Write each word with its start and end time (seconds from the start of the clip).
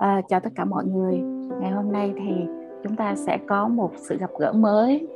À, 0.00 0.20
chào 0.28 0.40
tất 0.40 0.50
cả 0.54 0.64
mọi 0.64 0.84
người. 0.84 1.20
Ngày 1.60 1.70
hôm 1.70 1.92
nay 1.92 2.12
thì 2.16 2.46
chúng 2.82 2.96
ta 2.96 3.14
sẽ 3.14 3.38
có 3.48 3.68
một 3.68 3.90
sự 3.96 4.16
gặp 4.18 4.30
gỡ 4.38 4.52
mới 4.52 5.08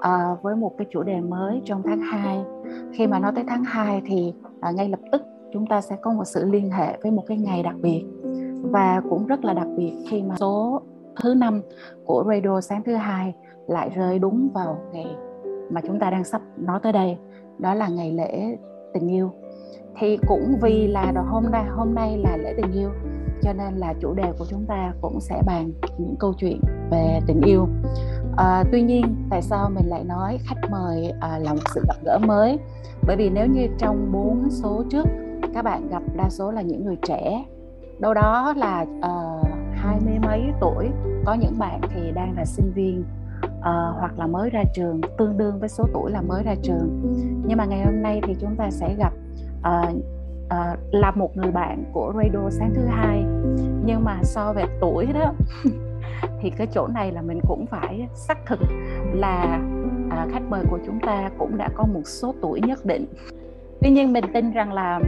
à, 0.00 0.36
với 0.42 0.56
một 0.56 0.74
cái 0.78 0.86
chủ 0.90 1.02
đề 1.02 1.20
mới 1.20 1.62
trong 1.64 1.82
tháng 1.82 2.00
2. 2.00 2.44
Khi 2.92 3.06
mà 3.06 3.18
nói 3.18 3.32
tới 3.34 3.44
tháng 3.48 3.64
2 3.64 4.02
thì 4.06 4.34
à, 4.60 4.70
ngay 4.70 4.88
lập 4.88 5.00
tức 5.12 5.22
chúng 5.52 5.66
ta 5.66 5.80
sẽ 5.80 5.96
có 6.02 6.12
một 6.12 6.24
sự 6.24 6.44
liên 6.44 6.70
hệ 6.70 6.98
với 7.02 7.12
một 7.12 7.22
cái 7.26 7.38
ngày 7.38 7.62
đặc 7.62 7.74
biệt 7.82 8.04
và 8.62 9.02
cũng 9.10 9.26
rất 9.26 9.44
là 9.44 9.54
đặc 9.54 9.66
biệt 9.76 9.92
khi 10.10 10.22
mà 10.22 10.34
số 10.38 10.82
thứ 11.22 11.34
năm 11.34 11.62
của 12.04 12.24
radio 12.28 12.60
sáng 12.60 12.82
thứ 12.82 12.94
hai 12.94 13.34
lại 13.66 13.90
rơi 13.94 14.18
đúng 14.18 14.48
vào 14.54 14.78
ngày 14.92 15.16
mà 15.70 15.80
chúng 15.80 15.98
ta 15.98 16.10
đang 16.10 16.24
sắp 16.24 16.42
nói 16.56 16.80
tới 16.82 16.92
đây 16.92 17.18
đó 17.58 17.74
là 17.74 17.88
ngày 17.88 18.12
lễ 18.12 18.56
tình 18.94 19.08
yêu 19.08 19.30
thì 19.98 20.18
cũng 20.28 20.56
vì 20.62 20.86
là 20.86 21.12
hôm 21.28 21.44
nay 21.52 21.64
hôm 21.70 21.94
nay 21.94 22.18
là 22.18 22.36
lễ 22.36 22.54
tình 22.56 22.72
yêu 22.72 22.90
cho 23.44 23.52
nên 23.52 23.74
là 23.74 23.94
chủ 24.00 24.14
đề 24.14 24.32
của 24.38 24.44
chúng 24.50 24.64
ta 24.66 24.92
cũng 25.00 25.20
sẽ 25.20 25.42
bàn 25.46 25.70
những 25.98 26.16
câu 26.18 26.32
chuyện 26.38 26.60
về 26.90 27.20
tình 27.26 27.40
yêu. 27.40 27.68
À, 28.36 28.64
tuy 28.72 28.82
nhiên 28.82 29.16
tại 29.30 29.42
sao 29.42 29.70
mình 29.70 29.86
lại 29.86 30.04
nói 30.04 30.38
khách 30.44 30.70
mời 30.70 31.12
à, 31.20 31.38
là 31.38 31.52
một 31.52 31.62
sự 31.74 31.80
gặp 31.88 31.96
gỡ 32.04 32.18
mới? 32.18 32.58
Bởi 33.06 33.16
vì 33.16 33.30
nếu 33.30 33.46
như 33.46 33.68
trong 33.78 34.12
bốn 34.12 34.50
số 34.50 34.84
trước 34.90 35.06
các 35.54 35.62
bạn 35.62 35.88
gặp 35.88 36.02
đa 36.16 36.30
số 36.30 36.50
là 36.50 36.62
những 36.62 36.84
người 36.84 36.96
trẻ. 37.02 37.44
Đâu 37.98 38.14
đó 38.14 38.54
là 38.56 38.86
uh, 38.98 39.46
hai 39.74 40.00
mươi 40.04 40.18
mấy 40.26 40.42
tuổi 40.60 40.88
có 41.26 41.34
những 41.34 41.58
bạn 41.58 41.80
thì 41.94 42.12
đang 42.14 42.34
là 42.36 42.44
sinh 42.44 42.72
viên 42.74 43.04
uh, 43.44 43.62
hoặc 43.98 44.18
là 44.18 44.26
mới 44.26 44.50
ra 44.50 44.62
trường 44.74 45.00
tương 45.18 45.38
đương 45.38 45.58
với 45.60 45.68
số 45.68 45.84
tuổi 45.92 46.10
là 46.10 46.20
mới 46.20 46.42
ra 46.42 46.54
trường. 46.62 47.00
Nhưng 47.46 47.58
mà 47.58 47.64
ngày 47.64 47.84
hôm 47.84 48.02
nay 48.02 48.20
thì 48.26 48.34
chúng 48.40 48.56
ta 48.56 48.70
sẽ 48.70 48.94
gặp 48.98 49.12
uh, 49.58 49.96
uh, 50.46 50.78
là 50.90 51.10
một 51.10 51.36
người 51.36 51.50
bạn 51.50 51.84
của 51.92 52.12
radio 52.16 52.50
sáng 52.50 52.72
thứ 52.74 52.82
hai. 52.86 53.24
Nhưng 53.84 54.04
mà 54.04 54.18
so 54.22 54.52
về 54.52 54.64
tuổi 54.80 55.06
đó 55.14 55.32
thì 56.40 56.50
cái 56.50 56.66
chỗ 56.66 56.86
này 56.86 57.12
là 57.12 57.22
mình 57.22 57.40
cũng 57.48 57.66
phải 57.66 58.08
xác 58.14 58.38
thực 58.46 58.60
là 59.12 59.60
uh, 60.06 60.32
khách 60.32 60.42
mời 60.48 60.64
của 60.70 60.78
chúng 60.86 61.00
ta 61.00 61.30
cũng 61.38 61.56
đã 61.56 61.68
có 61.74 61.84
một 61.84 62.02
số 62.04 62.34
tuổi 62.42 62.60
nhất 62.60 62.86
định. 62.86 63.06
Tuy 63.80 63.90
nhiên 63.90 64.12
mình 64.12 64.24
tin 64.34 64.52
rằng 64.52 64.72
là 64.72 65.00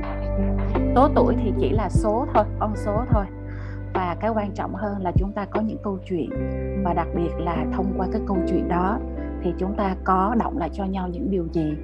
số 0.94 1.08
tuổi 1.14 1.34
thì 1.44 1.52
chỉ 1.60 1.70
là 1.70 1.88
số 1.88 2.26
thôi 2.34 2.44
con 2.58 2.76
số 2.76 3.04
thôi. 3.10 3.24
Và 3.94 4.16
cái 4.20 4.30
quan 4.30 4.50
trọng 4.54 4.74
hơn 4.74 5.02
là 5.02 5.12
chúng 5.16 5.32
ta 5.32 5.44
có 5.44 5.60
những 5.60 5.78
câu 5.82 5.98
chuyện 6.08 6.30
và 6.84 6.94
đặc 6.94 7.06
biệt 7.16 7.30
là 7.38 7.66
thông 7.72 7.94
qua 7.96 8.06
cái 8.12 8.20
câu 8.26 8.36
chuyện 8.48 8.68
đó 8.68 8.98
thì 9.42 9.54
chúng 9.58 9.74
ta 9.76 9.96
có 10.04 10.34
động 10.38 10.58
lại 10.58 10.70
cho 10.72 10.84
nhau 10.84 11.08
những 11.08 11.30
điều 11.30 11.46
gì. 11.52 11.74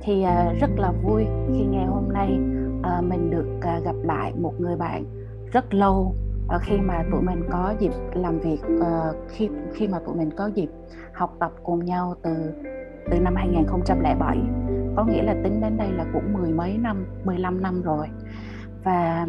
Thì 0.00 0.22
à, 0.22 0.52
rất 0.60 0.70
là 0.76 0.92
vui 1.02 1.24
khi 1.24 1.64
ngày 1.64 1.86
hôm 1.86 2.04
nay 2.12 2.38
Ờ, 2.82 3.02
mình 3.02 3.30
được 3.30 3.46
à, 3.60 3.80
gặp 3.84 3.94
lại 4.02 4.32
một 4.40 4.54
người 4.58 4.76
bạn 4.76 5.04
rất 5.52 5.74
lâu 5.74 6.14
ờ, 6.48 6.58
khi 6.62 6.76
mà 6.78 7.04
tụi 7.10 7.22
mình 7.22 7.44
có 7.50 7.74
dịp 7.78 7.92
làm 8.14 8.38
việc 8.38 8.60
ờ, 8.80 9.14
khi 9.28 9.48
khi 9.74 9.88
mà 9.88 9.98
tụi 9.98 10.16
mình 10.16 10.30
có 10.36 10.46
dịp 10.46 10.68
học 11.12 11.36
tập 11.40 11.52
cùng 11.62 11.84
nhau 11.84 12.14
từ 12.22 12.34
từ 13.10 13.20
năm 13.20 13.34
2007 13.34 14.38
có 14.96 15.04
nghĩa 15.04 15.22
là 15.22 15.34
tính 15.44 15.60
đến 15.60 15.76
đây 15.76 15.92
là 15.92 16.04
cũng 16.12 16.32
mười 16.32 16.52
mấy 16.52 16.78
năm 16.78 17.06
15 17.24 17.62
năm 17.62 17.82
rồi. 17.82 18.06
Và 18.84 19.26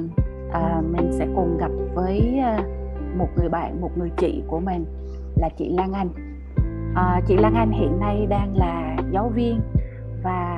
à, 0.52 0.82
mình 0.92 1.12
sẽ 1.12 1.28
cùng 1.36 1.58
gặp 1.58 1.72
với 1.94 2.42
một 3.18 3.28
người 3.38 3.50
bạn 3.50 3.82
một 3.82 3.98
người 3.98 4.10
chị 4.18 4.44
của 4.48 4.60
mình 4.60 4.86
là 5.36 5.50
chị 5.58 5.70
Lan 5.70 5.94
Anh. 5.94 6.10
À, 6.96 7.22
chị 7.28 7.38
Lan 7.38 7.54
Anh 7.54 7.72
hiện 7.72 8.00
nay 8.00 8.26
đang 8.30 8.58
là 8.58 8.98
giáo 9.12 9.30
viên 9.30 9.62
và 10.24 10.58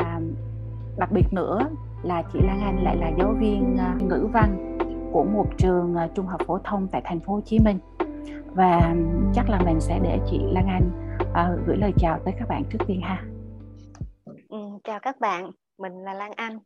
đặc 0.97 1.11
biệt 1.11 1.33
nữa 1.33 1.69
là 2.03 2.23
chị 2.33 2.39
Lan 2.43 2.61
Anh 2.61 2.83
lại 2.83 2.95
là 2.95 3.11
giáo 3.17 3.35
viên 3.39 3.77
à, 3.79 3.97
ngữ 4.01 4.27
văn 4.33 4.77
của 5.13 5.23
một 5.23 5.45
trường 5.57 5.95
à, 5.95 6.09
trung 6.15 6.27
học 6.27 6.41
phổ 6.47 6.57
thông 6.57 6.87
tại 6.91 7.01
thành 7.05 7.19
phố 7.19 7.33
Hồ 7.33 7.41
Chí 7.41 7.59
Minh 7.59 7.79
và 8.55 8.95
chắc 9.33 9.49
là 9.49 9.61
mình 9.65 9.81
sẽ 9.81 9.99
để 10.03 10.19
chị 10.31 10.39
Lan 10.51 10.67
Anh 10.67 10.91
uh, 11.31 11.67
gửi 11.67 11.77
lời 11.77 11.91
chào 11.97 12.19
tới 12.25 12.33
các 12.39 12.47
bạn 12.49 12.63
trước 12.71 12.79
tiên 12.87 13.01
ha. 13.01 13.23
Ừ, 14.49 14.57
chào 14.83 14.99
các 14.99 15.19
bạn, 15.19 15.51
mình 15.77 15.93
là 16.03 16.13
Lan 16.13 16.31
Anh, 16.35 16.59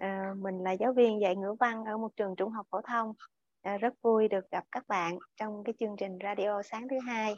à, 0.00 0.34
mình 0.36 0.58
là 0.58 0.72
giáo 0.72 0.92
viên 0.92 1.20
dạy 1.20 1.36
ngữ 1.36 1.54
văn 1.60 1.84
ở 1.84 1.96
một 1.96 2.16
trường 2.16 2.36
trung 2.36 2.52
học 2.52 2.66
phổ 2.70 2.80
thông. 2.80 3.12
À, 3.62 3.78
rất 3.78 3.94
vui 4.02 4.28
được 4.28 4.50
gặp 4.50 4.64
các 4.72 4.88
bạn 4.88 5.18
trong 5.36 5.64
cái 5.64 5.74
chương 5.80 5.96
trình 5.98 6.18
radio 6.22 6.62
sáng 6.62 6.88
thứ 6.88 6.96
hai. 7.06 7.34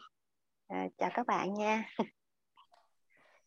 À, 0.69 0.89
chào 0.99 1.11
các 1.15 1.27
bạn 1.27 1.55
nha. 1.55 1.85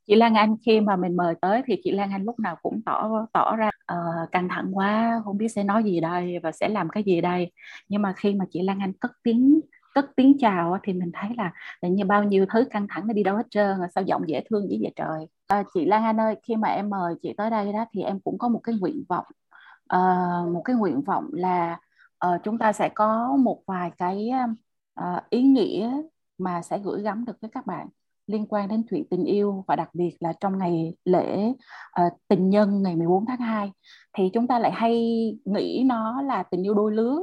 chị 0.07 0.15
Lan 0.15 0.35
Anh 0.35 0.55
khi 0.65 0.81
mà 0.81 0.95
mình 0.95 1.15
mời 1.17 1.35
tới 1.41 1.61
thì 1.65 1.75
chị 1.83 1.91
Lan 1.91 2.11
Anh 2.11 2.23
lúc 2.23 2.39
nào 2.39 2.55
cũng 2.61 2.81
tỏ 2.85 3.25
tỏ 3.33 3.55
ra 3.55 3.69
uh, 3.93 4.31
căng 4.31 4.49
thẳng 4.49 4.77
quá 4.77 5.21
không 5.25 5.37
biết 5.37 5.47
sẽ 5.47 5.63
nói 5.63 5.83
gì 5.83 5.99
đây 5.99 6.39
và 6.43 6.51
sẽ 6.51 6.69
làm 6.69 6.89
cái 6.89 7.03
gì 7.03 7.21
đây. 7.21 7.51
Nhưng 7.89 8.01
mà 8.01 8.13
khi 8.17 8.33
mà 8.33 8.45
chị 8.51 8.61
Lan 8.61 8.79
Anh 8.79 8.93
cất 8.93 9.11
tiếng 9.23 9.59
cất 9.95 10.05
tiếng 10.15 10.37
chào 10.39 10.77
thì 10.83 10.93
mình 10.93 11.11
thấy 11.13 11.29
là 11.37 11.51
là 11.81 11.89
như 11.89 12.05
bao 12.05 12.23
nhiêu 12.23 12.45
thứ 12.53 12.65
căng 12.71 12.87
thẳng 12.89 13.07
nó 13.07 13.13
đi 13.13 13.23
đâu 13.23 13.35
hết 13.37 13.45
trơn 13.49 13.81
à, 13.81 13.87
sao 13.95 14.03
giọng 14.03 14.29
dễ 14.29 14.43
thương 14.49 14.69
dữ 14.71 14.77
vậy 14.81 14.93
trời. 14.95 15.27
À, 15.47 15.63
chị 15.73 15.85
Lan 15.85 16.03
Anh 16.03 16.19
ơi 16.19 16.35
khi 16.43 16.55
mà 16.55 16.69
em 16.69 16.89
mời 16.89 17.15
chị 17.21 17.33
tới 17.37 17.49
đây 17.49 17.73
đó 17.73 17.85
thì 17.93 18.01
em 18.01 18.19
cũng 18.19 18.37
có 18.37 18.47
một 18.49 18.59
cái 18.63 18.75
nguyện 18.79 19.03
vọng 19.09 19.25
uh, 19.93 20.53
một 20.53 20.61
cái 20.65 20.75
nguyện 20.75 21.01
vọng 21.01 21.29
là 21.33 21.79
uh, 22.27 22.41
chúng 22.43 22.57
ta 22.57 22.73
sẽ 22.73 22.89
có 22.89 23.37
một 23.39 23.61
vài 23.67 23.91
cái 23.97 24.31
uh, 25.01 25.29
ý 25.29 25.43
nghĩa 25.43 25.91
mà 26.37 26.61
sẽ 26.61 26.79
gửi 26.79 27.01
gắm 27.01 27.25
được 27.25 27.41
với 27.41 27.49
các 27.53 27.65
bạn 27.65 27.87
liên 28.27 28.45
quan 28.49 28.67
đến 28.67 28.83
chuyện 28.89 29.03
tình 29.09 29.23
yêu 29.23 29.63
và 29.67 29.75
đặc 29.75 29.89
biệt 29.93 30.17
là 30.19 30.33
trong 30.39 30.57
ngày 30.57 30.95
lễ 31.05 31.53
uh, 32.05 32.13
tình 32.27 32.49
nhân 32.49 32.83
ngày 32.83 32.95
14 32.95 33.25
tháng 33.25 33.39
2 33.39 33.71
thì 34.13 34.29
chúng 34.33 34.47
ta 34.47 34.59
lại 34.59 34.71
hay 34.71 34.93
nghĩ 35.45 35.83
nó 35.85 36.21
là 36.21 36.43
tình 36.43 36.65
yêu 36.65 36.73
đôi 36.73 36.91
lứa. 36.91 37.19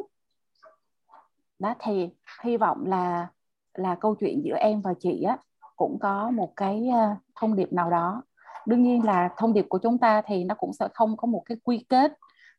Đó 1.58 1.74
thì 1.78 2.08
hy 2.44 2.56
vọng 2.56 2.86
là 2.86 3.28
là 3.74 3.94
câu 3.94 4.14
chuyện 4.14 4.42
giữa 4.44 4.54
em 4.54 4.80
và 4.80 4.94
chị 5.00 5.22
á 5.22 5.38
cũng 5.76 5.98
có 5.98 6.30
một 6.30 6.52
cái 6.56 6.88
uh, 6.88 7.18
thông 7.36 7.56
điệp 7.56 7.72
nào 7.72 7.90
đó. 7.90 8.22
Đương 8.66 8.82
nhiên 8.82 9.04
là 9.04 9.28
thông 9.36 9.52
điệp 9.52 9.66
của 9.68 9.78
chúng 9.78 9.98
ta 9.98 10.22
thì 10.26 10.44
nó 10.44 10.54
cũng 10.54 10.72
sẽ 10.72 10.88
không 10.94 11.16
có 11.16 11.26
một 11.26 11.42
cái 11.46 11.58
quy 11.64 11.84
kết 11.88 12.12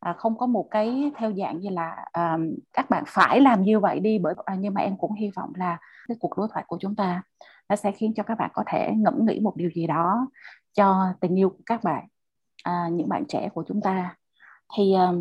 à, 0.04 0.14
không 0.14 0.38
có 0.38 0.46
một 0.46 0.68
cái 0.72 1.12
theo 1.18 1.34
dạng 1.34 1.60
như 1.60 1.70
là 1.70 2.06
à, 2.12 2.38
các 2.74 2.90
bạn 2.90 3.04
phải 3.08 3.42
làm 3.42 3.64
như 3.64 3.80
vậy 3.80 4.00
đi 4.00 4.20
bởi 4.20 4.34
à, 4.46 4.56
nhưng 4.60 4.74
mà 4.74 4.82
em 4.82 4.98
cũng 4.98 5.14
hy 5.14 5.30
vọng 5.36 5.54
là 5.56 5.78
cái 6.08 6.18
cuộc 6.20 6.38
đối 6.38 6.48
thoại 6.52 6.66
của 6.68 6.78
chúng 6.80 6.96
ta 6.96 7.22
nó 7.70 7.76
sẽ 7.76 7.92
khiến 7.92 8.14
cho 8.16 8.24
các 8.24 8.38
bạn 8.38 8.52
có 8.54 8.64
thể 8.68 8.92
ngẫm 8.98 9.26
nghĩ 9.26 9.40
một 9.40 9.56
điều 9.56 9.70
gì 9.76 9.88
đó 9.88 10.28
cho 10.74 11.14
tình 11.20 11.40
yêu 11.40 11.50
của 11.50 11.64
các 11.66 11.84
bạn 11.84 12.08
à, 12.64 12.90
những 12.92 13.10
bạn 13.10 13.26
trẻ 13.28 13.50
của 13.54 13.64
chúng 13.68 13.82
ta. 13.82 14.18
Thì 14.78 14.94
à, 14.94 15.12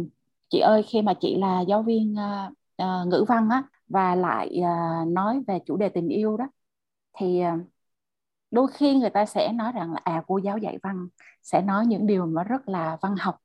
chị 0.51 0.59
ơi 0.59 0.83
khi 0.83 1.03
mà 1.03 1.15
chị 1.21 1.37
là 1.37 1.61
giáo 1.61 1.83
viên 1.83 2.19
à, 2.19 2.51
à, 2.77 3.05
ngữ 3.07 3.25
văn 3.29 3.49
á 3.51 3.63
và 3.89 4.15
lại 4.15 4.61
à, 4.65 5.05
nói 5.09 5.43
về 5.47 5.59
chủ 5.67 5.77
đề 5.77 5.89
tình 5.89 6.09
yêu 6.09 6.37
đó 6.37 6.49
thì 7.19 7.41
à, 7.41 7.59
đôi 8.51 8.67
khi 8.75 8.95
người 8.95 9.11
ta 9.11 9.27
sẽ 9.27 9.53
nói 9.53 9.73
rằng 9.73 9.93
là 9.93 10.01
à 10.05 10.23
cô 10.27 10.39
giáo 10.39 10.59
dạy 10.59 10.79
văn 10.83 11.09
sẽ 11.43 11.63
nói 11.63 11.87
những 11.87 12.07
điều 12.07 12.27
mà 12.27 12.43
rất 12.45 12.69
là 12.69 12.99
văn 13.01 13.17
học 13.21 13.42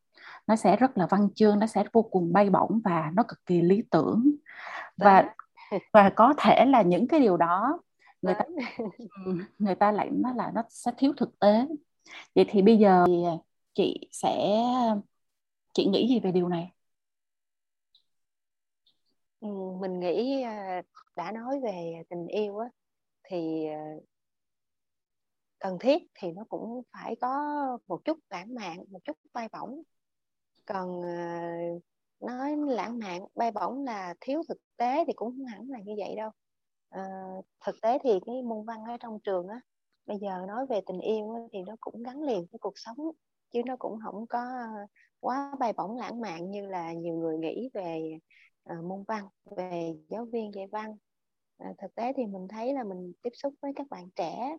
nó 0.47 0.55
sẽ 0.55 0.75
rất 0.75 0.97
là 0.97 1.07
văn 1.09 1.29
chương 1.35 1.59
nó 1.59 1.67
sẽ 1.67 1.83
vô 1.93 2.01
cùng 2.01 2.33
bay 2.33 2.49
bổng 2.49 2.81
và 2.83 3.11
nó 3.15 3.23
cực 3.27 3.45
kỳ 3.45 3.61
lý 3.61 3.83
tưởng. 3.91 4.31
Và 4.97 5.35
và 5.93 6.09
có 6.15 6.33
thể 6.37 6.65
là 6.65 6.81
những 6.81 7.07
cái 7.07 7.19
điều 7.19 7.37
đó 7.37 7.79
người 8.21 8.33
ta 8.33 8.45
người 9.59 9.75
ta 9.75 9.91
lại 9.91 10.09
nói 10.11 10.33
là 10.35 10.51
nó 10.55 10.63
sẽ 10.69 10.91
thiếu 10.97 11.13
thực 11.17 11.39
tế. 11.39 11.67
Vậy 12.35 12.45
thì 12.49 12.61
bây 12.61 12.77
giờ 12.77 13.03
thì 13.07 13.23
chị 13.73 14.09
sẽ 14.11 14.63
chị 15.73 15.85
nghĩ 15.85 16.07
gì 16.09 16.19
về 16.19 16.31
điều 16.31 16.47
này? 16.47 16.71
Ừ, 19.39 19.47
mình 19.79 19.99
nghĩ 19.99 20.41
à, 20.41 20.81
đã 21.15 21.31
nói 21.31 21.59
về 21.63 22.03
tình 22.09 22.27
yêu 22.27 22.57
á 22.57 22.69
thì 23.23 23.65
à, 23.65 23.93
cần 25.59 25.77
thiết 25.79 26.03
thì 26.13 26.31
nó 26.31 26.43
cũng 26.49 26.81
phải 26.93 27.15
có 27.21 27.29
một 27.87 28.05
chút 28.05 28.19
lãng 28.29 28.53
mạn 28.53 28.77
một 28.89 28.99
chút 29.05 29.17
bay 29.33 29.47
bổng 29.53 29.81
còn 30.67 30.99
uh, 30.99 31.83
nói 32.19 32.55
lãng 32.67 32.99
mạn 32.99 33.25
bay 33.35 33.51
bổng 33.51 33.83
là 33.83 34.15
thiếu 34.21 34.41
thực 34.47 34.57
tế 34.77 35.03
thì 35.07 35.13
cũng 35.15 35.31
không 35.37 35.45
hẳn 35.45 35.69
là 35.69 35.79
như 35.79 35.93
vậy 35.97 36.15
đâu. 36.15 36.29
Uh, 36.95 37.45
thực 37.65 37.75
tế 37.81 37.97
thì 38.03 38.19
cái 38.25 38.41
môn 38.41 38.65
văn 38.65 38.83
ở 38.83 38.97
trong 38.99 39.19
trường 39.23 39.47
á 39.47 39.61
bây 40.05 40.17
giờ 40.17 40.45
nói 40.47 40.65
về 40.69 40.81
tình 40.85 40.99
yêu 40.99 41.31
á, 41.31 41.41
thì 41.53 41.59
nó 41.67 41.75
cũng 41.79 42.03
gắn 42.03 42.23
liền 42.23 42.37
với 42.51 42.59
cuộc 42.59 42.73
sống 42.75 42.97
chứ 43.51 43.61
nó 43.65 43.75
cũng 43.79 43.99
không 44.03 44.27
có 44.27 44.67
quá 45.19 45.55
bay 45.59 45.73
bổng 45.73 45.97
lãng 45.97 46.21
mạn 46.21 46.51
như 46.51 46.67
là 46.67 46.93
nhiều 46.93 47.15
người 47.15 47.37
nghĩ 47.37 47.69
về 47.73 48.19
uh, 48.73 48.85
môn 48.85 49.03
văn 49.07 49.27
về 49.57 49.93
giáo 50.09 50.25
viên 50.25 50.53
dạy 50.53 50.67
văn. 50.71 50.97
À, 51.57 51.73
thực 51.77 51.95
tế 51.95 52.13
thì 52.17 52.25
mình 52.25 52.47
thấy 52.47 52.73
là 52.73 52.83
mình 52.83 53.13
tiếp 53.21 53.29
xúc 53.33 53.53
với 53.61 53.71
các 53.75 53.87
bạn 53.89 54.09
trẻ 54.15 54.57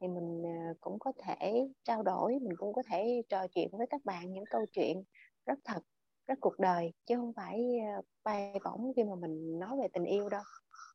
thì 0.00 0.08
mình 0.08 0.42
cũng 0.80 0.98
có 0.98 1.12
thể 1.18 1.68
trao 1.84 2.02
đổi 2.02 2.32
mình 2.32 2.56
cũng 2.56 2.72
có 2.72 2.82
thể 2.90 3.22
trò 3.28 3.46
chuyện 3.54 3.68
với 3.72 3.86
các 3.90 4.04
bạn 4.04 4.32
những 4.32 4.44
câu 4.50 4.66
chuyện 4.72 5.02
rất 5.46 5.58
thật 5.64 5.80
rất 6.26 6.34
cuộc 6.40 6.58
đời 6.58 6.92
chứ 7.06 7.16
không 7.16 7.32
phải 7.36 7.60
ờ, 7.96 8.02
bay 8.24 8.54
bổng 8.64 8.92
khi 8.96 9.04
mà 9.04 9.14
mình 9.14 9.58
nói 9.58 9.70
về 9.82 9.88
tình 9.92 10.04
yêu 10.04 10.28
đâu. 10.28 10.42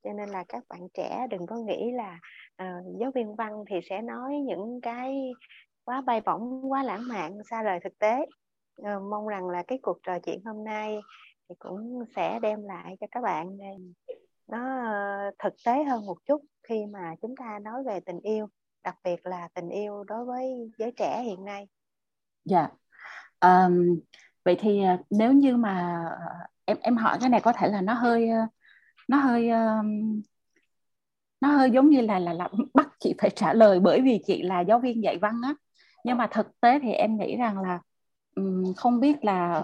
Cho 0.04 0.14
nên 0.14 0.30
là 0.30 0.44
các 0.48 0.64
bạn 0.70 0.88
trẻ 0.94 1.28
đừng 1.30 1.46
có 1.46 1.56
nghĩ 1.56 1.92
là 1.92 2.20
uh, 2.64 3.00
giáo 3.00 3.12
viên 3.16 3.36
văn 3.36 3.64
thì 3.70 3.76
sẽ 3.90 4.02
nói 4.02 4.36
những 4.36 4.82
cái 4.82 5.32
quá 5.84 6.02
bay 6.02 6.22
bổng 6.22 6.72
quá 6.72 6.84
lãng 6.84 7.08
mạn 7.08 7.38
xa 7.50 7.64
rời 7.64 7.80
thực 7.84 8.00
tế. 8.00 8.26
Uh, 8.82 9.04
mong 9.10 9.28
rằng 9.28 9.50
là 9.50 9.64
cái 9.68 9.80
cuộc 9.82 9.98
trò 10.04 10.20
chuyện 10.20 10.42
hôm 10.46 10.64
nay 10.64 11.00
thì 11.50 11.56
cũng 11.60 12.04
sẽ 12.16 12.40
đem 12.42 12.64
lại 12.64 12.98
cho 13.00 13.08
các 13.12 13.24
bạn 13.24 13.58
nó 14.48 14.62
thực 15.40 15.54
tế 15.66 15.84
hơn 15.84 16.06
một 16.06 16.18
chút 16.26 16.42
khi 16.64 16.86
mà 16.86 17.16
chúng 17.22 17.36
ta 17.36 17.60
nói 17.60 17.84
về 17.84 18.00
tình 18.00 18.20
yêu 18.20 18.48
đặc 18.84 18.96
biệt 19.04 19.26
là 19.26 19.48
tình 19.54 19.70
yêu 19.70 20.04
đối 20.04 20.26
với 20.26 20.72
giới 20.78 20.92
trẻ 20.92 21.22
hiện 21.24 21.46
nay. 21.46 21.68
Dạ. 22.46 22.68
Um, 23.42 24.00
vậy 24.48 24.56
thì 24.60 24.84
à, 24.84 24.98
nếu 25.10 25.34
như 25.34 25.58
mà 25.58 26.06
à, 26.20 26.48
em 26.66 26.78
em 26.82 26.98
hỏi 26.98 27.18
cái 27.22 27.30
này 27.30 27.42
có 27.42 27.54
thể 27.54 27.68
là 27.68 27.82
nó 27.82 27.94
hơi 27.94 28.30
à, 28.30 28.48
nó 29.08 29.18
hơi 29.18 29.50
nó 31.42 31.48
hơi 31.48 31.72
giống 31.72 31.90
như 31.90 32.02
là 32.02 32.20
là 32.20 32.34
là 32.34 32.50
bắt 32.74 32.90
chị 33.00 33.14
phải 33.22 33.30
trả 33.30 33.54
lời 33.54 33.80
bởi 33.80 34.02
vì 34.02 34.20
chị 34.28 34.42
là 34.42 34.60
giáo 34.62 34.80
viên 34.80 35.04
dạy 35.04 35.18
văn 35.18 35.42
á. 35.44 35.54
Nhưng 36.04 36.18
mà 36.18 36.28
thực 36.28 36.62
tế 36.62 36.80
thì 36.80 36.92
em 36.92 37.18
nghĩ 37.18 37.38
rằng 37.38 37.62
là 37.62 37.80
không 38.78 39.00
biết 39.00 39.26
là 39.26 39.64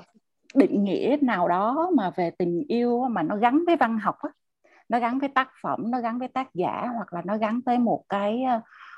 định 0.55 0.83
nghĩa 0.83 1.17
nào 1.21 1.47
đó 1.47 1.91
mà 1.95 2.09
về 2.15 2.31
tình 2.37 2.63
yêu 2.67 3.07
mà 3.11 3.23
nó 3.23 3.35
gắn 3.35 3.63
với 3.67 3.75
văn 3.75 3.99
học 3.99 4.15
á. 4.19 4.29
Nó 4.89 4.99
gắn 4.99 5.19
với 5.19 5.29
tác 5.29 5.49
phẩm, 5.61 5.91
nó 5.91 6.01
gắn 6.01 6.19
với 6.19 6.27
tác 6.27 6.53
giả 6.53 6.87
hoặc 6.95 7.13
là 7.13 7.21
nó 7.25 7.37
gắn 7.37 7.61
tới 7.61 7.77
một 7.77 8.03
cái 8.09 8.43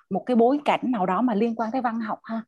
một 0.09 0.23
cái 0.25 0.35
bối 0.35 0.59
cảnh 0.65 0.81
nào 0.83 1.05
đó 1.05 1.21
mà 1.21 1.33
liên 1.33 1.55
quan 1.55 1.71
tới 1.71 1.81
văn 1.81 1.99
học 1.99 2.19
ha 2.23 2.41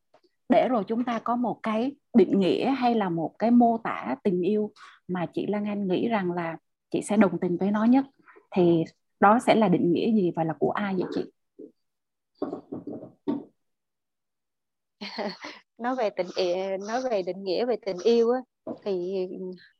để 0.49 0.67
rồi 0.67 0.83
chúng 0.87 1.03
ta 1.03 1.19
có 1.19 1.35
một 1.35 1.59
cái 1.63 1.95
định 2.13 2.39
nghĩa 2.39 2.69
hay 2.69 2.95
là 2.95 3.09
một 3.09 3.35
cái 3.39 3.51
mô 3.51 3.77
tả 3.77 4.15
tình 4.23 4.41
yêu 4.41 4.71
mà 5.07 5.25
chị 5.33 5.45
Lan 5.47 5.65
Anh 5.65 5.87
nghĩ 5.87 6.07
rằng 6.07 6.31
là 6.31 6.57
chị 6.91 7.01
sẽ 7.01 7.17
đồng 7.17 7.39
tình 7.39 7.57
với 7.57 7.71
nó 7.71 7.85
nhất, 7.85 8.05
thì 8.51 8.83
đó 9.19 9.39
sẽ 9.47 9.55
là 9.55 9.67
định 9.67 9.93
nghĩa 9.93 10.11
gì 10.11 10.31
và 10.35 10.43
là 10.43 10.53
của 10.59 10.71
ai 10.71 10.95
vậy 10.95 11.07
chị? 11.15 11.31
nói 15.77 15.95
về 15.95 16.09
tình 16.09 16.27
nói 16.87 17.01
về 17.11 17.21
định 17.21 17.43
nghĩa 17.43 17.65
về 17.65 17.75
tình 17.85 17.97
yêu 18.03 18.31
á, 18.31 18.39
thì 18.83 19.27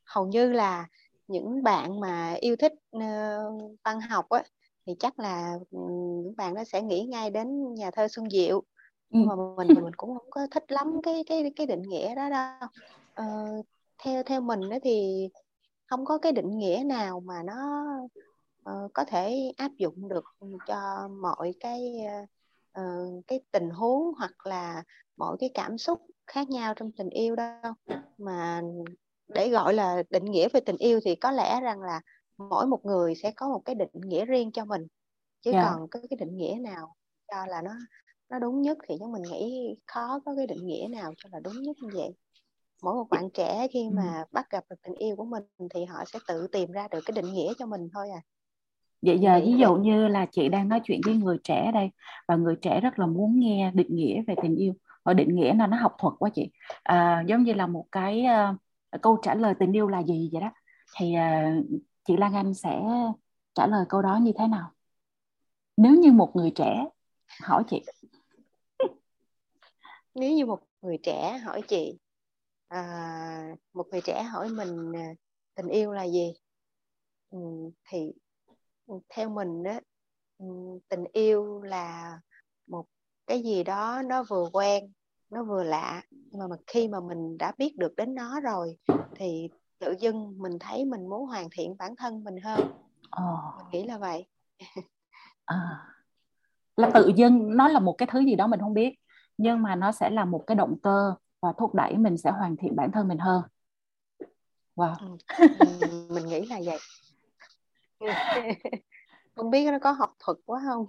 hầu 0.04 0.26
như 0.26 0.52
là 0.52 0.86
những 1.28 1.62
bạn 1.62 2.00
mà 2.00 2.32
yêu 2.40 2.56
thích 2.56 2.72
ờ, 2.90 3.38
văn 3.84 4.00
học 4.00 4.28
á, 4.28 4.42
thì 4.86 4.94
chắc 4.98 5.18
là 5.18 5.54
ừ, 5.70 5.78
những 6.24 6.34
bạn 6.36 6.54
nó 6.54 6.64
sẽ 6.64 6.82
nghĩ 6.82 7.04
ngay 7.04 7.30
đến 7.30 7.74
nhà 7.74 7.90
thơ 7.90 8.08
Xuân 8.08 8.30
Diệu 8.30 8.62
nhưng 9.10 9.26
mà 9.26 9.34
mình 9.56 9.68
mình 9.82 9.94
cũng 9.96 10.18
không 10.18 10.30
có 10.30 10.46
thích 10.50 10.72
lắm 10.72 11.00
cái 11.02 11.24
cái 11.26 11.52
cái 11.56 11.66
định 11.66 11.82
nghĩa 11.82 12.14
đó 12.14 12.30
đâu 12.30 12.68
uh, 13.20 13.66
theo 14.04 14.22
theo 14.22 14.40
mình 14.40 14.68
đó 14.68 14.76
thì 14.82 15.28
không 15.86 16.04
có 16.04 16.18
cái 16.18 16.32
định 16.32 16.58
nghĩa 16.58 16.82
nào 16.86 17.20
mà 17.20 17.42
nó 17.42 17.86
uh, 18.70 18.90
có 18.94 19.04
thể 19.04 19.52
áp 19.56 19.70
dụng 19.76 20.08
được 20.08 20.24
cho 20.66 21.08
mọi 21.20 21.54
cái 21.60 21.96
uh, 22.80 23.26
cái 23.26 23.40
tình 23.50 23.70
huống 23.70 24.12
hoặc 24.18 24.46
là 24.46 24.82
mọi 25.16 25.36
cái 25.40 25.50
cảm 25.54 25.78
xúc 25.78 26.00
khác 26.26 26.48
nhau 26.50 26.74
trong 26.74 26.92
tình 26.92 27.10
yêu 27.10 27.36
đâu 27.36 27.72
mà 28.18 28.62
để 29.28 29.48
gọi 29.48 29.74
là 29.74 30.02
định 30.10 30.24
nghĩa 30.24 30.48
về 30.48 30.60
tình 30.60 30.76
yêu 30.76 31.00
thì 31.04 31.14
có 31.14 31.30
lẽ 31.30 31.60
rằng 31.60 31.82
là 31.82 32.00
mỗi 32.38 32.66
một 32.66 32.84
người 32.84 33.14
sẽ 33.14 33.30
có 33.30 33.48
một 33.48 33.62
cái 33.64 33.74
định 33.74 33.88
nghĩa 33.92 34.24
riêng 34.24 34.52
cho 34.52 34.64
mình 34.64 34.86
chứ 35.40 35.52
yeah. 35.52 35.64
Dạ. 35.64 35.70
còn 35.72 35.88
cái 35.88 36.02
cái 36.10 36.16
định 36.16 36.36
nghĩa 36.36 36.56
nào 36.60 36.94
cho 37.28 37.46
là 37.46 37.62
nó 37.62 37.70
nó 38.30 38.38
đúng 38.38 38.62
nhất 38.62 38.78
thì 38.88 38.94
chúng 38.98 39.12
mình 39.12 39.22
nghĩ 39.22 39.74
khó 39.86 40.20
có 40.24 40.34
cái 40.36 40.46
định 40.46 40.66
nghĩa 40.66 40.86
nào 40.90 41.12
cho 41.16 41.28
là 41.32 41.40
đúng 41.40 41.62
nhất 41.62 41.76
như 41.82 41.88
vậy. 41.94 42.10
Mỗi 42.82 42.94
một 42.94 43.06
bạn 43.10 43.30
trẻ 43.34 43.66
khi 43.72 43.90
mà 43.90 44.24
bắt 44.32 44.50
gặp 44.50 44.64
được 44.70 44.76
tình 44.82 44.94
yêu 44.94 45.16
của 45.16 45.24
mình 45.24 45.42
thì 45.74 45.84
họ 45.84 46.04
sẽ 46.06 46.18
tự 46.28 46.46
tìm 46.46 46.72
ra 46.72 46.88
được 46.88 47.00
cái 47.06 47.12
định 47.22 47.32
nghĩa 47.32 47.52
cho 47.58 47.66
mình 47.66 47.88
thôi 47.92 48.10
à. 48.10 48.20
Vậy 49.02 49.18
giờ 49.18 49.40
ví 49.44 49.52
dụ 49.58 49.76
như 49.76 50.08
là 50.08 50.26
chị 50.26 50.48
đang 50.48 50.68
nói 50.68 50.80
chuyện 50.84 51.00
với 51.04 51.14
người 51.14 51.38
trẻ 51.44 51.70
đây 51.74 51.90
và 52.28 52.36
người 52.36 52.56
trẻ 52.62 52.80
rất 52.80 52.98
là 52.98 53.06
muốn 53.06 53.40
nghe 53.40 53.70
định 53.74 53.96
nghĩa 53.96 54.22
về 54.26 54.34
tình 54.42 54.56
yêu 54.56 54.74
ở 55.02 55.14
định 55.14 55.36
nghĩa 55.36 55.54
là 55.54 55.66
nó 55.66 55.76
học 55.76 55.94
thuật 55.98 56.14
quá 56.18 56.30
chị. 56.34 56.50
À, 56.82 57.24
giống 57.26 57.42
như 57.42 57.52
là 57.52 57.66
một 57.66 57.86
cái 57.92 58.24
uh, 58.52 59.02
câu 59.02 59.18
trả 59.22 59.34
lời 59.34 59.54
tình 59.60 59.72
yêu 59.72 59.88
là 59.88 60.02
gì 60.02 60.30
vậy 60.32 60.40
đó. 60.40 60.50
Thì 60.98 61.14
uh, 61.16 61.64
chị 62.04 62.16
Lan 62.16 62.34
Anh 62.34 62.54
sẽ 62.54 62.82
trả 63.54 63.66
lời 63.66 63.84
câu 63.88 64.02
đó 64.02 64.18
như 64.22 64.32
thế 64.38 64.46
nào? 64.46 64.70
Nếu 65.76 65.94
như 65.94 66.12
một 66.12 66.36
người 66.36 66.50
trẻ 66.50 66.84
hỏi 67.42 67.62
chị 67.70 67.82
nếu 70.14 70.32
như 70.32 70.46
một 70.46 70.60
người 70.82 70.98
trẻ 71.02 71.38
hỏi 71.38 71.62
chị 71.68 71.98
à, 72.68 73.56
một 73.72 73.86
người 73.90 74.00
trẻ 74.00 74.22
hỏi 74.22 74.48
mình 74.48 74.92
à, 74.96 75.14
tình 75.54 75.68
yêu 75.68 75.92
là 75.92 76.04
gì 76.04 76.34
ừ, 77.30 77.38
thì 77.88 78.12
theo 79.08 79.30
mình 79.30 79.62
đó 79.62 79.80
ừ, 80.38 80.46
tình 80.88 81.04
yêu 81.12 81.62
là 81.62 82.20
một 82.66 82.86
cái 83.26 83.42
gì 83.42 83.64
đó 83.64 84.02
nó 84.06 84.22
vừa 84.22 84.48
quen 84.52 84.92
nó 85.30 85.44
vừa 85.44 85.62
lạ 85.62 86.02
nhưng 86.10 86.48
mà 86.48 86.56
khi 86.66 86.88
mà 86.88 87.00
mình 87.00 87.38
đã 87.38 87.52
biết 87.58 87.76
được 87.76 87.96
đến 87.96 88.14
nó 88.14 88.40
rồi 88.40 88.76
thì 89.16 89.48
tự 89.78 89.94
dưng 90.00 90.34
mình 90.38 90.58
thấy 90.60 90.84
mình 90.84 91.08
muốn 91.08 91.26
hoàn 91.26 91.48
thiện 91.52 91.76
bản 91.78 91.96
thân 91.96 92.24
mình 92.24 92.36
hơn 92.44 92.60
oh. 93.22 93.56
mình 93.56 93.66
nghĩ 93.72 93.84
là 93.84 93.98
vậy 93.98 94.26
à. 95.44 95.86
là 96.76 96.90
tự 96.94 97.12
dưng 97.16 97.56
nó 97.56 97.68
là 97.68 97.80
một 97.80 97.94
cái 97.98 98.08
thứ 98.12 98.20
gì 98.20 98.34
đó 98.34 98.46
mình 98.46 98.60
không 98.60 98.74
biết 98.74 98.94
nhưng 99.38 99.62
mà 99.62 99.74
nó 99.76 99.92
sẽ 99.92 100.10
là 100.10 100.24
một 100.24 100.44
cái 100.46 100.54
động 100.54 100.76
cơ 100.82 101.14
và 101.40 101.52
thúc 101.58 101.74
đẩy 101.74 101.96
mình 101.96 102.16
sẽ 102.16 102.30
hoàn 102.30 102.56
thiện 102.56 102.76
bản 102.76 102.92
thân 102.92 103.08
mình 103.08 103.18
hơn. 103.18 103.42
Wow. 104.76 104.94
Ừ. 104.98 105.16
mình 106.10 106.26
nghĩ 106.26 106.46
là 106.46 106.60
vậy. 106.64 106.78
Không 109.36 109.50
biết 109.50 109.70
nó 109.70 109.78
có 109.78 109.92
học 109.92 110.14
thuật 110.18 110.38
quá 110.46 110.60
không? 110.66 110.86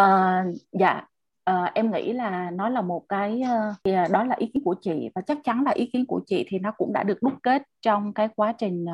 Uh, 0.00 0.56
dạ. 0.72 1.06
Uh, 1.50 1.74
em 1.74 1.92
nghĩ 1.92 2.12
là 2.12 2.50
nó 2.50 2.68
là 2.68 2.80
một 2.80 3.04
cái 3.08 3.42
uh, 3.84 4.10
đó 4.10 4.24
là 4.24 4.34
ý 4.38 4.50
kiến 4.54 4.62
của 4.64 4.74
chị 4.82 5.08
và 5.14 5.22
chắc 5.26 5.38
chắn 5.44 5.62
là 5.64 5.70
ý 5.70 5.90
kiến 5.92 6.04
của 6.08 6.20
chị 6.26 6.44
thì 6.48 6.58
nó 6.58 6.72
cũng 6.76 6.92
đã 6.92 7.02
được 7.02 7.18
đúc 7.22 7.32
kết 7.42 7.62
trong 7.80 8.14
cái 8.14 8.28
quá 8.36 8.52
trình 8.52 8.86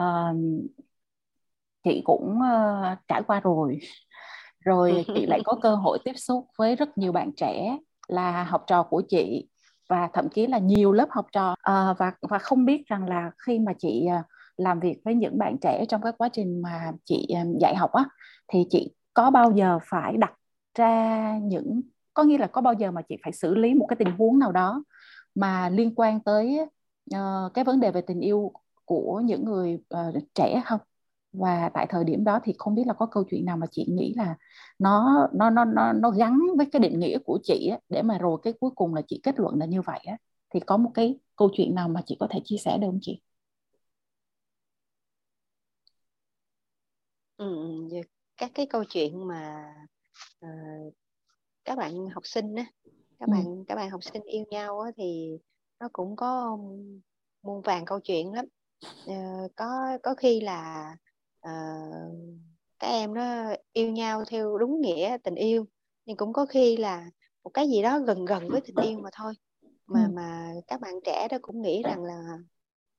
uh, 0.00 0.36
chị 1.84 2.02
cũng 2.04 2.38
uh, 2.38 2.98
trải 3.08 3.22
qua 3.22 3.40
rồi 3.40 3.78
rồi 4.64 5.04
chị 5.14 5.26
lại 5.26 5.40
có 5.44 5.54
cơ 5.62 5.74
hội 5.74 5.98
tiếp 6.04 6.12
xúc 6.16 6.46
với 6.58 6.76
rất 6.76 6.98
nhiều 6.98 7.12
bạn 7.12 7.32
trẻ 7.36 7.78
là 8.08 8.44
học 8.44 8.64
trò 8.66 8.82
của 8.82 9.02
chị 9.08 9.48
và 9.88 10.08
thậm 10.12 10.28
chí 10.28 10.46
là 10.46 10.58
nhiều 10.58 10.92
lớp 10.92 11.06
học 11.10 11.26
trò. 11.32 11.52
Uh, 11.52 11.98
và 11.98 12.12
và 12.20 12.38
không 12.38 12.64
biết 12.64 12.86
rằng 12.86 13.08
là 13.08 13.30
khi 13.46 13.58
mà 13.58 13.72
chị 13.78 14.06
uh, 14.20 14.24
làm 14.56 14.80
việc 14.80 15.00
với 15.04 15.14
những 15.14 15.38
bạn 15.38 15.56
trẻ 15.58 15.84
trong 15.88 16.02
cái 16.02 16.12
quá 16.18 16.28
trình 16.32 16.62
mà 16.62 16.92
chị 17.04 17.28
uh, 17.32 17.60
dạy 17.60 17.74
học 17.76 17.92
á 17.92 18.04
thì 18.52 18.66
chị 18.70 18.94
có 19.14 19.30
bao 19.30 19.50
giờ 19.50 19.78
phải 19.90 20.16
đặt 20.16 20.32
ra 20.78 21.38
những 21.42 21.80
có 22.14 22.22
nghĩa 22.22 22.38
là 22.38 22.46
có 22.46 22.60
bao 22.60 22.72
giờ 22.72 22.90
mà 22.90 23.02
chị 23.02 23.16
phải 23.24 23.32
xử 23.32 23.54
lý 23.54 23.74
một 23.74 23.86
cái 23.86 23.96
tình 23.96 24.16
huống 24.18 24.38
nào 24.38 24.52
đó 24.52 24.84
mà 25.34 25.68
liên 25.68 25.94
quan 25.96 26.20
tới 26.20 26.60
uh, 27.14 27.54
cái 27.54 27.64
vấn 27.64 27.80
đề 27.80 27.90
về 27.90 28.00
tình 28.00 28.20
yêu 28.20 28.52
của 28.84 29.22
những 29.24 29.44
người 29.44 29.78
uh, 29.94 30.14
trẻ 30.34 30.62
không 30.64 30.80
và 31.32 31.70
tại 31.74 31.86
thời 31.90 32.04
điểm 32.04 32.24
đó 32.24 32.40
thì 32.44 32.54
không 32.58 32.74
biết 32.74 32.86
là 32.86 32.94
có 32.94 33.06
câu 33.06 33.24
chuyện 33.30 33.44
nào 33.44 33.56
mà 33.56 33.66
chị 33.70 33.86
nghĩ 33.88 34.14
là 34.16 34.36
nó 34.78 35.26
nó 35.32 35.50
nó 35.50 35.64
nó 35.64 35.92
nó 35.92 36.10
gắn 36.10 36.40
với 36.56 36.66
cái 36.72 36.80
định 36.80 36.98
nghĩa 36.98 37.18
của 37.18 37.38
chị 37.42 37.68
á, 37.70 37.78
để 37.88 38.02
mà 38.02 38.18
rồi 38.18 38.38
cái 38.42 38.52
cuối 38.60 38.70
cùng 38.74 38.94
là 38.94 39.02
chị 39.08 39.20
kết 39.22 39.40
luận 39.40 39.58
là 39.58 39.66
như 39.66 39.82
vậy 39.82 40.00
á 40.06 40.16
thì 40.54 40.60
có 40.60 40.76
một 40.76 40.90
cái 40.94 41.18
câu 41.36 41.50
chuyện 41.52 41.74
nào 41.74 41.88
mà 41.88 42.02
chị 42.06 42.16
có 42.20 42.26
thể 42.30 42.40
chia 42.44 42.56
sẻ 42.56 42.78
được 42.80 42.86
không 42.86 42.98
chị? 43.02 43.20
Ừ, 47.36 47.46
các 48.36 48.50
cái 48.54 48.66
câu 48.66 48.84
chuyện 48.84 49.28
mà 49.28 49.74
uh, 50.46 50.94
các 51.64 51.78
bạn 51.78 52.06
học 52.14 52.26
sinh 52.26 52.54
á, 52.54 52.64
các 53.18 53.28
ừ. 53.28 53.32
bạn 53.32 53.64
các 53.68 53.74
bạn 53.74 53.90
học 53.90 54.04
sinh 54.04 54.22
yêu 54.22 54.44
nhau 54.50 54.80
á, 54.80 54.90
thì 54.96 55.38
nó 55.80 55.88
cũng 55.92 56.16
có 56.16 56.58
muôn 57.42 57.62
vàng 57.62 57.84
câu 57.84 58.00
chuyện 58.00 58.32
lắm. 58.32 58.44
Uh, 59.10 59.50
có 59.56 59.98
có 60.02 60.14
khi 60.14 60.40
là 60.40 60.96
uh, 61.48 62.12
các 62.78 62.86
em 62.86 63.14
nó 63.14 63.54
yêu 63.72 63.92
nhau 63.92 64.24
theo 64.28 64.58
đúng 64.58 64.80
nghĩa 64.80 65.16
tình 65.24 65.34
yêu 65.34 65.66
nhưng 66.06 66.16
cũng 66.16 66.32
có 66.32 66.46
khi 66.46 66.76
là 66.76 67.10
một 67.44 67.50
cái 67.50 67.68
gì 67.68 67.82
đó 67.82 67.98
gần 67.98 68.24
gần 68.24 68.48
với 68.48 68.60
tình 68.60 68.86
yêu 68.86 68.98
mà 68.98 69.10
thôi 69.12 69.32
mà 69.86 70.04
ừ. 70.04 70.12
mà 70.14 70.52
các 70.66 70.80
bạn 70.80 70.94
trẻ 71.04 71.28
đó 71.30 71.38
cũng 71.42 71.62
nghĩ 71.62 71.82
rằng 71.82 72.04
là 72.04 72.38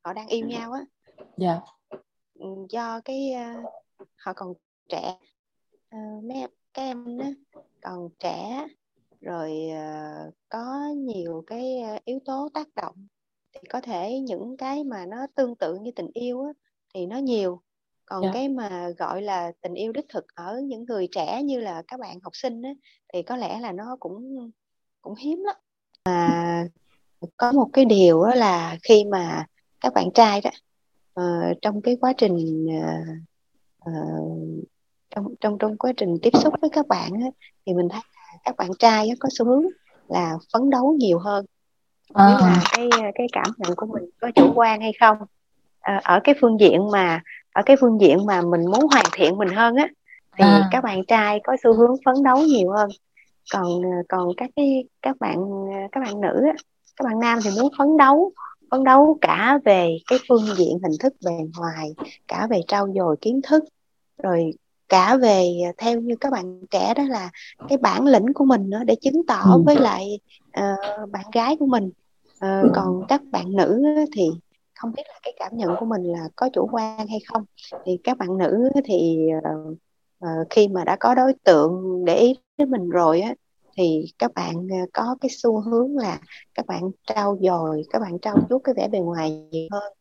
họ 0.03 0.13
đang 0.13 0.27
yêu 0.27 0.47
nhau 0.47 0.71
á 0.71 0.81
dạ 1.37 1.51
yeah. 1.51 1.63
do 2.69 3.01
cái 3.05 3.33
uh, 3.35 3.73
họ 4.15 4.33
còn 4.35 4.53
trẻ 4.89 5.17
uh, 5.95 6.23
mấy 6.23 6.37
em 6.37 6.49
các 6.73 6.81
em 6.81 7.17
đó 7.17 7.25
còn 7.81 8.09
trẻ 8.19 8.67
rồi 9.21 9.69
uh, 9.71 10.33
có 10.49 10.87
nhiều 10.97 11.43
cái 11.47 11.81
yếu 12.05 12.19
tố 12.25 12.49
tác 12.53 12.67
động 12.75 13.07
thì 13.53 13.59
có 13.69 13.81
thể 13.81 14.19
những 14.19 14.57
cái 14.57 14.83
mà 14.83 15.05
nó 15.05 15.27
tương 15.35 15.55
tự 15.55 15.75
như 15.75 15.91
tình 15.95 16.09
yêu 16.13 16.43
á, 16.43 16.51
thì 16.93 17.05
nó 17.05 17.17
nhiều 17.17 17.61
còn 18.11 18.21
yeah. 18.21 18.33
Dạ. 18.33 18.39
cái 18.39 18.49
mà 18.49 18.89
gọi 18.97 19.21
là 19.21 19.51
tình 19.61 19.73
yêu 19.73 19.91
đích 19.91 20.05
thực 20.09 20.25
ở 20.35 20.61
những 20.65 20.85
người 20.85 21.07
trẻ 21.11 21.43
như 21.43 21.59
là 21.59 21.83
các 21.87 21.99
bạn 21.99 22.19
học 22.23 22.35
sinh 22.35 22.61
á, 22.61 22.69
thì 23.13 23.21
có 23.21 23.35
lẽ 23.35 23.59
là 23.59 23.71
nó 23.71 23.97
cũng 23.99 24.51
cũng 25.01 25.15
hiếm 25.15 25.43
lắm 25.45 25.55
mà 26.05 26.63
có 27.37 27.51
một 27.51 27.69
cái 27.73 27.85
điều 27.85 28.23
đó 28.23 28.35
là 28.35 28.77
khi 28.83 29.03
mà 29.11 29.45
các 29.81 29.93
bạn 29.93 30.11
trai 30.13 30.41
đó 30.41 30.49
uh, 31.19 31.57
trong 31.61 31.81
cái 31.81 31.97
quá 32.01 32.13
trình 32.17 32.65
uh, 32.65 33.07
uh, 33.89 34.65
trong 35.15 35.35
trong 35.41 35.57
trong 35.57 35.77
quá 35.77 35.91
trình 35.97 36.17
tiếp 36.21 36.33
xúc 36.33 36.53
với 36.61 36.69
các 36.69 36.87
bạn 36.87 37.11
á, 37.13 37.27
thì 37.65 37.73
mình 37.73 37.89
thấy 37.89 38.01
các 38.43 38.55
bạn 38.57 38.69
trai 38.79 39.09
có 39.19 39.29
xu 39.31 39.45
hướng 39.45 39.65
là 40.07 40.37
phấn 40.53 40.69
đấu 40.69 40.95
nhiều 40.99 41.19
hơn 41.19 41.45
à. 42.13 42.37
là 42.41 42.63
cái 42.71 42.89
cái 43.15 43.27
cảm 43.31 43.47
nhận 43.57 43.75
của 43.75 43.85
mình 43.85 44.09
có 44.21 44.31
chủ 44.35 44.51
quan 44.55 44.81
hay 44.81 44.93
không 44.99 45.17
à, 45.79 46.01
ở 46.03 46.19
cái 46.23 46.35
phương 46.41 46.59
diện 46.59 46.91
mà 46.91 47.21
ở 47.53 47.61
cái 47.65 47.75
phương 47.79 48.01
diện 48.01 48.25
mà 48.25 48.41
mình 48.41 48.65
muốn 48.65 48.87
hoàn 48.91 49.05
thiện 49.13 49.37
mình 49.37 49.49
hơn 49.49 49.75
á 49.75 49.87
thì 50.37 50.45
à. 50.45 50.67
các 50.71 50.83
bạn 50.83 51.05
trai 51.05 51.39
có 51.43 51.55
xu 51.63 51.73
hướng 51.73 51.95
phấn 52.05 52.23
đấu 52.23 52.37
nhiều 52.37 52.71
hơn 52.71 52.89
còn 53.53 53.81
còn 54.09 54.29
các 54.37 54.49
cái 54.55 54.83
các 55.01 55.19
bạn 55.19 55.37
các 55.91 56.03
bạn 56.03 56.21
nữ 56.21 56.41
á, 56.45 56.53
các 56.95 57.05
bạn 57.05 57.19
nam 57.19 57.39
thì 57.43 57.49
muốn 57.61 57.71
phấn 57.77 57.97
đấu 57.97 58.31
phấn 58.71 58.83
đấu 58.83 59.17
cả 59.21 59.59
về 59.65 59.97
cái 60.07 60.19
phương 60.29 60.45
diện 60.57 60.79
hình 60.83 60.97
thức 60.99 61.13
bề 61.25 61.31
ngoài 61.57 61.93
cả 62.27 62.47
về 62.49 62.61
trau 62.67 62.87
dồi 62.95 63.15
kiến 63.21 63.41
thức 63.43 63.63
rồi 64.23 64.51
cả 64.89 65.17
về 65.17 65.47
theo 65.77 65.99
như 65.99 66.15
các 66.15 66.31
bạn 66.31 66.61
trẻ 66.71 66.93
đó 66.93 67.03
là 67.03 67.29
cái 67.69 67.77
bản 67.77 68.05
lĩnh 68.05 68.33
của 68.33 68.45
mình 68.45 68.69
nữa 68.69 68.81
để 68.85 68.95
chứng 69.01 69.25
tỏ 69.27 69.41
ừ. 69.53 69.61
với 69.65 69.75
lại 69.75 70.19
uh, 70.59 71.09
bạn 71.11 71.25
gái 71.33 71.55
của 71.59 71.65
mình 71.65 71.91
uh, 72.45 72.71
còn 72.75 73.01
các 73.07 73.21
bạn 73.31 73.55
nữ 73.55 73.83
thì 74.15 74.29
không 74.81 74.91
biết 74.95 75.03
là 75.07 75.19
cái 75.23 75.33
cảm 75.39 75.57
nhận 75.57 75.75
của 75.79 75.85
mình 75.85 76.03
là 76.03 76.29
có 76.35 76.49
chủ 76.53 76.69
quan 76.71 77.07
hay 77.07 77.19
không. 77.27 77.45
Thì 77.85 77.97
các 78.03 78.17
bạn 78.17 78.37
nữ 78.37 78.69
thì 78.85 79.27
uh, 79.37 79.77
uh, 80.25 80.47
khi 80.49 80.67
mà 80.67 80.83
đã 80.83 80.97
có 80.99 81.15
đối 81.15 81.33
tượng 81.43 82.01
để 82.05 82.15
ý 82.17 82.35
với 82.57 82.67
mình 82.67 82.89
rồi 82.89 83.21
á 83.21 83.33
thì 83.77 84.05
các 84.19 84.31
bạn 84.33 84.67
có 84.93 85.15
cái 85.21 85.29
xu 85.31 85.59
hướng 85.59 85.97
là 85.97 86.19
các 86.53 86.65
bạn 86.65 86.81
trau 87.07 87.37
dồi 87.41 87.83
các 87.89 87.99
bạn 87.99 88.19
trau 88.19 88.37
chuốt 88.49 88.61
cái 88.63 88.75
vẻ 88.77 88.87
bề 88.87 88.99
ngoài 88.99 89.31
nhiều 89.51 89.67
hơn. 89.71 89.93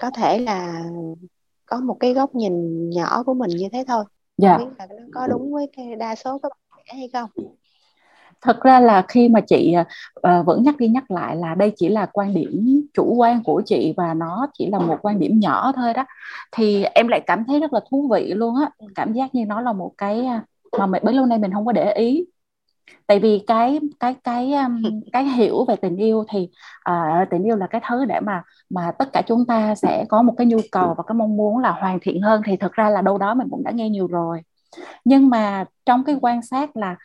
Có 0.00 0.10
thể 0.10 0.38
là 0.38 0.84
có 1.66 1.80
một 1.80 1.96
cái 2.00 2.14
góc 2.14 2.34
nhìn 2.34 2.90
nhỏ 2.90 3.22
của 3.22 3.34
mình 3.34 3.50
như 3.50 3.68
thế 3.72 3.84
thôi. 3.88 4.04
Dạ. 4.36 4.58
biết 4.58 4.64
là 4.78 4.86
nó 4.86 5.04
có 5.14 5.26
đúng 5.26 5.52
với 5.52 5.66
cái 5.76 5.96
đa 5.96 6.14
số 6.14 6.38
các 6.38 6.48
bạn 6.48 6.82
trẻ 6.86 6.94
hay 6.94 7.08
không 7.12 7.30
thật 8.40 8.60
ra 8.62 8.80
là 8.80 9.02
khi 9.08 9.28
mà 9.28 9.40
chị 9.40 9.74
uh, 10.20 10.46
vẫn 10.46 10.62
nhắc 10.62 10.76
đi 10.78 10.88
nhắc 10.88 11.10
lại 11.10 11.36
là 11.36 11.54
đây 11.54 11.72
chỉ 11.76 11.88
là 11.88 12.06
quan 12.12 12.34
điểm 12.34 12.82
chủ 12.94 13.14
quan 13.14 13.42
của 13.42 13.62
chị 13.66 13.94
và 13.96 14.14
nó 14.14 14.46
chỉ 14.58 14.66
là 14.70 14.78
một 14.78 14.96
quan 15.02 15.18
điểm 15.18 15.40
nhỏ 15.40 15.72
thôi 15.76 15.94
đó 15.94 16.04
thì 16.52 16.84
em 16.84 17.08
lại 17.08 17.20
cảm 17.26 17.44
thấy 17.44 17.60
rất 17.60 17.72
là 17.72 17.80
thú 17.90 18.08
vị 18.12 18.32
luôn 18.34 18.56
á. 18.56 18.70
Ừ. 18.78 18.86
cảm 18.94 19.12
giác 19.12 19.34
như 19.34 19.44
nó 19.46 19.60
là 19.60 19.72
một 19.72 19.92
cái 19.98 20.26
mà 20.78 20.86
bấy 21.02 21.14
lâu 21.14 21.26
nay 21.26 21.38
mình 21.38 21.52
không 21.52 21.66
có 21.66 21.72
để 21.72 21.92
ý. 21.92 22.26
Tại 23.06 23.18
vì 23.20 23.44
cái 23.46 23.80
cái 24.00 24.14
cái 24.24 24.54
cái 25.12 25.24
hiểu 25.24 25.64
về 25.64 25.76
tình 25.76 25.96
yêu 25.96 26.24
thì 26.32 26.48
uh, 26.90 27.30
tình 27.30 27.44
yêu 27.44 27.56
là 27.56 27.66
cái 27.66 27.80
thứ 27.88 28.04
để 28.04 28.20
mà 28.20 28.42
mà 28.70 28.92
tất 28.98 29.08
cả 29.12 29.22
chúng 29.26 29.46
ta 29.46 29.74
sẽ 29.74 30.04
có 30.08 30.22
một 30.22 30.34
cái 30.38 30.46
nhu 30.46 30.58
cầu 30.72 30.94
và 30.98 31.04
cái 31.06 31.14
mong 31.14 31.36
muốn 31.36 31.58
là 31.58 31.70
hoàn 31.70 31.98
thiện 32.02 32.22
hơn. 32.22 32.42
Thì 32.46 32.56
thực 32.56 32.72
ra 32.72 32.90
là 32.90 33.02
đâu 33.02 33.18
đó 33.18 33.34
mình 33.34 33.48
cũng 33.50 33.64
đã 33.64 33.70
nghe 33.70 33.88
nhiều 33.88 34.06
rồi 34.06 34.42
nhưng 35.04 35.30
mà 35.30 35.64
trong 35.86 36.04
cái 36.04 36.16
quan 36.20 36.42
sát 36.42 36.76
là 36.76 36.96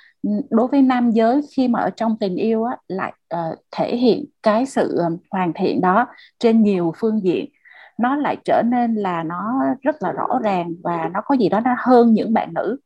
đối 0.49 0.67
với 0.67 0.81
nam 0.81 1.11
giới 1.11 1.41
khi 1.55 1.67
mà 1.67 1.79
ở 1.79 1.89
trong 1.89 2.17
tình 2.19 2.35
yêu 2.35 2.63
á, 2.63 2.77
lại 2.87 3.13
uh, 3.35 3.59
thể 3.71 3.95
hiện 3.97 4.25
cái 4.43 4.65
sự 4.65 5.01
hoàn 5.31 5.53
thiện 5.53 5.81
đó 5.81 6.07
trên 6.39 6.63
nhiều 6.63 6.93
phương 6.97 7.23
diện 7.23 7.49
nó 7.97 8.15
lại 8.15 8.37
trở 8.45 8.61
nên 8.65 8.95
là 8.95 9.23
nó 9.23 9.59
rất 9.81 9.95
là 9.99 10.11
rõ 10.11 10.39
ràng 10.43 10.73
và 10.83 11.09
nó 11.13 11.21
có 11.25 11.35
gì 11.35 11.49
đó 11.49 11.59
nó 11.59 11.75
hơn 11.77 12.13
những 12.13 12.33
bạn 12.33 12.53
nữ. 12.53 12.77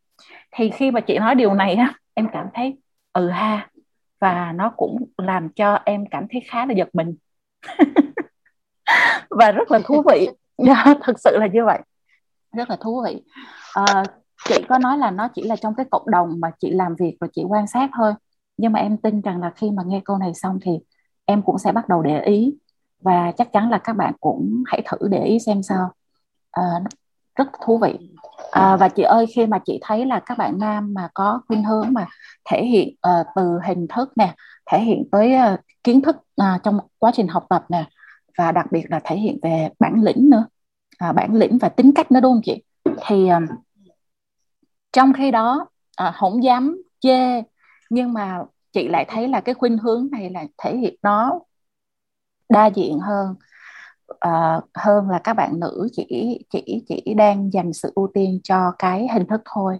Thì 0.51 0.69
khi 0.69 0.91
mà 0.91 1.00
chị 1.00 1.19
nói 1.19 1.36
điều 1.36 1.53
này 1.53 1.75
á 1.75 1.93
em 2.13 2.27
cảm 2.34 2.48
thấy 2.53 2.77
ừ 3.13 3.29
ha 3.29 3.69
và 4.19 4.51
nó 4.55 4.74
cũng 4.77 5.05
làm 5.17 5.50
cho 5.50 5.79
em 5.86 6.05
cảm 6.12 6.25
thấy 6.31 6.41
khá 6.48 6.65
là 6.65 6.74
giật 6.74 6.89
mình. 6.93 7.15
Và 9.29 9.51
rất 9.51 9.72
là 9.72 9.79
thú 9.86 10.03
vị. 10.12 10.29
Thật 11.01 11.19
sự 11.19 11.38
là 11.38 11.48
như 11.48 11.65
vậy. 11.65 11.79
Rất 12.51 12.69
là 12.69 12.77
thú 12.81 13.03
vị. 13.05 13.24
À, 13.74 14.03
chị 14.46 14.56
có 14.70 14.77
nói 14.77 14.98
là 14.98 15.12
nó 15.12 15.27
chỉ 15.27 15.44
là 15.44 15.56
trong 15.56 15.75
cái 15.75 15.86
cộng 15.91 16.10
đồng 16.12 16.39
mà 16.39 16.51
chị 16.60 16.72
làm 16.72 16.96
việc 16.96 17.17
và 17.20 17.27
chị 17.34 17.44
quan 17.44 17.67
sát 17.67 17.89
thôi. 17.98 18.13
Nhưng 18.58 18.72
mà 18.72 18.79
em 18.79 18.98
tin 18.98 19.22
rằng 19.22 19.41
là 19.41 19.51
khi 19.56 19.72
mà 19.72 19.84
nghe 19.86 20.01
câu 20.06 20.17
này 20.17 20.34
xong 20.34 20.60
thì 20.62 20.72
em 21.25 21.41
cũng 21.41 21.58
sẽ 21.58 21.72
bắt 21.72 21.89
đầu 21.89 22.01
để 22.03 22.22
ý. 22.22 22.53
Và 23.01 23.32
chắc 23.38 23.53
chắn 23.53 23.70
là 23.70 23.77
các 23.77 23.94
bạn 23.94 24.13
cũng 24.20 24.63
hãy 24.67 24.82
thử 24.86 25.08
để 25.08 25.24
ý 25.24 25.39
xem 25.39 25.63
sao. 25.63 25.91
À, 26.51 26.63
rất 27.36 27.48
thú 27.65 27.77
vị. 27.77 28.10
À, 28.51 28.75
và 28.75 28.89
chị 28.89 29.03
ơi 29.03 29.25
khi 29.36 29.46
mà 29.46 29.60
chị 29.65 29.79
thấy 29.82 30.06
là 30.06 30.20
các 30.20 30.38
bạn 30.38 30.60
nam 30.60 30.94
mà 30.94 31.10
có 31.13 31.41
khuynh 31.48 31.63
hướng 31.63 31.94
mà 31.94 32.08
thể 32.50 32.65
hiện 32.65 32.89
uh, 32.89 33.27
từ 33.36 33.60
hình 33.63 33.88
thức 33.88 34.12
nè 34.15 34.36
thể 34.65 34.79
hiện 34.79 35.03
tới 35.12 35.36
uh, 35.53 35.60
kiến 35.84 36.01
thức 36.01 36.15
uh, 36.15 36.63
trong 36.63 36.79
quá 37.00 37.12
trình 37.13 37.27
học 37.27 37.46
tập 37.50 37.65
nè 37.70 37.86
và 38.38 38.51
đặc 38.51 38.65
biệt 38.72 38.86
là 38.89 39.00
thể 39.03 39.15
hiện 39.15 39.38
về 39.41 39.70
bản 39.79 40.01
lĩnh 40.01 40.29
nữa 40.29 40.46
uh, 41.10 41.15
bản 41.15 41.36
lĩnh 41.36 41.58
và 41.58 41.70
tính 41.70 41.91
cách 41.96 42.12
nữa 42.12 42.20
đúng 42.20 42.34
không 42.34 42.41
chị? 42.46 42.63
Thì 43.08 43.29
uh, 43.32 43.60
trong 44.98 45.13
khi 45.13 45.32
đó 45.32 45.68
à, 45.96 46.12
không 46.12 46.44
dám 46.44 46.82
chê 47.00 47.42
nhưng 47.89 48.13
mà 48.13 48.39
chị 48.72 48.88
lại 48.88 49.06
thấy 49.08 49.27
là 49.27 49.42
cái 49.42 49.56
khuynh 49.56 49.77
hướng 49.77 50.08
này 50.12 50.30
là 50.30 50.46
thể 50.58 50.77
hiện 50.77 50.96
nó 51.01 51.39
đa 52.50 52.68
diện 52.68 53.00
hơn. 53.00 53.36
Uh, 54.27 54.63
hơn 54.74 55.10
là 55.10 55.20
các 55.24 55.34
bạn 55.34 55.60
nữ 55.60 55.88
chỉ 55.92 56.06
chỉ 56.50 56.84
chỉ 56.88 57.13
đang 57.13 57.54
dành 57.54 57.74
sự 57.74 57.92
ưu 57.96 58.08
tiên 58.13 58.39
cho 58.44 58.72
cái 58.80 59.08
hình 59.13 59.25
thức 59.25 59.42
thôi. 59.46 59.80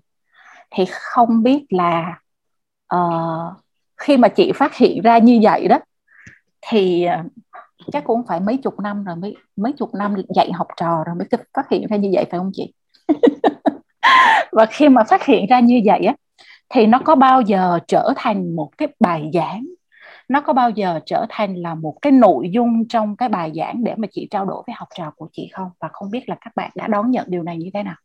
Thì 0.72 0.86
không 0.90 1.44
biết 1.44 1.66
là 1.70 2.20
uh, 2.96 3.54
khi 3.98 4.18
mà 4.18 4.28
chị 4.28 4.52
phát 4.56 4.76
hiện 4.76 5.02
ra 5.02 5.18
như 5.18 5.40
vậy 5.42 5.68
đó 5.68 5.80
thì 6.62 7.08
uh, 7.20 7.32
chắc 7.92 8.04
cũng 8.04 8.28
phải 8.28 8.40
mấy 8.40 8.58
chục 8.58 8.80
năm 8.80 9.04
rồi 9.04 9.16
mấy 9.16 9.36
mấy 9.56 9.74
chục 9.74 9.94
năm 9.94 10.16
dạy 10.36 10.52
học 10.52 10.68
trò 10.78 11.04
rồi 11.06 11.16
mới 11.16 11.28
phát 11.54 11.70
hiện 11.72 11.88
ra 11.90 11.98
như 11.98 12.10
vậy 12.14 12.26
phải 12.32 12.40
không 12.40 12.52
chị? 12.54 12.74
và 14.52 14.66
khi 14.66 14.90
mà 14.90 15.04
phát 15.04 15.26
hiện 15.26 15.46
ra 15.50 15.60
như 15.60 15.82
vậy 15.86 16.00
á 16.06 16.16
thì 16.70 16.86
nó 16.86 17.00
có 17.06 17.16
bao 17.16 17.42
giờ 17.42 17.80
trở 17.88 18.14
thành 18.16 18.56
một 18.56 18.78
cái 18.78 18.88
bài 19.00 19.30
giảng 19.34 19.66
nó 20.28 20.42
có 20.42 20.54
bao 20.54 20.70
giờ 20.70 21.00
trở 21.06 21.26
thành 21.30 21.56
là 21.56 21.76
một 21.76 21.98
cái 22.02 22.12
nội 22.12 22.50
dung 22.52 22.88
trong 22.88 23.16
cái 23.16 23.30
bài 23.30 23.52
giảng 23.56 23.84
để 23.84 23.96
mà 23.98 24.08
chị 24.12 24.28
trao 24.32 24.46
đổi 24.46 24.64
với 24.68 24.74
học 24.78 24.88
trò 24.98 25.12
của 25.16 25.28
chị 25.32 25.50
không 25.54 25.70
và 25.80 25.90
không 25.94 26.12
biết 26.12 26.30
là 26.30 26.38
các 26.42 26.56
bạn 26.56 26.72
đã 26.76 26.88
đón 26.88 27.12
nhận 27.12 27.26
điều 27.30 27.44
này 27.44 27.58
như 27.58 27.70
thế 27.74 27.84
nào 27.84 27.96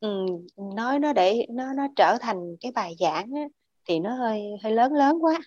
ừ, 0.00 0.26
nói 0.76 0.98
nó 0.98 1.12
để 1.12 1.46
nó 1.50 1.72
nó 1.72 1.86
trở 1.96 2.16
thành 2.20 2.56
cái 2.60 2.72
bài 2.74 2.94
giảng 2.98 3.32
á, 3.34 3.42
thì 3.88 4.00
nó 4.00 4.14
hơi 4.14 4.42
hơi 4.62 4.72
lớn 4.72 4.92
lớn 4.92 5.24
quá 5.24 5.38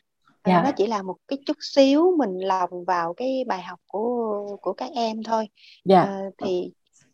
yeah. 0.44 0.58
Dạ. 0.58 0.64
nó 0.64 0.72
chỉ 0.78 0.88
là 0.88 1.02
một 1.02 1.16
cái 1.28 1.40
chút 1.46 1.58
xíu 1.62 2.16
mình 2.18 2.38
lòng 2.38 2.70
vào 2.88 3.14
cái 3.14 3.44
bài 3.48 3.62
học 3.62 3.80
của 3.88 4.58
của 4.62 4.74
các 4.74 4.92
em 4.96 5.24
thôi. 5.24 5.48
Dạ. 5.86 6.02
à, 6.02 6.20
thì 6.38 6.72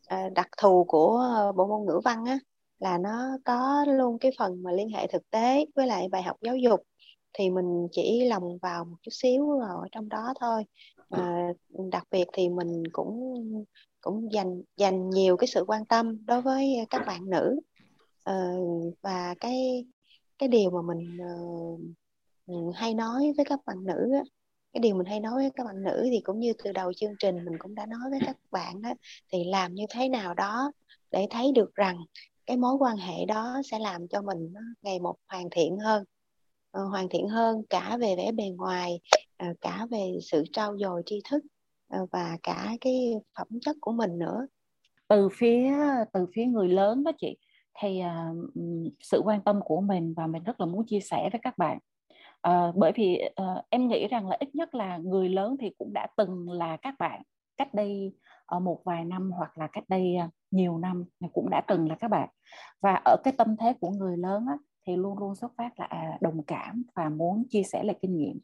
Ờ, 0.07 0.29
đặc 0.29 0.47
thù 0.61 0.83
của 0.83 1.17
ờ, 1.17 1.51
bộ 1.51 1.67
môn 1.67 1.85
ngữ 1.85 1.99
văn 2.03 2.25
á 2.25 2.39
là 2.79 2.97
nó 2.97 3.37
có 3.45 3.85
luôn 3.87 4.19
cái 4.19 4.31
phần 4.39 4.63
mà 4.63 4.71
liên 4.71 4.89
hệ 4.89 5.07
thực 5.07 5.29
tế 5.29 5.65
với 5.75 5.87
lại 5.87 6.07
bài 6.11 6.23
học 6.23 6.37
giáo 6.41 6.55
dục. 6.55 6.81
Thì 7.33 7.49
mình 7.49 7.87
chỉ 7.91 8.25
lòng 8.25 8.57
vào 8.61 8.85
một 8.85 8.97
chút 9.01 9.11
xíu 9.11 9.59
ở 9.59 9.87
trong 9.91 10.09
đó 10.09 10.33
thôi. 10.39 10.63
À, 11.09 11.47
đặc 11.91 12.03
biệt 12.11 12.25
thì 12.33 12.49
mình 12.49 12.83
cũng 12.91 13.43
cũng 14.01 14.33
dành 14.33 14.61
dành 14.77 15.09
nhiều 15.09 15.37
cái 15.37 15.47
sự 15.47 15.63
quan 15.67 15.85
tâm 15.85 16.25
đối 16.25 16.41
với 16.41 16.75
các 16.89 17.01
bạn 17.07 17.29
nữ. 17.29 17.59
À, 18.23 18.53
và 19.01 19.35
cái 19.39 19.85
cái 20.37 20.49
điều 20.49 20.71
mà 20.71 20.81
mình 20.81 21.17
uh, 22.51 22.75
hay 22.75 22.93
nói 22.93 23.33
với 23.37 23.45
các 23.45 23.59
bạn 23.65 23.85
nữ 23.85 24.11
á, 24.13 24.21
cái 24.77 24.81
điều 24.81 24.95
mình 24.95 25.05
hay 25.05 25.19
nói 25.19 25.33
với 25.35 25.51
các 25.55 25.63
bạn 25.63 25.83
nữ 25.83 26.07
thì 26.11 26.19
cũng 26.23 26.39
như 26.39 26.53
từ 26.63 26.71
đầu 26.71 26.93
chương 26.93 27.15
trình 27.19 27.35
mình 27.45 27.57
cũng 27.59 27.75
đã 27.75 27.85
nói 27.85 28.09
với 28.09 28.19
các 28.25 28.37
bạn 28.51 28.81
đó 28.81 28.89
thì 29.31 29.43
làm 29.43 29.73
như 29.73 29.85
thế 29.89 30.09
nào 30.09 30.33
đó 30.33 30.71
để 31.11 31.27
thấy 31.29 31.51
được 31.55 31.75
rằng 31.75 31.97
cái 32.45 32.57
mối 32.57 32.75
quan 32.79 32.97
hệ 32.97 33.25
đó 33.25 33.61
sẽ 33.71 33.79
làm 33.79 34.07
cho 34.07 34.21
mình 34.21 34.53
ngày 34.81 34.99
một 34.99 35.15
hoàn 35.27 35.49
thiện 35.51 35.77
hơn 35.77 36.03
ờ, 36.71 36.83
hoàn 36.83 37.09
thiện 37.09 37.27
hơn 37.27 37.61
cả 37.69 37.97
về 37.97 38.15
vẻ 38.15 38.31
bề 38.31 38.43
ngoài 38.49 38.99
ờ, 39.37 39.47
cả 39.61 39.87
về 39.91 40.17
sự 40.21 40.43
trau 40.53 40.77
dồi 40.77 41.01
tri 41.05 41.21
thức 41.29 41.43
ờ, 41.87 41.99
và 42.11 42.37
cả 42.43 42.71
cái 42.81 43.13
phẩm 43.37 43.47
chất 43.61 43.75
của 43.81 43.91
mình 43.91 44.19
nữa. 44.19 44.47
Từ 45.07 45.29
phía 45.33 45.73
từ 46.13 46.25
phía 46.35 46.45
người 46.45 46.67
lớn 46.67 47.03
đó 47.03 47.11
chị 47.17 47.37
thì 47.81 48.01
uh, 48.01 48.49
sự 48.99 49.21
quan 49.25 49.41
tâm 49.41 49.59
của 49.65 49.81
mình 49.81 50.13
và 50.17 50.27
mình 50.27 50.43
rất 50.43 50.59
là 50.59 50.65
muốn 50.65 50.85
chia 50.85 50.99
sẻ 50.99 51.29
với 51.31 51.39
các 51.43 51.57
bạn 51.57 51.79
à, 52.41 52.71
bởi 52.75 52.91
vì 52.95 53.21
à, 53.35 53.63
em 53.69 53.87
nghĩ 53.87 54.07
rằng 54.07 54.27
là 54.27 54.37
ít 54.39 54.55
nhất 54.55 54.75
là 54.75 54.97
người 54.97 55.29
lớn 55.29 55.55
thì 55.59 55.71
cũng 55.77 55.93
đã 55.93 56.07
từng 56.17 56.49
là 56.49 56.77
các 56.77 56.95
bạn 56.99 57.21
cách 57.57 57.73
đây 57.73 58.13
uh, 58.55 58.61
một 58.61 58.81
vài 58.85 59.05
năm 59.05 59.31
hoặc 59.31 59.57
là 59.57 59.67
cách 59.67 59.83
đây 59.87 60.17
nhiều 60.51 60.77
năm 60.77 61.05
cũng 61.33 61.49
đã 61.49 61.61
từng 61.67 61.89
là 61.89 61.95
các 61.95 62.07
bạn. 62.07 62.29
Và 62.81 63.01
ở 63.05 63.17
cái 63.23 63.33
tâm 63.37 63.57
thế 63.57 63.73
của 63.79 63.89
người 63.89 64.17
lớn 64.17 64.45
á, 64.47 64.57
thì 64.87 64.95
luôn 64.95 65.17
luôn 65.17 65.35
xuất 65.35 65.51
phát 65.57 65.79
là 65.79 65.85
à, 65.85 66.17
đồng 66.21 66.43
cảm 66.43 66.83
và 66.95 67.09
muốn 67.09 67.43
chia 67.49 67.63
sẻ 67.63 67.83
lại 67.83 67.95
kinh 68.01 68.17
nghiệm. 68.17 68.39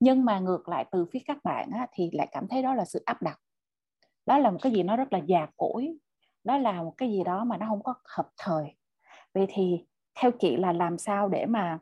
Nhưng 0.00 0.24
mà 0.24 0.38
ngược 0.38 0.68
lại 0.68 0.84
từ 0.90 1.06
phía 1.12 1.18
các 1.26 1.38
bạn 1.44 1.70
á, 1.70 1.86
thì 1.92 2.10
lại 2.12 2.28
cảm 2.32 2.48
thấy 2.48 2.62
đó 2.62 2.74
là 2.74 2.84
sự 2.84 3.02
áp 3.04 3.22
đặt. 3.22 3.40
Đó 4.26 4.38
là 4.38 4.50
một 4.50 4.58
cái 4.62 4.72
gì 4.72 4.82
nó 4.82 4.96
rất 4.96 5.12
là 5.12 5.18
già 5.18 5.46
cỗi. 5.56 5.96
Đó 6.44 6.58
là 6.58 6.82
một 6.82 6.94
cái 6.96 7.10
gì 7.10 7.24
đó 7.24 7.44
mà 7.44 7.56
nó 7.56 7.66
không 7.68 7.82
có 7.82 7.94
hợp 8.16 8.28
thời. 8.38 8.64
Vậy 9.34 9.46
thì 9.48 9.84
theo 10.20 10.30
chị 10.30 10.56
là 10.56 10.72
làm 10.72 10.98
sao 10.98 11.28
để 11.28 11.46
mà 11.46 11.78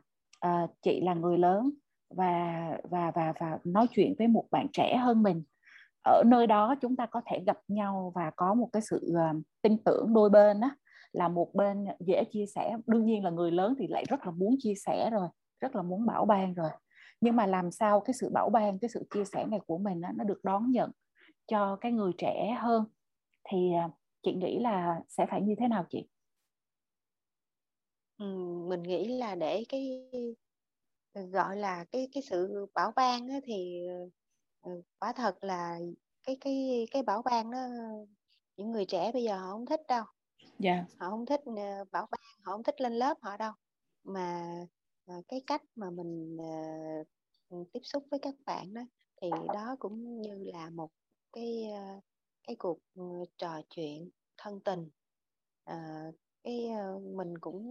uh, 0.47 0.69
chị 0.81 1.01
là 1.01 1.13
người 1.13 1.37
lớn 1.37 1.71
và 2.09 2.77
và 2.83 3.11
và 3.11 3.33
và 3.39 3.57
nói 3.63 3.87
chuyện 3.91 4.13
với 4.17 4.27
một 4.27 4.45
bạn 4.51 4.67
trẻ 4.73 4.97
hơn 4.97 5.23
mình. 5.23 5.43
Ở 6.05 6.23
nơi 6.25 6.47
đó 6.47 6.75
chúng 6.81 6.95
ta 6.95 7.05
có 7.05 7.21
thể 7.25 7.43
gặp 7.45 7.57
nhau 7.67 8.11
và 8.15 8.31
có 8.35 8.53
một 8.53 8.69
cái 8.73 8.81
sự 8.89 9.11
uh, 9.11 9.37
tin 9.61 9.77
tưởng 9.83 10.13
đôi 10.13 10.29
bên 10.29 10.61
á 10.61 10.75
là 11.11 11.27
một 11.27 11.55
bên 11.55 11.85
dễ 11.99 12.23
chia 12.31 12.45
sẻ. 12.55 12.77
Đương 12.87 13.05
nhiên 13.05 13.23
là 13.23 13.29
người 13.29 13.51
lớn 13.51 13.75
thì 13.79 13.87
lại 13.87 14.03
rất 14.09 14.25
là 14.25 14.31
muốn 14.31 14.55
chia 14.59 14.73
sẻ 14.85 15.09
rồi 15.09 15.27
rất 15.59 15.75
là 15.75 15.81
muốn 15.81 16.05
bảo 16.05 16.25
ban 16.25 16.53
rồi. 16.53 16.69
Nhưng 17.21 17.35
mà 17.35 17.45
làm 17.45 17.71
sao 17.71 17.99
cái 17.99 18.13
sự 18.19 18.29
bảo 18.33 18.49
ban 18.49 18.79
cái 18.79 18.89
sự 18.93 19.07
chia 19.13 19.25
sẻ 19.25 19.45
này 19.45 19.59
của 19.67 19.77
mình 19.77 20.01
nó 20.01 20.23
được 20.23 20.39
đón 20.43 20.71
nhận 20.71 20.91
cho 21.47 21.75
cái 21.75 21.91
người 21.91 22.11
trẻ 22.17 22.57
hơn? 22.59 22.85
Thì 23.49 23.73
ờ, 23.73 23.89
chị 24.23 24.33
nghĩ 24.33 24.59
là 24.59 25.01
sẽ 25.09 25.25
phải 25.25 25.41
như 25.41 25.55
thế 25.59 25.67
nào 25.67 25.85
chị? 25.89 26.07
Ừ, 28.17 28.25
mình 28.67 28.83
nghĩ 28.83 29.17
là 29.17 29.35
để 29.35 29.63
cái 29.69 30.09
gọi 31.13 31.57
là 31.57 31.85
cái 31.91 32.07
cái 32.13 32.23
sự 32.23 32.65
bảo 32.73 32.91
ban 32.95 33.27
á, 33.27 33.39
thì 33.43 33.87
quả 34.99 35.13
thật 35.15 35.43
là 35.43 35.79
cái 36.23 36.37
cái 36.41 36.87
cái 36.91 37.03
bảo 37.03 37.21
ban 37.21 37.51
đó 37.51 37.59
những 38.57 38.71
người 38.71 38.85
trẻ 38.85 39.11
bây 39.13 39.23
giờ 39.23 39.37
họ 39.37 39.51
không 39.51 39.65
thích 39.65 39.81
đâu 39.87 40.05
dạ 40.59 40.73
yeah. 40.73 40.85
họ 40.99 41.09
không 41.09 41.25
thích 41.25 41.41
bảo 41.91 42.07
ban 42.11 42.21
họ 42.41 42.51
không 42.51 42.63
thích 42.63 42.81
lên 42.81 42.93
lớp 42.93 43.17
họ 43.21 43.37
đâu 43.37 43.51
mà 44.03 44.43
cái 45.27 45.41
cách 45.47 45.61
mà 45.75 45.89
mình 45.89 46.37
tiếp 47.73 47.79
xúc 47.83 48.03
với 48.11 48.19
các 48.19 48.35
bạn 48.45 48.73
đó 48.73 48.81
thì 49.21 49.29
đó 49.53 49.75
cũng 49.79 50.21
như 50.21 50.43
là 50.53 50.69
một 50.69 50.89
cái 51.33 51.63
cái 52.47 52.55
cuộc 52.59 52.79
trò 53.37 53.61
chuyện 53.69 54.09
thân 54.37 54.59
tình 54.59 54.89
cái 56.43 56.67
ờ, 56.67 56.99
mình 56.99 57.37
cũng 57.37 57.63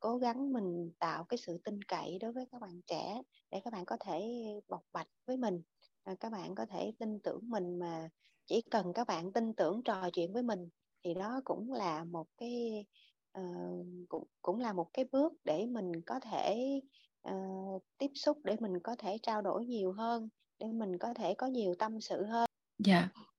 cố 0.00 0.16
gắng 0.18 0.52
mình 0.52 0.90
tạo 0.98 1.24
cái 1.24 1.38
sự 1.38 1.58
tin 1.64 1.82
cậy 1.82 2.18
đối 2.20 2.32
với 2.32 2.46
các 2.52 2.60
bạn 2.60 2.80
trẻ 2.86 3.22
để 3.50 3.60
các 3.64 3.72
bạn 3.72 3.84
có 3.84 3.96
thể 4.00 4.22
bộc 4.68 4.82
bạch 4.92 5.08
với 5.26 5.36
mình 5.36 5.62
ờ, 6.02 6.14
các 6.20 6.32
bạn 6.32 6.54
có 6.54 6.66
thể 6.66 6.92
tin 6.98 7.20
tưởng 7.20 7.40
mình 7.50 7.78
mà 7.78 8.08
chỉ 8.46 8.62
cần 8.70 8.92
các 8.92 9.06
bạn 9.06 9.32
tin 9.32 9.54
tưởng 9.54 9.82
trò 9.84 10.10
chuyện 10.12 10.32
với 10.32 10.42
mình 10.42 10.68
thì 11.04 11.14
đó 11.14 11.40
cũng 11.44 11.72
là 11.72 12.04
một 12.04 12.26
cái 12.38 12.86
uh, 13.38 13.86
cũng 14.08 14.24
cũng 14.42 14.60
là 14.60 14.72
một 14.72 14.88
cái 14.92 15.04
bước 15.12 15.32
để 15.44 15.66
mình 15.66 15.92
có 16.06 16.20
thể 16.20 16.80
uh, 17.28 17.82
tiếp 17.98 18.10
xúc 18.14 18.38
để 18.44 18.56
mình 18.60 18.80
có 18.84 18.96
thể 18.98 19.18
trao 19.22 19.42
đổi 19.42 19.66
nhiều 19.66 19.92
hơn 19.92 20.28
để 20.58 20.66
mình 20.72 20.98
có 20.98 21.14
thể 21.14 21.34
có 21.34 21.46
nhiều 21.46 21.74
tâm 21.78 22.00
sự 22.00 22.24
hơn 22.24 22.46
dạ 22.78 22.98
yeah. 22.98 23.31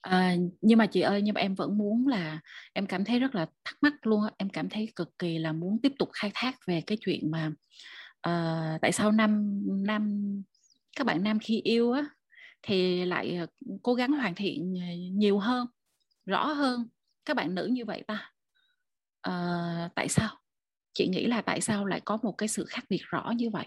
À, 0.00 0.36
nhưng 0.60 0.78
mà 0.78 0.86
chị 0.86 1.00
ơi 1.00 1.22
nhưng 1.22 1.34
mà 1.34 1.40
em 1.40 1.54
vẫn 1.54 1.78
muốn 1.78 2.08
là 2.08 2.40
em 2.72 2.86
cảm 2.86 3.04
thấy 3.04 3.18
rất 3.20 3.34
là 3.34 3.46
thắc 3.64 3.76
mắc 3.80 4.06
luôn 4.06 4.22
em 4.38 4.48
cảm 4.50 4.68
thấy 4.68 4.92
cực 4.96 5.18
kỳ 5.18 5.38
là 5.38 5.52
muốn 5.52 5.78
tiếp 5.82 5.92
tục 5.98 6.08
khai 6.12 6.30
thác 6.34 6.56
về 6.66 6.80
cái 6.86 6.98
chuyện 7.00 7.30
mà 7.30 7.46
uh, 8.28 8.80
tại 8.82 8.92
sao 8.92 9.12
nam 9.12 9.60
nam 9.86 10.22
các 10.96 11.06
bạn 11.06 11.22
nam 11.22 11.38
khi 11.38 11.60
yêu 11.64 11.92
á 11.92 12.04
thì 12.62 13.04
lại 13.04 13.36
ờ, 13.36 13.46
cố 13.82 13.94
gắng 13.94 14.12
hoàn 14.12 14.34
thiện 14.34 14.74
nhiều 15.18 15.38
hơn 15.38 15.66
rõ 16.26 16.46
hơn 16.46 16.88
các 17.24 17.36
bạn 17.36 17.54
nữ 17.54 17.66
như 17.66 17.84
vậy 17.84 18.04
ta? 18.06 18.32
Uh, 19.28 19.94
tại 19.94 20.08
sao? 20.08 20.38
Chị 20.92 21.08
nghĩ 21.08 21.26
là 21.26 21.42
tại 21.42 21.60
sao 21.60 21.86
lại 21.86 22.00
có 22.04 22.18
một 22.22 22.32
cái 22.38 22.48
sự 22.48 22.64
khác 22.68 22.84
biệt 22.88 23.00
rõ 23.10 23.32
như 23.36 23.50
vậy 23.50 23.66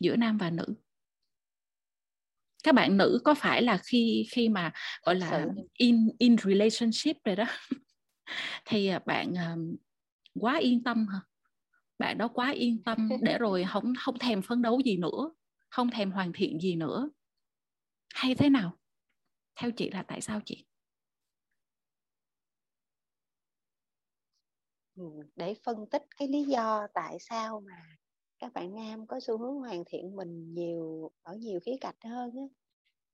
giữa 0.00 0.16
nam 0.16 0.38
và 0.38 0.50
nữ? 0.50 0.74
Các 2.64 2.74
bạn 2.74 2.96
nữ 2.96 3.20
có 3.24 3.34
phải 3.34 3.62
là 3.62 3.78
khi 3.78 4.26
khi 4.30 4.48
mà 4.48 4.72
gọi 5.02 5.14
là 5.14 5.46
in 5.78 6.08
in 6.18 6.36
relationship 6.38 7.16
rồi 7.24 7.36
đó 7.36 7.44
thì 8.64 8.86
à, 8.86 9.00
bạn 9.06 9.32
uh, 9.32 9.80
quá 10.40 10.58
yên 10.58 10.82
tâm 10.82 11.06
hả? 11.06 11.20
Bạn 11.98 12.18
đó 12.18 12.28
quá 12.28 12.50
yên 12.50 12.82
tâm 12.82 13.08
để 13.22 13.38
rồi 13.38 13.64
không 13.68 13.92
không 13.98 14.18
thèm 14.18 14.42
phấn 14.42 14.62
đấu 14.62 14.80
gì 14.84 14.96
nữa 14.96 15.30
không 15.70 15.90
thèm 15.90 16.10
hoàn 16.10 16.32
thiện 16.32 16.60
gì 16.60 16.76
nữa. 16.76 17.10
Hay 18.14 18.34
thế 18.34 18.50
nào? 18.50 18.78
Theo 19.56 19.70
chị 19.70 19.90
là 19.90 20.02
tại 20.02 20.20
sao 20.20 20.40
chị? 20.44 20.64
Ừ, 24.94 25.04
để 25.36 25.54
phân 25.64 25.76
tích 25.90 26.02
cái 26.16 26.28
lý 26.28 26.44
do 26.44 26.86
tại 26.94 27.18
sao 27.20 27.60
mà 27.60 27.99
các 28.40 28.52
bạn 28.52 28.74
nam 28.74 29.06
có 29.06 29.20
xu 29.20 29.38
hướng 29.38 29.58
hoàn 29.58 29.84
thiện 29.86 30.16
mình 30.16 30.54
nhiều 30.54 31.10
ở 31.22 31.34
nhiều 31.36 31.60
khía 31.60 31.76
cạnh 31.80 31.96
hơn 32.04 32.36
á 32.36 32.44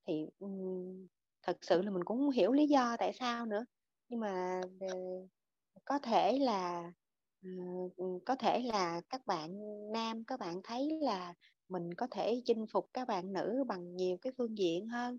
thì 0.06 0.26
um, 0.38 1.06
thật 1.42 1.58
sự 1.62 1.82
là 1.82 1.90
mình 1.90 2.04
cũng 2.04 2.18
không 2.18 2.30
hiểu 2.30 2.52
lý 2.52 2.66
do 2.66 2.96
tại 2.98 3.12
sao 3.12 3.46
nữa. 3.46 3.64
Nhưng 4.08 4.20
mà 4.20 4.60
uh, 4.84 5.28
có 5.84 5.98
thể 5.98 6.38
là 6.38 6.92
uh, 7.48 7.92
có 8.26 8.36
thể 8.36 8.60
là 8.60 9.00
các 9.08 9.26
bạn 9.26 9.58
nam 9.92 10.24
các 10.24 10.40
bạn 10.40 10.60
thấy 10.64 10.98
là 11.02 11.34
mình 11.68 11.94
có 11.94 12.06
thể 12.10 12.42
chinh 12.44 12.66
phục 12.72 12.90
các 12.92 13.08
bạn 13.08 13.32
nữ 13.32 13.64
bằng 13.68 13.96
nhiều 13.96 14.16
cái 14.22 14.32
phương 14.38 14.58
diện 14.58 14.86
hơn. 14.88 15.18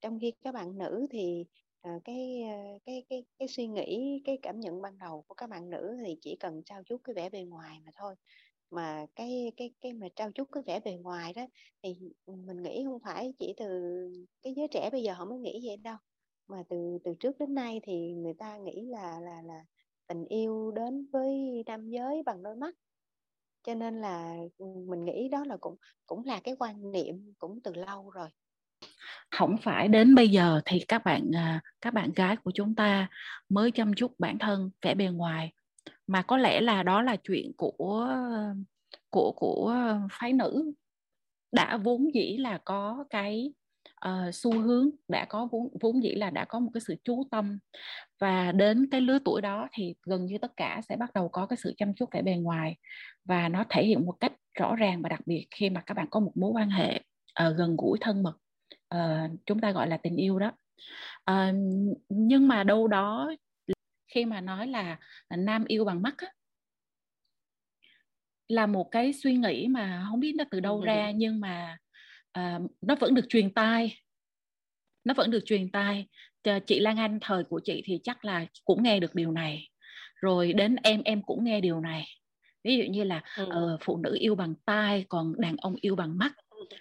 Trong 0.00 0.18
khi 0.20 0.32
các 0.42 0.54
bạn 0.54 0.78
nữ 0.78 1.06
thì 1.10 1.44
uh, 1.88 2.04
cái 2.04 2.42
cái 2.84 3.04
cái 3.08 3.24
cái 3.38 3.48
suy 3.48 3.66
nghĩ 3.66 4.22
cái 4.24 4.38
cảm 4.42 4.60
nhận 4.60 4.82
ban 4.82 4.98
đầu 4.98 5.24
của 5.28 5.34
các 5.34 5.50
bạn 5.50 5.70
nữ 5.70 5.96
thì 6.06 6.18
chỉ 6.20 6.36
cần 6.40 6.62
trao 6.64 6.82
chút 6.82 7.00
cái 7.04 7.14
vẻ 7.14 7.30
bề 7.30 7.42
ngoài 7.42 7.80
mà 7.84 7.92
thôi 7.94 8.14
mà 8.72 9.06
cái 9.16 9.52
cái 9.56 9.74
cái 9.80 9.92
mà 9.92 10.06
trao 10.16 10.32
chút 10.32 10.48
cái 10.52 10.62
vẻ 10.66 10.80
bề 10.84 10.92
ngoài 10.92 11.32
đó, 11.32 11.46
thì 11.82 11.96
ừ, 12.26 12.34
mình 12.46 12.62
nghĩ 12.62 12.84
không 12.84 13.00
phải 13.04 13.34
chỉ 13.38 13.54
từ 13.56 13.66
cái 14.42 14.54
giới 14.56 14.68
trẻ 14.68 14.90
bây 14.92 15.02
giờ 15.02 15.12
họ 15.12 15.24
mới 15.24 15.38
nghĩ 15.38 15.60
vậy 15.66 15.76
đâu. 15.76 15.96
Mà 16.48 16.62
từ 16.68 16.98
từ 17.04 17.14
trước 17.20 17.38
đến 17.38 17.54
nay 17.54 17.80
thì 17.84 18.12
người 18.12 18.34
ta 18.38 18.56
nghĩ 18.56 18.86
là 18.86 19.20
là 19.20 19.42
là 19.42 19.64
tình 20.06 20.24
yêu 20.24 20.70
đến 20.70 21.06
với 21.12 21.62
nam 21.66 21.90
giới 21.90 22.22
bằng 22.22 22.42
đôi 22.42 22.56
mắt. 22.56 22.74
Cho 23.62 23.74
nên 23.74 24.00
là 24.00 24.36
ừ, 24.58 24.66
mình 24.88 25.04
nghĩ 25.04 25.28
đó 25.28 25.44
là 25.44 25.56
cũng 25.56 25.76
cũng 26.06 26.24
là 26.24 26.40
cái 26.40 26.56
quan 26.58 26.92
niệm 26.92 27.34
cũng 27.38 27.60
từ 27.64 27.74
lâu 27.74 28.10
rồi. 28.10 28.28
Không 29.30 29.56
phải 29.62 29.88
đến 29.88 30.14
bây 30.14 30.28
giờ 30.28 30.60
thì 30.64 30.84
các 30.88 31.04
bạn 31.04 31.30
à, 31.34 31.60
các 31.80 31.94
bạn 31.94 32.12
gái 32.16 32.36
của 32.36 32.50
chúng 32.54 32.74
ta 32.74 33.08
mới 33.48 33.70
chăm 33.70 33.94
chút 33.94 34.12
bản 34.18 34.38
thân, 34.38 34.70
vẻ 34.82 34.94
bề 34.94 35.06
ngoài 35.06 35.52
mà 36.12 36.22
có 36.22 36.36
lẽ 36.36 36.60
là 36.60 36.82
đó 36.82 37.02
là 37.02 37.16
chuyện 37.16 37.52
của 37.56 38.08
của 39.10 39.32
của 39.36 39.76
phái 40.12 40.32
nữ. 40.32 40.72
Đã 41.52 41.76
vốn 41.76 42.14
dĩ 42.14 42.36
là 42.36 42.58
có 42.64 43.04
cái 43.10 43.52
uh, 44.08 44.34
xu 44.34 44.60
hướng 44.60 44.90
đã 45.08 45.24
có 45.24 45.48
vốn 45.52 45.68
vốn 45.80 46.02
dĩ 46.02 46.14
là 46.14 46.30
đã 46.30 46.44
có 46.44 46.58
một 46.58 46.70
cái 46.74 46.80
sự 46.80 46.94
chú 47.04 47.24
tâm. 47.30 47.58
Và 48.18 48.52
đến 48.52 48.88
cái 48.90 49.00
lứa 49.00 49.18
tuổi 49.24 49.40
đó 49.40 49.68
thì 49.72 49.94
gần 50.02 50.26
như 50.26 50.38
tất 50.38 50.52
cả 50.56 50.80
sẽ 50.88 50.96
bắt 50.96 51.12
đầu 51.14 51.28
có 51.28 51.46
cái 51.46 51.56
sự 51.56 51.72
chăm 51.76 51.94
chút 51.94 52.08
vẻ 52.12 52.22
bề 52.22 52.36
ngoài. 52.36 52.76
Và 53.24 53.48
nó 53.48 53.64
thể 53.68 53.84
hiện 53.84 54.06
một 54.06 54.16
cách 54.20 54.32
rõ 54.58 54.76
ràng 54.76 55.02
và 55.02 55.08
đặc 55.08 55.20
biệt 55.26 55.46
khi 55.50 55.70
mà 55.70 55.80
các 55.80 55.94
bạn 55.94 56.06
có 56.10 56.20
một 56.20 56.32
mối 56.34 56.50
quan 56.50 56.70
hệ 56.70 57.00
uh, 57.46 57.56
gần 57.56 57.76
gũi 57.78 57.98
thân 58.00 58.22
mật 58.22 58.36
uh, 58.94 59.30
chúng 59.46 59.60
ta 59.60 59.72
gọi 59.72 59.88
là 59.88 59.96
tình 59.96 60.16
yêu 60.16 60.38
đó. 60.38 60.52
Uh, 61.30 61.54
nhưng 62.08 62.48
mà 62.48 62.64
đâu 62.64 62.88
đó 62.88 63.32
khi 64.14 64.24
mà 64.24 64.40
nói 64.40 64.66
là 64.66 64.98
nam 65.36 65.64
yêu 65.64 65.84
bằng 65.84 66.02
mắt 66.02 66.14
á, 66.18 66.28
là 68.48 68.66
một 68.66 68.88
cái 68.90 69.12
suy 69.12 69.34
nghĩ 69.34 69.66
mà 69.68 70.06
không 70.10 70.20
biết 70.20 70.34
nó 70.36 70.44
từ 70.50 70.60
đâu 70.60 70.80
ra 70.80 71.10
nhưng 71.10 71.40
mà 71.40 71.78
uh, 72.38 72.70
nó 72.80 72.94
vẫn 73.00 73.14
được 73.14 73.24
truyền 73.28 73.54
tai. 73.54 73.98
Nó 75.04 75.14
vẫn 75.14 75.30
được 75.30 75.42
truyền 75.46 75.70
tai. 75.70 76.06
Chị 76.66 76.80
Lan 76.80 76.96
Anh 76.96 77.18
thời 77.20 77.44
của 77.44 77.60
chị 77.64 77.82
thì 77.84 78.00
chắc 78.02 78.24
là 78.24 78.46
cũng 78.64 78.82
nghe 78.82 79.00
được 79.00 79.14
điều 79.14 79.32
này. 79.32 79.68
Rồi 80.14 80.52
đến 80.52 80.76
em 80.82 81.02
em 81.04 81.22
cũng 81.22 81.44
nghe 81.44 81.60
điều 81.60 81.80
này. 81.80 82.06
Ví 82.64 82.76
dụ 82.76 82.84
như 82.84 83.04
là 83.04 83.22
ừ. 83.36 83.44
uh, 83.44 83.80
phụ 83.84 83.96
nữ 83.96 84.16
yêu 84.20 84.34
bằng 84.34 84.54
tai 84.64 85.04
còn 85.08 85.40
đàn 85.40 85.56
ông 85.56 85.74
yêu 85.80 85.96
bằng 85.96 86.18
mắt. 86.18 86.32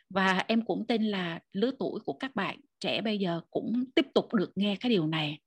Và 0.09 0.43
em 0.47 0.65
cũng 0.65 0.87
tin 0.87 1.03
là 1.03 1.39
lứa 1.51 1.71
tuổi 1.79 1.99
của 2.05 2.13
các 2.13 2.35
bạn 2.35 2.59
trẻ 2.79 3.01
bây 3.01 3.19
giờ 3.19 3.41
cũng 3.51 3.83
tiếp 3.95 4.05
tục 4.15 4.33
được 4.33 4.51
nghe 4.55 4.75
cái 4.79 4.89
điều 4.89 5.07
này 5.07 5.39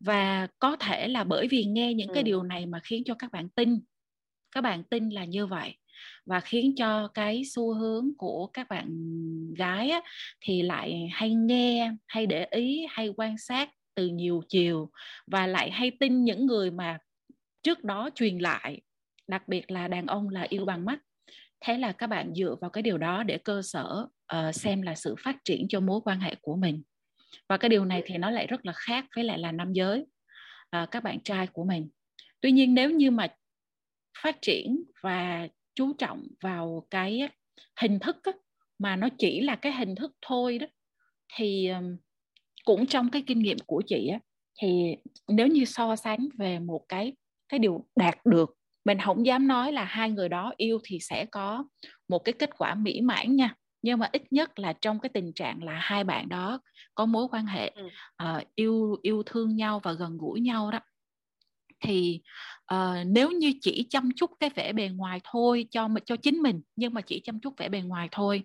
và 0.00 0.46
có 0.58 0.76
thể 0.76 1.08
là 1.08 1.24
bởi 1.24 1.48
vì 1.48 1.64
nghe 1.64 1.94
những 1.94 2.08
ừ. 2.08 2.14
cái 2.14 2.22
điều 2.22 2.42
này 2.42 2.66
mà 2.66 2.80
khiến 2.84 3.02
cho 3.04 3.14
các 3.14 3.32
bạn 3.32 3.48
tin. 3.48 3.80
Các 4.52 4.60
bạn 4.60 4.84
tin 4.84 5.10
là 5.10 5.24
như 5.24 5.46
vậy. 5.46 5.74
Và 6.26 6.40
khiến 6.40 6.74
cho 6.76 7.08
cái 7.08 7.42
xu 7.44 7.74
hướng 7.74 8.10
của 8.18 8.46
các 8.46 8.68
bạn 8.68 8.88
gái 9.54 9.90
á, 9.90 10.00
thì 10.40 10.62
lại 10.62 11.08
hay 11.12 11.34
nghe 11.34 11.92
hay 12.06 12.26
để 12.26 12.46
ý 12.50 12.86
hay 12.90 13.12
quan 13.16 13.38
sát 13.38 13.70
từ 13.94 14.06
nhiều 14.06 14.42
chiều 14.48 14.90
và 15.26 15.46
lại 15.46 15.70
hay 15.70 15.90
tin 16.00 16.24
những 16.24 16.46
người 16.46 16.70
mà 16.70 16.98
trước 17.62 17.84
đó 17.84 18.10
truyền 18.14 18.38
lại. 18.38 18.80
Đặc 19.28 19.48
biệt 19.48 19.70
là 19.70 19.88
đàn 19.88 20.06
ông 20.06 20.28
là 20.28 20.46
yêu 20.48 20.64
bằng 20.64 20.84
mắt. 20.84 20.98
Thế 21.60 21.78
là 21.78 21.92
các 21.92 22.06
bạn 22.06 22.34
dựa 22.34 22.56
vào 22.60 22.70
cái 22.70 22.82
điều 22.82 22.98
đó 22.98 23.22
để 23.22 23.38
cơ 23.38 23.62
sở 23.62 24.06
uh, 24.36 24.54
xem 24.54 24.82
là 24.82 24.94
sự 24.94 25.14
phát 25.24 25.36
triển 25.44 25.66
cho 25.68 25.80
mối 25.80 26.00
quan 26.04 26.20
hệ 26.20 26.34
của 26.42 26.56
mình 26.56 26.82
và 27.48 27.56
cái 27.56 27.68
điều 27.68 27.84
này 27.84 28.02
thì 28.06 28.18
nó 28.18 28.30
lại 28.30 28.46
rất 28.46 28.66
là 28.66 28.72
khác 28.76 29.06
với 29.16 29.24
lại 29.24 29.38
là 29.38 29.52
nam 29.52 29.72
giới 29.72 30.06
à, 30.70 30.86
các 30.90 31.02
bạn 31.04 31.20
trai 31.20 31.46
của 31.46 31.64
mình. 31.64 31.88
Tuy 32.40 32.52
nhiên 32.52 32.74
nếu 32.74 32.90
như 32.90 33.10
mà 33.10 33.28
phát 34.22 34.42
triển 34.42 34.82
và 35.02 35.48
chú 35.74 35.92
trọng 35.92 36.26
vào 36.42 36.86
cái 36.90 37.28
hình 37.80 37.98
thức 37.98 38.16
á, 38.22 38.32
mà 38.78 38.96
nó 38.96 39.08
chỉ 39.18 39.40
là 39.40 39.56
cái 39.56 39.72
hình 39.72 39.94
thức 39.94 40.12
thôi 40.22 40.58
đó 40.58 40.66
thì 41.36 41.70
cũng 42.64 42.86
trong 42.86 43.10
cái 43.10 43.22
kinh 43.26 43.38
nghiệm 43.38 43.56
của 43.66 43.82
chị 43.86 44.08
á 44.08 44.18
thì 44.62 44.96
nếu 45.28 45.46
như 45.46 45.64
so 45.64 45.96
sánh 45.96 46.28
về 46.38 46.58
một 46.58 46.84
cái 46.88 47.12
cái 47.48 47.58
điều 47.58 47.86
đạt 47.96 48.14
được 48.24 48.50
mình 48.84 48.98
không 49.04 49.26
dám 49.26 49.48
nói 49.48 49.72
là 49.72 49.84
hai 49.84 50.10
người 50.10 50.28
đó 50.28 50.52
yêu 50.56 50.78
thì 50.84 50.98
sẽ 51.00 51.24
có 51.24 51.64
một 52.08 52.18
cái 52.18 52.32
kết 52.32 52.50
quả 52.58 52.74
mỹ 52.74 53.00
mãn 53.00 53.36
nha 53.36 53.54
nhưng 53.82 53.98
mà 53.98 54.08
ít 54.12 54.22
nhất 54.32 54.58
là 54.58 54.72
trong 54.72 55.00
cái 55.00 55.08
tình 55.08 55.32
trạng 55.32 55.62
là 55.62 55.72
hai 55.72 56.04
bạn 56.04 56.28
đó 56.28 56.60
có 56.94 57.06
mối 57.06 57.26
quan 57.30 57.46
hệ 57.46 57.74
uh, 58.22 58.42
yêu 58.54 58.96
yêu 59.02 59.22
thương 59.26 59.56
nhau 59.56 59.80
và 59.82 59.92
gần 59.92 60.18
gũi 60.18 60.40
nhau 60.40 60.70
đó 60.70 60.78
thì 61.80 62.20
uh, 62.74 63.06
nếu 63.06 63.30
như 63.30 63.52
chỉ 63.60 63.86
chăm 63.90 64.10
chút 64.16 64.30
cái 64.40 64.50
vẻ 64.50 64.72
bề 64.72 64.88
ngoài 64.88 65.20
thôi 65.24 65.66
cho 65.70 65.88
cho 66.06 66.16
chính 66.16 66.42
mình 66.42 66.62
nhưng 66.76 66.94
mà 66.94 67.00
chỉ 67.00 67.20
chăm 67.24 67.40
chút 67.40 67.54
vẻ 67.58 67.68
bề 67.68 67.80
ngoài 67.80 68.08
thôi 68.12 68.44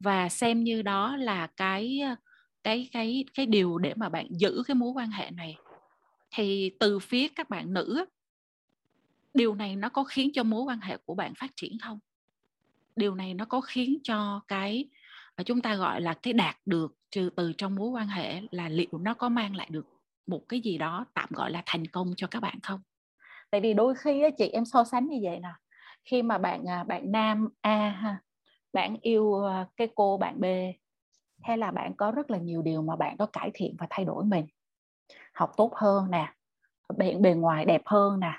và 0.00 0.28
xem 0.28 0.64
như 0.64 0.82
đó 0.82 1.16
là 1.16 1.46
cái 1.46 2.02
cái 2.64 2.88
cái 2.92 3.24
cái 3.34 3.46
điều 3.46 3.78
để 3.78 3.92
mà 3.96 4.08
bạn 4.08 4.26
giữ 4.30 4.62
cái 4.66 4.74
mối 4.74 4.92
quan 4.94 5.10
hệ 5.10 5.30
này 5.30 5.56
thì 6.30 6.70
từ 6.80 6.98
phía 6.98 7.28
các 7.28 7.50
bạn 7.50 7.74
nữ 7.74 8.04
điều 9.34 9.54
này 9.54 9.76
nó 9.76 9.88
có 9.88 10.04
khiến 10.04 10.30
cho 10.34 10.42
mối 10.42 10.62
quan 10.62 10.80
hệ 10.80 10.96
của 10.96 11.14
bạn 11.14 11.34
phát 11.34 11.50
triển 11.56 11.78
không 11.82 11.98
điều 12.96 13.14
này 13.14 13.34
nó 13.34 13.44
có 13.44 13.60
khiến 13.60 13.98
cho 14.02 14.40
cái 14.48 14.88
ờ, 15.34 15.44
chúng 15.44 15.60
ta 15.62 15.74
gọi 15.76 16.00
là 16.00 16.14
cái 16.14 16.32
đạt 16.32 16.56
được 16.66 16.94
trừ 17.10 17.30
từ 17.36 17.52
trong 17.58 17.74
mối 17.74 17.88
quan 17.88 18.08
hệ 18.08 18.40
là 18.50 18.68
liệu 18.68 18.98
nó 19.00 19.14
có 19.14 19.28
mang 19.28 19.56
lại 19.56 19.68
được 19.70 19.86
một 20.26 20.42
cái 20.48 20.60
gì 20.60 20.78
đó 20.78 21.06
tạm 21.14 21.28
gọi 21.32 21.50
là 21.50 21.62
thành 21.66 21.86
công 21.86 22.12
cho 22.16 22.26
các 22.26 22.40
bạn 22.40 22.60
không? 22.62 22.80
Tại 23.50 23.60
vì 23.60 23.74
đôi 23.74 23.94
khi 23.94 24.22
á, 24.22 24.28
chị 24.38 24.48
em 24.48 24.64
so 24.64 24.84
sánh 24.84 25.06
như 25.08 25.18
vậy 25.22 25.38
nè 25.40 25.48
khi 26.04 26.22
mà 26.22 26.38
bạn 26.38 26.64
à, 26.68 26.84
bạn 26.84 27.12
nam 27.12 27.48
a 27.60 27.88
ha 27.88 28.22
bạn 28.72 28.96
yêu 29.02 29.44
à, 29.44 29.66
cái 29.76 29.88
cô 29.94 30.18
bạn 30.18 30.40
b 30.40 30.44
hay 31.42 31.58
là 31.58 31.70
bạn 31.70 31.94
có 31.96 32.10
rất 32.10 32.30
là 32.30 32.38
nhiều 32.38 32.62
điều 32.62 32.82
mà 32.82 32.96
bạn 32.96 33.16
có 33.18 33.26
cải 33.26 33.50
thiện 33.54 33.76
và 33.78 33.86
thay 33.90 34.04
đổi 34.04 34.24
mình 34.24 34.46
học 35.34 35.52
tốt 35.58 35.72
hơn 35.76 36.12
nè 36.12 36.34
bề, 36.98 37.16
bề 37.20 37.34
ngoài 37.34 37.66
đẹp 37.66 37.82
hơn 37.86 38.20
nè 38.20 38.32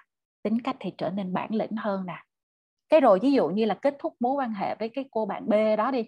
tính 0.44 0.62
cách 0.62 0.78
thì 0.82 0.92
trở 1.00 1.12
nên 1.12 1.34
bản 1.34 1.56
lĩnh 1.56 1.78
hơn 1.78 2.08
nè 2.08 2.25
cái 2.90 3.02
rồi 3.02 3.20
ví 3.22 3.32
dụ 3.32 3.48
như 3.48 3.66
là 3.66 3.74
kết 3.74 3.96
thúc 4.00 4.14
mối 4.20 4.34
quan 4.34 4.54
hệ 4.54 4.76
với 4.76 4.90
cái 4.90 5.06
cô 5.12 5.26
bạn 5.26 5.50
b 5.50 5.54
đó 5.78 5.92
đi 5.92 6.06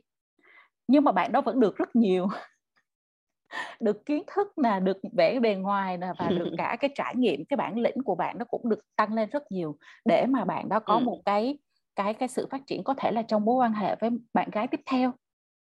nhưng 0.87 1.03
mà 1.03 1.11
bạn 1.11 1.31
đó 1.31 1.41
vẫn 1.41 1.59
được 1.59 1.77
rất 1.77 1.95
nhiều 1.95 2.27
được 3.79 4.05
kiến 4.05 4.23
thức 4.35 4.57
nè 4.57 4.79
được 4.79 4.97
vẽ 5.17 5.39
bề 5.39 5.55
ngoài 5.55 5.97
nè 5.97 6.07
và 6.19 6.29
được 6.29 6.49
cả 6.57 6.77
cái 6.79 6.89
trải 6.95 7.15
nghiệm 7.15 7.45
cái 7.45 7.57
bản 7.57 7.77
lĩnh 7.77 8.03
của 8.03 8.15
bạn 8.15 8.37
nó 8.37 8.45
cũng 8.45 8.69
được 8.69 8.79
tăng 8.95 9.13
lên 9.13 9.29
rất 9.29 9.51
nhiều 9.51 9.77
để 10.05 10.25
mà 10.25 10.45
bạn 10.45 10.69
đó 10.69 10.79
có 10.79 10.93
ừ. 10.93 10.99
một 10.99 11.21
cái 11.25 11.57
cái 11.95 12.13
cái 12.13 12.27
sự 12.27 12.47
phát 12.51 12.61
triển 12.67 12.83
có 12.83 12.93
thể 12.93 13.11
là 13.11 13.21
trong 13.21 13.45
mối 13.45 13.55
quan 13.55 13.73
hệ 13.73 13.95
với 13.95 14.09
bạn 14.33 14.49
gái 14.51 14.67
tiếp 14.67 14.81
theo 14.85 15.11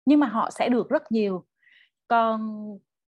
nhưng 0.07 0.21
mà 0.21 0.27
họ 0.27 0.51
sẽ 0.51 0.69
được 0.69 0.89
rất 0.89 1.13
nhiều 1.13 1.45
còn 2.09 2.61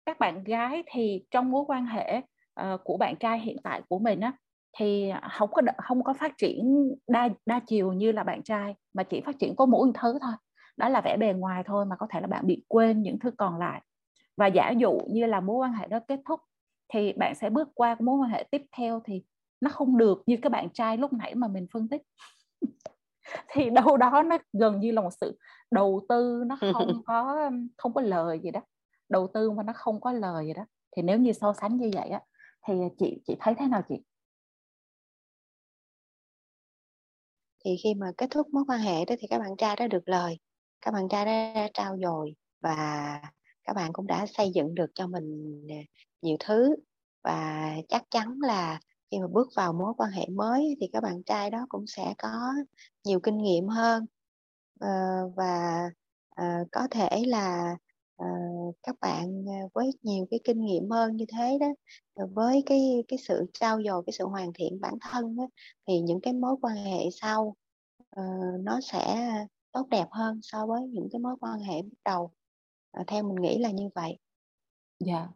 các 0.05 0.19
bạn 0.19 0.43
gái 0.43 0.83
thì 0.91 1.23
trong 1.31 1.51
mối 1.51 1.63
quan 1.67 1.85
hệ 1.85 2.21
uh, 2.61 2.83
của 2.83 2.97
bạn 2.97 3.15
trai 3.15 3.39
hiện 3.39 3.57
tại 3.63 3.81
của 3.89 3.99
mình 3.99 4.19
á 4.19 4.33
thì 4.77 5.11
không 5.31 5.49
có 5.51 5.61
không 5.77 6.03
có 6.03 6.13
phát 6.13 6.37
triển 6.37 6.89
đa 7.07 7.29
đa 7.45 7.59
chiều 7.59 7.93
như 7.93 8.11
là 8.11 8.23
bạn 8.23 8.43
trai 8.43 8.75
mà 8.93 9.03
chỉ 9.03 9.21
phát 9.21 9.39
triển 9.39 9.55
có 9.55 9.65
mỗi 9.65 9.87
một 9.87 9.93
thứ 10.01 10.19
thôi. 10.21 10.33
Đó 10.77 10.89
là 10.89 11.01
vẻ 11.01 11.17
bề 11.17 11.33
ngoài 11.33 11.63
thôi 11.65 11.85
mà 11.85 11.95
có 11.95 12.07
thể 12.09 12.21
là 12.21 12.27
bạn 12.27 12.47
bị 12.47 12.65
quên 12.67 13.01
những 13.01 13.19
thứ 13.19 13.31
còn 13.37 13.59
lại. 13.59 13.81
Và 14.37 14.47
giả 14.47 14.69
dụ 14.69 14.99
như 15.09 15.25
là 15.25 15.39
mối 15.39 15.55
quan 15.55 15.73
hệ 15.73 15.87
đó 15.87 15.99
kết 16.07 16.19
thúc 16.25 16.39
thì 16.93 17.13
bạn 17.13 17.35
sẽ 17.35 17.49
bước 17.49 17.69
qua 17.73 17.95
mối 17.99 18.17
quan 18.17 18.29
hệ 18.29 18.43
tiếp 18.51 18.61
theo 18.77 19.01
thì 19.05 19.23
nó 19.61 19.69
không 19.69 19.97
được 19.97 20.23
như 20.25 20.37
các 20.41 20.51
bạn 20.51 20.69
trai 20.69 20.97
lúc 20.97 21.13
nãy 21.13 21.35
mà 21.35 21.47
mình 21.47 21.67
phân 21.73 21.87
tích. 21.87 22.01
Thì 23.51 23.69
đâu 23.69 23.97
đó 23.97 24.23
nó 24.25 24.37
gần 24.53 24.79
như 24.79 24.91
là 24.91 25.01
một 25.01 25.13
sự 25.21 25.37
đầu 25.71 26.01
tư 26.09 26.43
nó 26.47 26.57
không 26.73 27.03
có 27.05 27.49
không 27.77 27.93
có 27.93 28.01
lời 28.01 28.39
gì 28.43 28.51
đó. 28.51 28.61
Đầu 29.09 29.27
tư 29.33 29.51
mà 29.51 29.63
nó 29.63 29.73
không 29.73 30.01
có 30.01 30.11
lời 30.11 30.45
gì 30.45 30.53
đó. 30.53 30.65
Thì 30.95 31.01
nếu 31.01 31.17
như 31.17 31.33
so 31.33 31.53
sánh 31.53 31.77
như 31.77 31.91
vậy 31.93 32.09
á 32.09 32.21
thì 32.67 32.73
chị 32.97 33.21
chị 33.27 33.35
thấy 33.39 33.55
thế 33.55 33.67
nào 33.67 33.81
chị 33.89 33.95
thì 37.65 37.77
khi 37.83 37.93
mà 37.93 38.11
kết 38.17 38.27
thúc 38.31 38.47
mối 38.53 38.63
quan 38.67 38.79
hệ 38.79 39.05
đó 39.05 39.15
thì 39.19 39.27
các 39.29 39.39
bạn 39.39 39.57
trai 39.57 39.75
đó 39.75 39.87
được 39.87 40.09
lời, 40.09 40.39
các 40.81 40.91
bạn 40.93 41.09
trai 41.09 41.25
đó 41.25 41.31
đã 41.55 41.69
trao 41.73 41.97
dồi 42.03 42.35
và 42.61 42.75
các 43.63 43.73
bạn 43.75 43.93
cũng 43.93 44.07
đã 44.07 44.25
xây 44.25 44.51
dựng 44.55 44.75
được 44.75 44.91
cho 44.95 45.07
mình 45.07 45.61
nhiều 46.21 46.37
thứ. 46.39 46.75
Và 47.23 47.69
chắc 47.89 48.03
chắn 48.11 48.39
là 48.41 48.79
khi 49.11 49.19
mà 49.19 49.27
bước 49.31 49.47
vào 49.55 49.73
mối 49.73 49.93
quan 49.97 50.11
hệ 50.11 50.27
mới 50.29 50.77
thì 50.81 50.87
các 50.93 51.03
bạn 51.03 51.23
trai 51.23 51.49
đó 51.49 51.65
cũng 51.69 51.85
sẽ 51.87 52.13
có 52.17 52.29
nhiều 53.05 53.19
kinh 53.23 53.37
nghiệm 53.37 53.67
hơn. 53.67 54.05
Ờ, 54.79 54.87
và 55.35 55.79
ờ, 56.35 56.45
có 56.71 56.87
thể 56.91 57.09
là 57.27 57.75
uh, 58.23 58.75
các 58.83 58.95
bạn 59.01 59.45
với 59.73 59.91
nhiều 60.01 60.27
cái 60.31 60.39
kinh 60.43 60.65
nghiệm 60.65 60.89
hơn 60.89 61.15
như 61.15 61.25
thế 61.37 61.57
đó 61.59 61.67
với 62.31 62.63
cái 62.65 63.03
cái 63.07 63.19
sự 63.19 63.45
trao 63.53 63.83
dồi 63.83 64.03
cái 64.05 64.13
sự 64.13 64.25
hoàn 64.25 64.53
thiện 64.53 64.81
bản 64.81 64.93
thân 65.01 65.35
đó, 65.35 65.47
thì 65.87 66.01
những 66.01 66.21
cái 66.21 66.33
mối 66.33 66.55
quan 66.61 66.75
hệ 66.75 67.09
sau 67.21 67.55
uh, 68.19 68.59
nó 68.59 68.79
sẽ 68.81 69.31
tốt 69.71 69.87
đẹp 69.89 70.07
hơn 70.11 70.39
so 70.43 70.65
với 70.65 70.87
những 70.87 71.07
cái 71.11 71.19
mối 71.19 71.35
quan 71.41 71.59
hệ 71.59 71.81
bắt 71.81 71.97
đầu. 72.05 72.31
À, 72.91 73.03
theo 73.07 73.23
mình 73.23 73.41
nghĩ 73.41 73.57
là 73.57 73.71
như 73.71 73.89
vậy. 73.95 74.17
Dạ. 74.99 75.27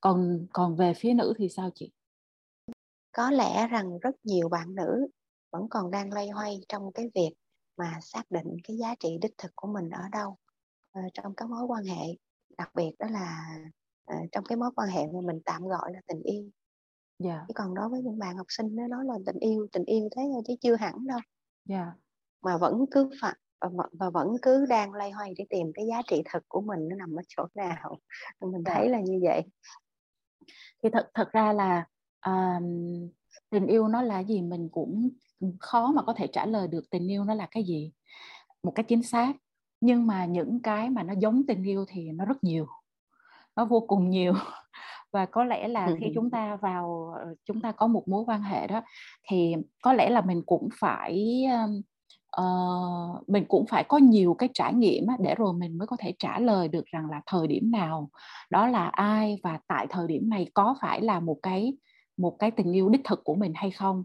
Còn 0.00 0.46
còn 0.52 0.76
về 0.76 0.94
phía 0.96 1.14
nữ 1.14 1.34
thì 1.38 1.48
sao 1.48 1.70
chị? 1.74 1.90
Có 3.12 3.30
lẽ 3.30 3.66
rằng 3.66 3.98
rất 3.98 4.14
nhiều 4.22 4.48
bạn 4.48 4.74
nữ 4.74 5.06
vẫn 5.50 5.68
còn 5.70 5.90
đang 5.90 6.12
loay 6.12 6.28
hoay 6.28 6.60
trong 6.68 6.92
cái 6.92 7.10
việc 7.14 7.30
mà 7.76 7.98
xác 8.02 8.30
định 8.30 8.56
cái 8.64 8.76
giá 8.76 8.94
trị 9.00 9.18
đích 9.22 9.34
thực 9.38 9.52
của 9.54 9.68
mình 9.68 9.90
ở 9.90 10.02
đâu 10.12 10.36
à, 10.92 11.02
trong 11.14 11.34
các 11.34 11.50
mối 11.50 11.64
quan 11.64 11.84
hệ 11.84 12.06
đặc 12.58 12.70
biệt 12.74 12.92
đó 12.98 13.06
là 13.10 13.58
à, 14.04 14.16
trong 14.32 14.44
cái 14.44 14.56
mối 14.56 14.70
quan 14.76 14.88
hệ 14.88 15.06
mà 15.06 15.20
mình 15.24 15.40
tạm 15.44 15.62
gọi 15.62 15.92
là 15.92 16.00
tình 16.06 16.22
yêu 16.22 16.42
yeah. 16.42 17.36
Dạ. 17.38 17.44
chứ 17.48 17.54
còn 17.54 17.74
đối 17.74 17.88
với 17.88 18.02
những 18.02 18.18
bạn 18.18 18.36
học 18.36 18.46
sinh 18.48 18.76
nó 18.76 18.86
nói 18.86 19.04
là 19.04 19.14
tình 19.26 19.38
yêu 19.38 19.66
tình 19.72 19.84
yêu 19.84 20.08
thế 20.16 20.22
thôi 20.32 20.42
chứ 20.46 20.54
chưa 20.60 20.76
hẳn 20.76 21.06
đâu 21.06 21.18
yeah. 21.68 21.86
Dạ. 21.86 21.92
mà 22.42 22.58
vẫn 22.58 22.84
cứ 22.90 23.10
phải 23.20 23.34
và, 23.60 23.84
và 23.92 24.10
vẫn 24.10 24.28
cứ 24.42 24.66
đang 24.66 24.92
loay 24.92 25.10
hoay 25.10 25.34
để 25.38 25.44
tìm 25.50 25.72
cái 25.74 25.86
giá 25.86 26.02
trị 26.06 26.22
thực 26.32 26.48
của 26.48 26.60
mình 26.60 26.88
nó 26.88 26.96
nằm 26.96 27.18
ở 27.18 27.22
chỗ 27.28 27.46
nào 27.54 27.98
mình 28.40 28.62
dạ. 28.66 28.74
thấy 28.74 28.88
là 28.88 29.00
như 29.00 29.20
vậy 29.22 29.42
thì 30.82 30.88
thật 30.92 31.10
thật 31.14 31.32
ra 31.32 31.52
là 31.52 31.86
uh, 32.28 32.62
tình 33.50 33.66
yêu 33.66 33.88
nó 33.88 34.02
là 34.02 34.20
gì 34.20 34.42
mình 34.42 34.68
cũng 34.72 35.10
khó 35.60 35.92
mà 35.92 36.02
có 36.02 36.14
thể 36.16 36.26
trả 36.32 36.46
lời 36.46 36.68
được 36.68 36.90
tình 36.90 37.10
yêu 37.10 37.24
nó 37.24 37.34
là 37.34 37.48
cái 37.50 37.64
gì 37.64 37.92
một 38.62 38.72
cách 38.74 38.86
chính 38.88 39.02
xác 39.02 39.32
nhưng 39.84 40.06
mà 40.06 40.24
những 40.24 40.60
cái 40.62 40.90
mà 40.90 41.02
nó 41.02 41.14
giống 41.18 41.42
tình 41.46 41.62
yêu 41.62 41.84
thì 41.88 42.12
nó 42.12 42.24
rất 42.24 42.44
nhiều 42.44 42.66
nó 43.56 43.64
vô 43.64 43.80
cùng 43.80 44.10
nhiều. 44.10 44.32
Và 45.12 45.26
có 45.26 45.44
lẽ 45.44 45.68
là 45.68 45.90
khi 46.00 46.06
chúng 46.14 46.30
ta 46.30 46.56
vào 46.62 47.14
chúng 47.44 47.60
ta 47.60 47.72
có 47.72 47.86
một 47.86 48.08
mối 48.08 48.24
quan 48.26 48.42
hệ 48.42 48.66
đó 48.66 48.82
thì 49.28 49.54
có 49.82 49.92
lẽ 49.92 50.10
là 50.10 50.20
mình 50.20 50.42
cũng 50.46 50.68
phải 50.80 51.44
uh, 52.40 53.28
mình 53.28 53.44
cũng 53.48 53.66
phải 53.66 53.84
có 53.84 53.98
nhiều 53.98 54.34
cái 54.34 54.48
trải 54.54 54.74
nghiệm 54.74 55.06
để 55.18 55.34
rồi 55.34 55.52
mình 55.52 55.78
mới 55.78 55.86
có 55.86 55.96
thể 56.00 56.14
trả 56.18 56.38
lời 56.38 56.68
được 56.68 56.86
rằng 56.86 57.10
là 57.10 57.20
thời 57.26 57.46
điểm 57.46 57.70
nào 57.70 58.10
đó 58.50 58.66
là 58.66 58.86
ai 58.86 59.38
và 59.42 59.58
tại 59.66 59.86
thời 59.90 60.06
điểm 60.08 60.30
này 60.30 60.50
có 60.54 60.74
phải 60.80 61.00
là 61.00 61.20
một 61.20 61.36
cái 61.42 61.76
một 62.16 62.36
cái 62.38 62.50
tình 62.50 62.72
yêu 62.72 62.88
đích 62.88 63.04
thực 63.04 63.24
của 63.24 63.34
mình 63.34 63.52
hay 63.54 63.70
không 63.70 64.04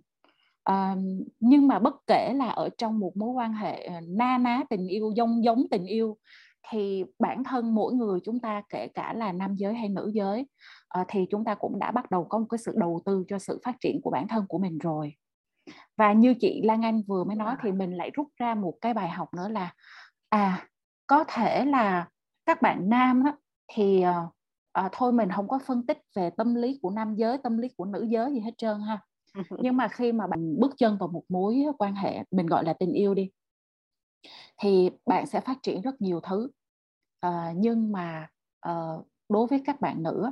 nhưng 1.39 1.67
mà 1.67 1.79
bất 1.79 1.95
kể 2.07 2.33
là 2.33 2.49
ở 2.49 2.69
trong 2.77 2.99
một 2.99 3.17
mối 3.17 3.29
quan 3.29 3.53
hệ 3.53 3.83
ờ, 3.83 4.01
na 4.07 4.37
ná 4.37 4.63
tình 4.69 4.87
yêu 4.87 5.11
giống 5.15 5.43
giống 5.43 5.63
tình 5.71 5.85
yêu 5.85 6.17
thì 6.69 7.03
bản 7.19 7.43
thân 7.43 7.75
mỗi 7.75 7.93
người 7.93 8.19
chúng 8.23 8.39
ta 8.39 8.61
kể 8.69 8.87
cả 8.87 9.13
là 9.13 9.31
nam 9.31 9.55
giới 9.55 9.73
hay 9.73 9.89
nữ 9.89 10.11
giới 10.13 10.45
uh, 10.99 11.05
thì 11.07 11.25
chúng 11.31 11.43
ta 11.43 11.55
cũng 11.55 11.79
đã 11.79 11.91
bắt 11.91 12.11
đầu 12.11 12.23
có 12.23 12.39
một 12.39 12.45
cái 12.49 12.57
sự 12.57 12.73
đầu 12.75 13.01
tư 13.05 13.23
cho 13.27 13.39
sự 13.39 13.59
phát 13.65 13.75
triển 13.81 14.01
của 14.03 14.09
bản 14.09 14.27
thân 14.27 14.45
của 14.47 14.57
mình 14.57 14.77
rồi. 14.77 15.13
Và 15.97 16.13
như 16.13 16.33
chị 16.39 16.61
Lan 16.63 16.85
Anh 16.85 17.01
vừa 17.07 17.23
mới 17.23 17.35
nói 17.35 17.55
thì 17.63 17.71
mình 17.71 17.91
lại 17.91 18.11
rút 18.13 18.27
ra 18.37 18.55
một 18.55 18.73
cái 18.81 18.93
bài 18.93 19.09
học 19.09 19.33
nữa 19.33 19.49
là 19.49 19.73
à 20.29 20.67
có 21.07 21.23
thể 21.27 21.65
là 21.65 22.07
các 22.45 22.61
bạn 22.61 22.89
nam 22.89 23.23
đó, 23.23 23.37
thì 23.73 24.03
à, 24.73 24.89
thôi 24.91 25.13
mình 25.13 25.29
không 25.35 25.47
có 25.47 25.59
phân 25.65 25.85
tích 25.85 25.97
về 26.15 26.29
tâm 26.37 26.55
lý 26.55 26.79
của 26.81 26.89
nam 26.89 27.15
giới 27.15 27.37
tâm 27.37 27.57
lý 27.57 27.67
của 27.77 27.85
nữ 27.85 28.05
giới 28.09 28.33
gì 28.33 28.39
hết 28.39 28.53
trơn 28.57 28.81
ha 28.81 28.99
nhưng 29.59 29.77
mà 29.77 29.87
khi 29.87 30.11
mà 30.11 30.27
bạn 30.27 30.59
bước 30.59 30.71
chân 30.77 30.97
vào 30.97 31.09
một 31.09 31.23
mối 31.29 31.65
quan 31.77 31.95
hệ 31.95 32.23
mình 32.31 32.47
gọi 32.47 32.63
là 32.63 32.73
tình 32.73 32.93
yêu 32.93 33.13
đi 33.13 33.29
thì 34.61 34.89
bạn 35.05 35.25
sẽ 35.25 35.41
phát 35.41 35.57
triển 35.63 35.81
rất 35.81 36.01
nhiều 36.01 36.19
thứ. 36.19 36.49
À, 37.19 37.53
nhưng 37.55 37.91
mà 37.91 38.27
uh, 38.69 39.07
đối 39.29 39.47
với 39.47 39.61
các 39.65 39.81
bạn 39.81 40.03
nữ 40.03 40.25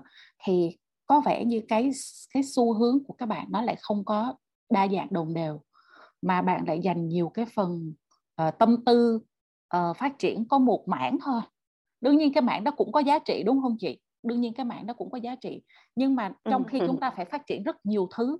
thì 0.44 0.78
có 1.06 1.22
vẻ 1.26 1.46
như 1.46 1.62
cái 1.68 1.92
cái 2.34 2.44
xu 2.44 2.74
hướng 2.74 3.04
của 3.08 3.14
các 3.14 3.26
bạn 3.26 3.48
nó 3.50 3.62
lại 3.62 3.76
không 3.82 4.06
có 4.06 4.36
đa 4.70 4.88
dạng 4.88 5.08
đồng 5.12 5.34
đều 5.34 5.62
mà 6.22 6.42
bạn 6.42 6.64
lại 6.68 6.80
dành 6.84 7.08
nhiều 7.08 7.30
cái 7.30 7.46
phần 7.56 7.94
uh, 8.42 8.58
tâm 8.60 8.86
tư 8.86 9.20
uh, 9.78 9.98
phát 9.98 10.20
triển 10.20 10.48
có 10.48 10.60
một 10.60 10.88
mảng 10.88 11.18
thôi. 11.24 11.42
Đương 12.02 12.18
nhiên 12.18 12.34
cái 12.34 12.42
mảng 12.42 12.64
đó 12.64 12.72
cũng 12.78 12.92
có 12.92 13.00
giá 13.00 13.20
trị 13.20 13.44
đúng 13.44 13.62
không 13.62 13.78
chị? 13.80 14.00
Đương 14.24 14.42
nhiên 14.42 14.54
cái 14.54 14.66
mảng 14.66 14.86
đó 14.86 14.94
cũng 14.94 15.12
có 15.12 15.18
giá 15.18 15.36
trị. 15.36 15.62
Nhưng 15.96 16.16
mà 16.16 16.32
trong 16.50 16.64
khi 16.64 16.80
chúng 16.88 17.00
ta 17.00 17.12
phải 17.12 17.26
phát 17.26 17.42
triển 17.48 17.64
rất 17.64 17.86
nhiều 17.86 18.08
thứ 18.16 18.38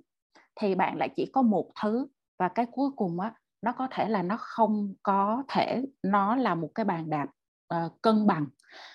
thì 0.60 0.74
bạn 0.74 0.96
lại 0.96 1.08
chỉ 1.16 1.30
có 1.32 1.42
một 1.42 1.70
thứ. 1.82 2.06
Và 2.38 2.48
cái 2.48 2.66
cuối 2.72 2.90
cùng 2.96 3.20
á 3.20 3.34
nó 3.62 3.72
có 3.72 3.88
thể 3.90 4.08
là 4.08 4.22
nó 4.22 4.36
không 4.40 4.94
có 5.02 5.42
thể 5.48 5.82
nó 6.02 6.36
là 6.36 6.54
một 6.54 6.70
cái 6.74 6.84
bàn 6.84 7.10
đạp 7.10 7.26
uh, 7.74 8.02
cân 8.02 8.26
bằng 8.26 8.46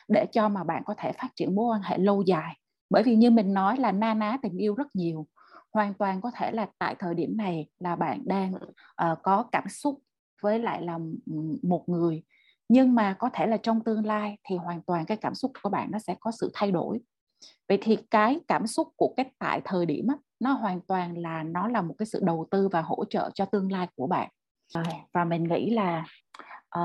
để 0.07 0.25
cho 0.31 0.49
mà 0.49 0.63
bạn 0.63 0.83
có 0.85 0.93
thể 0.97 1.11
phát 1.11 1.29
triển 1.35 1.55
mối 1.55 1.75
quan 1.75 1.81
hệ 1.81 1.97
lâu 1.97 2.21
dài. 2.21 2.57
Bởi 2.89 3.03
vì 3.03 3.15
như 3.15 3.31
mình 3.31 3.53
nói 3.53 3.77
là 3.77 3.91
na 3.91 4.13
ná 4.13 4.37
tình 4.41 4.57
yêu 4.57 4.75
rất 4.75 4.87
nhiều. 4.93 5.27
Hoàn 5.73 5.93
toàn 5.93 6.21
có 6.21 6.31
thể 6.31 6.51
là 6.51 6.67
tại 6.79 6.95
thời 6.99 7.15
điểm 7.15 7.37
này 7.37 7.67
là 7.79 7.95
bạn 7.95 8.21
đang 8.25 8.53
uh, 8.55 9.19
có 9.23 9.43
cảm 9.51 9.69
xúc 9.69 9.99
với 10.41 10.59
lại 10.59 10.81
là 10.81 10.99
một 11.63 11.89
người. 11.89 12.23
Nhưng 12.69 12.95
mà 12.95 13.15
có 13.19 13.29
thể 13.33 13.47
là 13.47 13.57
trong 13.57 13.83
tương 13.83 14.05
lai 14.05 14.37
thì 14.43 14.55
hoàn 14.55 14.81
toàn 14.81 15.05
cái 15.05 15.17
cảm 15.17 15.35
xúc 15.35 15.51
của 15.63 15.69
bạn 15.69 15.91
nó 15.91 15.99
sẽ 15.99 16.15
có 16.19 16.31
sự 16.31 16.51
thay 16.53 16.71
đổi 16.71 16.99
vậy 17.69 17.77
thì 17.81 17.97
cái 18.11 18.39
cảm 18.47 18.67
xúc 18.67 18.87
của 18.95 19.13
cái 19.17 19.31
tại 19.39 19.61
thời 19.65 19.85
điểm 19.85 20.07
á, 20.07 20.15
nó 20.39 20.51
hoàn 20.51 20.81
toàn 20.81 21.17
là 21.17 21.43
nó 21.43 21.67
là 21.67 21.81
một 21.81 21.95
cái 21.97 22.05
sự 22.05 22.19
đầu 22.23 22.47
tư 22.51 22.67
và 22.71 22.81
hỗ 22.81 23.05
trợ 23.09 23.29
cho 23.33 23.45
tương 23.45 23.71
lai 23.71 23.87
của 23.95 24.07
bạn. 24.07 24.29
Và 25.13 25.23
mình 25.25 25.43
nghĩ 25.43 25.69
là 25.69 26.05
ờ, 26.69 26.81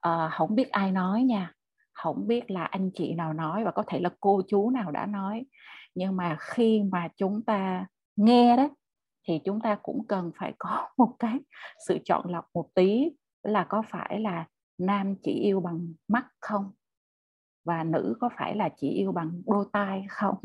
ờ, 0.00 0.24
uh, 0.24 0.26
uh, 0.26 0.32
không 0.32 0.54
biết 0.54 0.70
ai 0.70 0.92
nói 0.92 1.22
nha. 1.22 1.52
Không 1.92 2.26
biết 2.26 2.50
là 2.50 2.64
anh 2.64 2.90
chị 2.94 3.14
nào 3.14 3.32
nói 3.32 3.64
và 3.64 3.70
có 3.70 3.84
thể 3.86 4.00
là 4.00 4.10
cô 4.20 4.42
chú 4.48 4.70
nào 4.70 4.90
đã 4.90 5.06
nói. 5.06 5.44
Nhưng 5.94 6.16
mà 6.16 6.36
khi 6.40 6.82
mà 6.92 7.08
chúng 7.16 7.42
ta 7.42 7.86
nghe 8.16 8.56
đấy 8.56 8.68
thì 9.28 9.40
chúng 9.44 9.60
ta 9.60 9.78
cũng 9.82 10.06
cần 10.08 10.30
phải 10.38 10.52
có 10.58 10.88
một 10.96 11.16
cái 11.18 11.38
sự 11.88 11.98
chọn 12.04 12.30
lọc 12.30 12.44
một 12.54 12.68
tí 12.74 13.10
là 13.42 13.66
có 13.68 13.82
phải 13.90 14.20
là 14.20 14.46
nam 14.78 15.14
chỉ 15.22 15.32
yêu 15.32 15.60
bằng 15.60 15.92
mắt 16.08 16.26
không? 16.40 16.72
Và 17.64 17.84
nữ 17.84 18.16
có 18.20 18.28
phải 18.38 18.56
là 18.56 18.68
chỉ 18.76 18.90
yêu 18.90 19.12
bằng 19.12 19.42
đôi 19.46 19.64
tai 19.72 20.06
không 20.08 20.36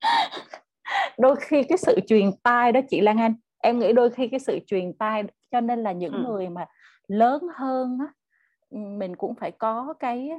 đôi 1.18 1.36
khi 1.36 1.62
cái 1.62 1.78
sự 1.78 2.00
truyền 2.06 2.30
tai 2.42 2.72
đó 2.72 2.80
chị 2.88 3.00
Lan 3.00 3.18
Anh 3.18 3.34
em 3.58 3.78
nghĩ 3.78 3.92
đôi 3.92 4.10
khi 4.10 4.28
cái 4.28 4.40
sự 4.40 4.58
truyền 4.66 4.92
tai 4.98 5.22
cho 5.50 5.60
nên 5.60 5.82
là 5.82 5.92
những 5.92 6.12
ừ. 6.12 6.22
người 6.26 6.48
mà 6.48 6.66
lớn 7.08 7.42
hơn 7.54 7.98
á, 8.00 8.06
mình 8.70 9.16
cũng 9.16 9.34
phải 9.34 9.50
có 9.50 9.94
cái 10.00 10.30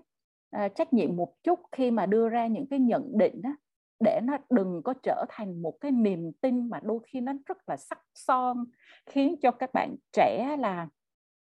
uh, 0.56 0.76
trách 0.76 0.94
nhiệm 0.94 1.16
một 1.16 1.34
chút 1.44 1.60
khi 1.72 1.92
mà 1.92 2.06
đưa 2.06 2.30
ra 2.30 2.48
những 2.48 2.68
cái 2.68 2.80
nhận 2.80 3.18
định 3.18 3.42
á, 3.44 3.56
để 4.00 4.20
nó 4.24 4.38
đừng 4.50 4.82
có 4.84 4.94
trở 5.04 5.26
thành 5.30 5.62
một 5.62 5.78
cái 5.82 5.92
niềm 5.92 6.32
tin 6.42 6.70
mà 6.70 6.80
đôi 6.84 7.00
khi 7.08 7.22
nó 7.22 7.34
rất 7.46 7.58
là 7.68 7.78
sắc 7.78 8.00
son 8.14 8.66
khiến 9.06 9.36
cho 9.42 9.52
các 9.52 9.74
bạn 9.74 9.96
trẻ 10.12 10.58
là 10.60 10.88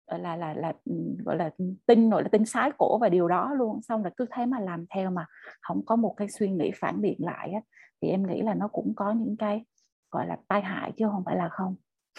là 0.07 0.35
là 0.35 0.53
là 0.53 0.73
ừ, 0.85 0.93
gọi 1.25 1.37
là 1.37 1.49
ừ, 1.57 1.65
tin 1.85 2.09
gọi 2.09 2.23
là 2.23 2.29
tin 2.29 2.45
sái 2.45 2.71
cổ 2.77 2.97
và 2.97 3.09
điều 3.09 3.27
đó 3.27 3.53
luôn. 3.53 3.81
Xong 3.81 4.03
rồi 4.03 4.11
cứ 4.17 4.25
thế 4.31 4.45
mà 4.45 4.59
làm 4.59 4.85
theo 4.89 5.11
mà 5.11 5.25
không 5.61 5.85
có 5.85 5.95
một 5.95 6.13
cái 6.17 6.27
suy 6.29 6.49
nghĩ 6.49 6.71
phản 6.75 7.01
biện 7.01 7.17
lại 7.19 7.51
á, 7.51 7.61
thì 8.01 8.07
em 8.07 8.27
nghĩ 8.27 8.41
là 8.41 8.53
nó 8.53 8.67
cũng 8.67 8.93
có 8.95 9.11
những 9.11 9.35
cái 9.37 9.65
gọi 10.11 10.27
là 10.27 10.37
tai 10.47 10.61
hại 10.61 10.91
chứ 10.97 11.05
không 11.11 11.23
phải 11.25 11.35
là 11.35 11.49
không. 11.49 11.75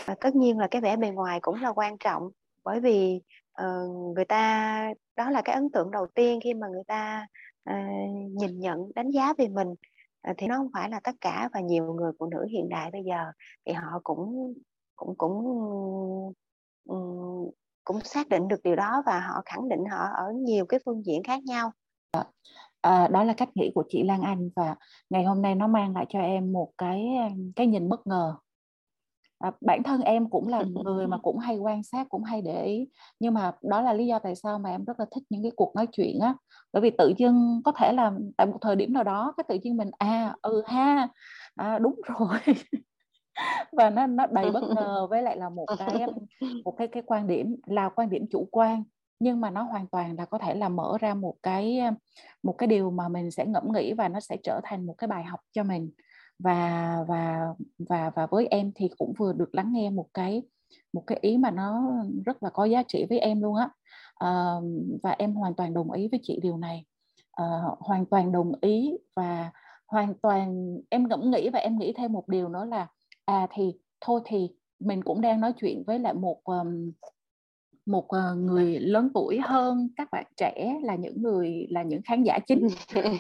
Và 0.07 0.15
tất 0.21 0.35
nhiên 0.35 0.59
là 0.59 0.69
cái 0.71 0.81
vẻ 0.81 0.97
bề 0.97 1.11
ngoài 1.11 1.39
cũng 1.43 1.63
là 1.63 1.73
quan 1.73 1.99
trọng 1.99 2.31
bởi 2.65 2.81
vì 2.81 3.21
uh, 3.63 4.15
người 4.15 4.25
ta 4.25 4.93
đó 5.17 5.31
là 5.31 5.43
cái 5.43 5.55
ấn 5.55 5.71
tượng 5.71 5.91
đầu 5.91 6.07
tiên 6.15 6.41
khi 6.45 6.55
mà 6.55 6.69
người 6.69 6.85
ta 6.87 7.27
uh, 7.71 7.77
nhìn 8.31 8.61
nhận 8.61 8.91
đánh 8.95 9.11
giá 9.11 9.35
về 9.39 9.49
mình. 9.49 9.69
Uh, 10.31 10.37
thì 10.39 10.47
nó 10.47 10.57
không 10.57 10.71
phải 10.75 10.91
là 10.91 11.01
tất 11.01 11.15
cả 11.21 11.49
và 11.53 11.61
nhiều 11.61 11.95
người 11.95 12.13
phụ 12.19 12.27
nữ 12.27 12.47
hiện 12.51 12.69
đại 12.69 12.91
bây 12.91 13.03
giờ 13.05 13.33
thì 13.67 13.73
họ 13.73 14.01
cũng 14.05 14.55
cũng 14.97 15.15
cũng 15.19 15.35
um, 16.85 17.51
cũng 17.89 18.01
xác 18.05 18.29
định 18.29 18.49
được 18.49 18.61
điều 18.65 18.77
đó 18.77 19.03
và 19.07 19.21
họ 19.21 19.43
khẳng 19.47 19.69
định 19.69 19.85
họ 19.91 20.05
ở 20.15 20.33
nhiều 20.33 20.67
cái 20.67 20.81
phương 20.85 21.07
diện 21.07 21.23
khác 21.23 21.45
nhau. 21.45 21.73
À, 22.81 23.09
đó 23.09 23.25
là 23.25 23.33
cách 23.33 23.49
nghĩ 23.55 23.71
của 23.75 23.85
chị 23.89 24.03
Lan 24.03 24.23
Anh 24.23 24.51
và 24.57 24.77
ngày 25.11 25.25
hôm 25.25 25.43
nay 25.43 25.55
nó 25.55 25.67
mang 25.67 25.95
lại 25.95 26.07
cho 26.09 26.21
em 26.21 26.53
một 26.53 26.71
cái 26.79 27.07
cái 27.57 27.67
nhìn 27.67 27.89
bất 27.89 28.07
ngờ. 28.07 28.35
À, 29.39 29.53
bản 29.61 29.83
thân 29.83 30.01
em 30.01 30.31
cũng 30.31 30.49
là 30.49 30.63
người 30.85 31.07
mà 31.07 31.19
cũng 31.23 31.39
hay 31.39 31.59
quan 31.59 31.83
sát 31.83 32.07
cũng 32.09 32.25
hay 32.25 32.43
để 32.43 32.65
ý 32.65 32.89
nhưng 33.21 33.35
mà 33.35 33.53
đó 33.63 33.81
là 33.81 33.93
lý 33.93 34.07
do 34.07 34.19
tại 34.19 34.35
sao 34.35 34.59
mà 34.59 34.71
em 34.71 34.85
rất 34.85 35.01
là 35.01 35.07
thích 35.15 35.23
những 35.31 35.43
cái 35.43 35.53
cuộc 35.57 35.73
nói 35.77 35.87
chuyện 35.93 36.21
á. 36.21 36.35
Bởi 36.73 36.83
vì 36.83 36.91
tự 36.99 37.13
dưng 37.19 37.61
có 37.65 37.73
thể 37.73 37.93
là 37.93 38.13
tại 38.37 38.47
một 38.47 38.59
thời 38.61 38.77
điểm 38.77 38.93
nào 38.93 39.05
đó 39.05 39.35
cái 39.37 39.45
tự 39.49 39.59
dưng 39.63 39.77
mình 39.77 39.91
à 39.99 40.35
ừ 40.43 40.63
ha 40.67 41.09
à, 41.55 41.79
đúng 41.79 42.01
rồi 42.05 42.39
và 43.73 43.91
nó 43.91 44.07
nó 44.07 44.27
đầy 44.33 44.51
bất 44.51 44.63
ngờ 44.77 45.07
với 45.11 45.23
lại 45.23 45.37
là 45.37 45.49
một 45.49 45.67
cái 45.79 46.07
một 46.65 46.75
cái 46.79 46.89
cái 46.89 47.03
quan 47.07 47.27
điểm 47.27 47.57
là 47.67 47.89
quan 47.89 48.11
điểm 48.11 48.27
chủ 48.31 48.49
quan 48.51 48.85
nhưng 49.21 49.41
mà 49.41 49.51
nó 49.51 49.63
hoàn 49.63 49.87
toàn 49.87 50.17
là 50.17 50.25
có 50.25 50.39
thể 50.39 50.55
là 50.55 50.69
mở 50.69 50.97
ra 51.01 51.15
một 51.15 51.35
cái 51.43 51.81
một 52.43 52.53
cái 52.59 52.67
điều 52.67 52.91
mà 52.91 53.09
mình 53.09 53.31
sẽ 53.31 53.47
ngẫm 53.47 53.73
nghĩ 53.73 53.93
và 53.93 54.09
nó 54.09 54.21
sẽ 54.21 54.37
trở 54.43 54.61
thành 54.65 54.87
một 54.87 54.95
cái 54.99 55.09
bài 55.09 55.25
học 55.25 55.41
cho 55.53 55.63
mình. 55.63 55.91
Và 56.39 56.97
và 57.09 57.47
và 57.79 58.11
và 58.11 58.27
với 58.27 58.47
em 58.47 58.73
thì 58.75 58.89
cũng 58.99 59.13
vừa 59.19 59.33
được 59.33 59.55
lắng 59.55 59.73
nghe 59.73 59.91
một 59.91 60.07
cái 60.15 60.43
một 60.93 61.03
cái 61.07 61.19
ý 61.23 61.37
mà 61.39 61.51
nó 61.51 61.93
rất 62.27 62.43
là 62.43 62.51
có 62.51 62.65
giá 62.65 62.83
trị 62.89 63.07
với 63.09 63.19
em 63.19 63.43
luôn 63.43 63.55
á. 63.55 63.69
À, 64.15 64.55
và 65.03 65.11
em 65.11 65.35
hoàn 65.35 65.55
toàn 65.55 65.75
đồng 65.75 65.93
ý 65.93 66.09
với 66.09 66.21
chị 66.23 66.41
điều 66.43 66.57
này. 66.57 66.85
À, 67.33 67.45
hoàn 67.81 68.07
toàn 68.07 68.33
đồng 68.33 68.53
ý 68.61 68.99
và 69.17 69.51
hoàn 69.87 70.15
toàn 70.15 70.77
em 70.91 71.09
ngẫm 71.09 71.31
nghĩ 71.31 71.51
và 71.51 71.59
em 71.59 71.79
nghĩ 71.79 71.93
thêm 71.97 72.13
một 72.13 72.29
điều 72.29 72.49
nữa 72.49 72.65
là 72.65 72.87
à 73.29 73.47
thì 73.51 73.73
thôi 74.01 74.21
thì 74.25 74.49
mình 74.81 75.03
cũng 75.03 75.21
đang 75.21 75.41
nói 75.41 75.53
chuyện 75.61 75.83
với 75.87 75.99
lại 75.99 76.15
một 76.15 76.41
um, 76.45 76.93
một 77.87 78.05
uh, 78.05 78.39
người 78.39 78.79
lớn 78.79 79.11
tuổi 79.15 79.39
hơn 79.45 79.89
các 79.97 80.09
bạn 80.13 80.25
trẻ 80.37 80.79
là 80.83 80.95
những 80.95 81.23
người 81.23 81.67
là 81.71 81.83
những 81.83 82.03
khán 82.03 82.23
giả 82.23 82.39
chính 82.47 82.69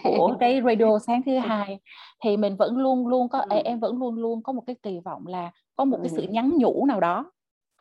của 0.04 0.36
cái 0.40 0.60
radio 0.64 0.98
sáng 0.98 1.22
thứ 1.26 1.38
hai. 1.38 1.80
Thì 2.24 2.36
mình 2.36 2.56
vẫn 2.56 2.76
luôn 2.76 3.06
luôn 3.06 3.28
có 3.28 3.44
em 3.64 3.80
vẫn 3.80 3.98
luôn 3.98 4.14
luôn 4.14 4.42
có 4.42 4.52
một 4.52 4.62
cái 4.66 4.76
kỳ 4.82 4.98
vọng 5.04 5.26
là 5.26 5.50
có 5.76 5.84
một 5.84 5.98
cái 6.02 6.08
sự 6.08 6.22
nhắn 6.22 6.52
nhủ 6.58 6.86
nào 6.86 7.00
đó 7.00 7.32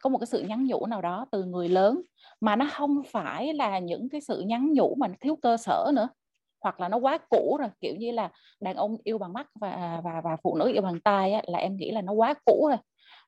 có 0.01 0.09
một 0.09 0.17
cái 0.17 0.27
sự 0.27 0.41
nhắn 0.41 0.65
nhủ 0.67 0.85
nào 0.85 1.01
đó 1.01 1.25
từ 1.31 1.43
người 1.43 1.69
lớn 1.69 2.01
mà 2.41 2.55
nó 2.55 2.67
không 2.71 3.01
phải 3.11 3.53
là 3.53 3.79
những 3.79 4.09
cái 4.09 4.21
sự 4.21 4.41
nhắn 4.41 4.73
nhủ 4.73 4.95
mà 4.95 5.07
nó 5.07 5.13
thiếu 5.21 5.35
cơ 5.41 5.57
sở 5.57 5.91
nữa 5.93 6.07
hoặc 6.61 6.79
là 6.79 6.89
nó 6.89 6.97
quá 6.97 7.17
cũ 7.29 7.57
rồi 7.59 7.69
kiểu 7.81 7.95
như 7.95 8.11
là 8.11 8.29
đàn 8.59 8.75
ông 8.75 8.97
yêu 9.03 9.17
bằng 9.17 9.33
mắt 9.33 9.47
và 9.61 10.01
và 10.03 10.21
và 10.23 10.37
phụ 10.43 10.55
nữ 10.57 10.71
yêu 10.73 10.81
bằng 10.81 10.99
tai 10.99 11.33
á, 11.33 11.41
là 11.45 11.59
em 11.59 11.75
nghĩ 11.75 11.91
là 11.91 12.01
nó 12.01 12.13
quá 12.13 12.33
cũ 12.45 12.67
rồi. 12.67 12.77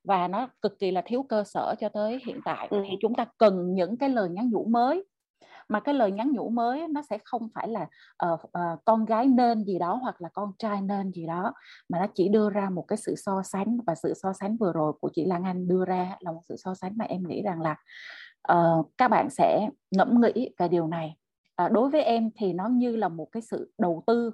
Và 0.04 0.28
nó 0.28 0.50
cực 0.62 0.80
kỳ 0.80 0.92
là 0.92 1.02
thiếu 1.06 1.24
cơ 1.24 1.44
sở 1.44 1.76
cho 1.80 1.90
tới 1.90 2.20
hiện 2.26 2.40
tại. 2.46 2.68
Ừ. 2.72 2.84
thì 2.90 2.96
chúng 3.02 3.16
ta 3.16 3.26
cần 3.38 3.76
những 3.76 3.98
cái 3.98 4.10
lời 4.10 4.30
nhắn 4.30 4.50
nhủ 4.52 4.66
mới. 4.66 5.04
Mà 5.70 5.80
cái 5.80 5.96
lời 5.96 6.12
nhắn 6.12 6.32
nhủ 6.32 6.50
mới 6.50 6.88
nó 6.88 7.02
sẽ 7.10 7.18
không 7.24 7.50
phải 7.56 7.68
là 7.68 7.88
uh, 8.34 8.40
uh, 8.44 8.86
con 8.86 9.06
gái 9.06 9.26
nên 9.26 9.64
gì 9.64 9.80
đó 9.80 10.00
hoặc 10.02 10.22
là 10.22 10.30
con 10.34 10.52
trai 10.60 10.82
nên 10.82 11.12
gì 11.12 11.26
đó 11.26 11.54
mà 11.90 12.00
nó 12.00 12.08
chỉ 12.16 12.30
đưa 12.30 12.50
ra 12.50 12.70
một 12.70 12.86
cái 12.88 12.98
sự 12.98 13.16
so 13.16 13.42
sánh. 13.44 13.78
Và 13.88 13.96
sự 13.96 14.14
so 14.24 14.34
sánh 14.34 14.58
vừa 14.58 14.74
rồi 14.74 14.94
của 15.02 15.10
chị 15.14 15.26
Lan 15.26 15.44
Anh 15.44 15.68
đưa 15.68 15.86
ra 15.86 16.18
là 16.20 16.32
một 16.32 16.42
sự 16.50 16.56
so 16.58 16.74
sánh 16.76 16.98
mà 16.98 17.06
em 17.06 17.28
nghĩ 17.28 17.42
rằng 17.42 17.62
là 17.62 17.76
uh, 18.54 18.92
các 18.98 19.08
bạn 19.08 19.30
sẽ 19.30 19.70
ngẫm 19.92 20.22
nghĩ 20.22 20.50
về 20.58 20.68
điều 20.68 20.88
này 20.88 21.16
à, 21.60 21.70
đối 21.70 21.90
với 21.90 22.04
em 22.04 22.30
thì 22.36 22.54
nó 22.54 22.68
như 22.68 22.96
là 22.96 23.08
một 23.08 23.28
cái 23.32 23.42
sự 23.42 23.74
đầu 23.78 24.04
tư 24.08 24.32